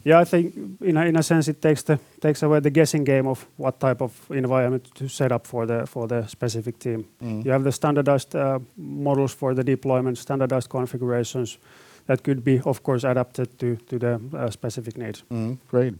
Yeah, 0.04 0.18
I 0.18 0.24
think 0.24 0.54
in 0.80 0.96
a, 0.96 1.04
in 1.04 1.16
a 1.16 1.22
sense 1.22 1.48
it 1.48 1.62
takes 1.62 1.82
the 1.82 1.98
takes 2.20 2.42
away 2.42 2.60
the 2.60 2.70
guessing 2.70 3.04
game 3.04 3.28
of 3.28 3.46
what 3.56 3.78
type 3.78 4.02
of 4.02 4.12
environment 4.30 4.90
to 4.94 5.08
set 5.08 5.32
up 5.32 5.46
for 5.46 5.66
the 5.66 5.86
for 5.86 6.08
the 6.08 6.26
specific 6.26 6.78
team. 6.78 7.04
Mm. 7.22 7.44
You 7.44 7.52
have 7.52 7.64
the 7.64 7.72
standardized 7.72 8.34
uh, 8.34 8.58
models 8.76 9.34
for 9.34 9.54
the 9.54 9.64
deployment, 9.64 10.18
standardized 10.18 10.68
configurations 10.68 11.58
that 12.06 12.22
could 12.22 12.42
be, 12.44 12.60
of 12.64 12.82
course, 12.82 13.04
adapted 13.04 13.58
to 13.58 13.76
to 13.76 13.98
the 13.98 14.20
uh, 14.36 14.50
specific 14.50 14.96
needs. 14.96 15.24
Mm, 15.30 15.58
great. 15.68 15.94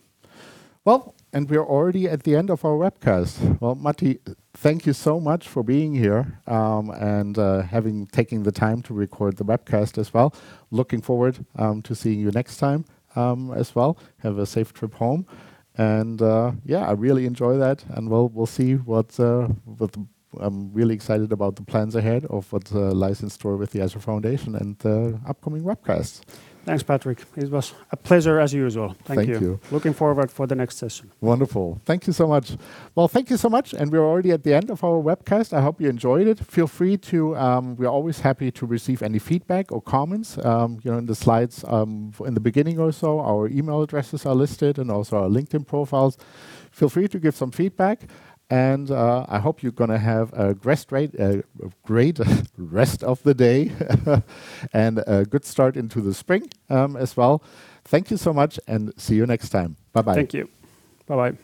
Well, 0.85 1.15
and 1.37 1.51
we're 1.51 1.67
already 1.67 2.09
at 2.09 2.23
the 2.23 2.35
end 2.35 2.49
of 2.49 2.65
our 2.65 2.79
webcast. 2.79 3.61
Well, 3.61 3.75
Matti, 3.75 4.21
thank 4.55 4.87
you 4.87 4.95
so 4.95 5.21
much 5.21 5.47
for 5.47 5.63
being 5.63 5.95
here 5.95 6.41
um, 6.47 6.89
and 6.89 7.39
uh, 7.39 7.61
having 7.61 8.07
taken 8.07 8.43
the 8.43 8.51
time 8.51 8.81
to 8.85 8.95
record 8.95 9.37
the 9.37 9.45
webcast 9.45 9.99
as 9.99 10.15
well. 10.15 10.35
Looking 10.71 11.03
forward 11.03 11.45
um, 11.57 11.83
to 11.83 11.95
seeing 11.95 12.21
you 12.21 12.31
next 12.31 12.57
time 12.57 12.87
um, 13.17 13.53
as 13.53 13.75
well. 13.75 13.99
Have 14.21 14.39
a 14.39 14.47
safe 14.47 14.73
trip 14.73 14.95
home, 14.95 15.27
and 15.77 16.23
uh, 16.23 16.53
yeah, 16.65 16.89
I 16.89 16.93
really 16.93 17.27
enjoy 17.27 17.59
that. 17.59 17.85
And 17.91 18.09
we'll 18.09 18.31
we'll 18.31 18.47
see 18.47 18.77
what 18.77 19.21
uh, 19.21 19.49
what. 19.65 19.95
I'm 20.39 20.71
really 20.75 20.95
excited 20.95 21.33
about 21.33 21.57
the 21.57 21.63
plans 21.63 21.95
ahead 21.95 22.27
of 22.27 22.53
what 22.53 22.71
lies 22.71 23.23
in 23.23 23.31
store 23.31 23.57
with 23.57 23.71
the 23.71 23.81
Azure 23.81 24.01
Foundation 24.01 24.55
and 24.55 24.79
the 24.81 25.19
upcoming 25.27 25.63
webcasts. 25.63 26.21
Thanks, 26.67 26.83
Patrick. 26.83 27.21
It 27.37 27.49
was 27.49 27.75
a 27.93 27.97
pleasure 27.97 28.41
as 28.41 28.53
usual. 28.53 28.89
Thank, 29.05 29.21
thank 29.21 29.29
you. 29.29 29.39
you. 29.41 29.61
Looking 29.71 29.95
forward 29.95 30.33
for 30.33 30.49
the 30.49 30.57
next 30.57 30.79
session. 30.79 31.13
Wonderful. 31.21 31.81
Thank 31.85 32.09
you 32.09 32.13
so 32.13 32.27
much. 32.27 32.57
Well, 32.97 33.07
thank 33.07 33.31
you 33.31 33.37
so 33.37 33.49
much. 33.49 33.73
And 33.73 33.93
we're 33.93 34.05
already 34.05 34.33
at 34.33 34.43
the 34.43 34.53
end 34.53 34.69
of 34.69 34.83
our 34.83 35.01
webcast. 35.01 35.53
I 35.53 35.61
hope 35.61 35.81
you 35.81 35.89
enjoyed 35.89 36.27
it. 36.27 36.41
Feel 36.41 36.67
free 36.67 36.97
to, 36.97 37.37
um, 37.37 37.77
we're 37.77 37.87
always 37.87 38.19
happy 38.19 38.51
to 38.51 38.67
receive 38.67 39.01
any 39.01 39.21
feedback 39.21 39.71
or 39.71 39.81
comments. 39.81 40.45
Um, 40.45 40.81
you 40.83 40.91
know, 40.91 40.99
in 40.99 41.07
the 41.07 41.15
slides 41.15 41.65
um, 41.69 42.13
in 42.25 42.35
the 42.35 42.41
beginning 42.41 42.81
or 42.81 42.91
so, 42.91 43.21
our 43.21 43.47
email 43.47 43.81
addresses 43.83 44.27
are 44.27 44.35
listed 44.35 44.81
and 44.81 44.91
also 44.91 45.19
our 45.23 45.29
LinkedIn 45.29 45.69
profiles. 45.69 46.19
Feel 46.73 46.89
free 46.89 47.07
to 47.09 47.21
give 47.21 47.37
some 47.37 47.53
feedback. 47.53 48.11
And 48.49 48.91
uh, 48.91 49.27
I 49.29 49.41
hope 49.41 49.63
you're 49.63 49.73
going 49.73 49.91
to 49.91 49.99
have 49.99 50.33
a 50.33 50.55
great, 50.55 50.87
great 51.85 52.21
rest 52.57 53.03
of 53.03 53.23
the 53.25 53.35
day 53.35 53.73
and 54.73 55.03
a 55.07 55.25
good 55.25 55.45
start 55.45 55.77
into 55.77 56.01
the 56.01 56.15
spring 56.15 56.49
um, 56.71 56.97
as 56.97 57.17
well. 57.17 57.43
Thank 57.85 58.11
you 58.11 58.17
so 58.17 58.33
much 58.33 58.61
and 58.69 58.93
see 58.97 59.17
you 59.17 59.27
next 59.27 59.49
time. 59.49 59.77
Bye 59.93 60.03
bye. 60.03 60.15
Thank 60.15 60.35
you. 60.35 60.49
Bye 61.07 61.17
bye. 61.33 61.39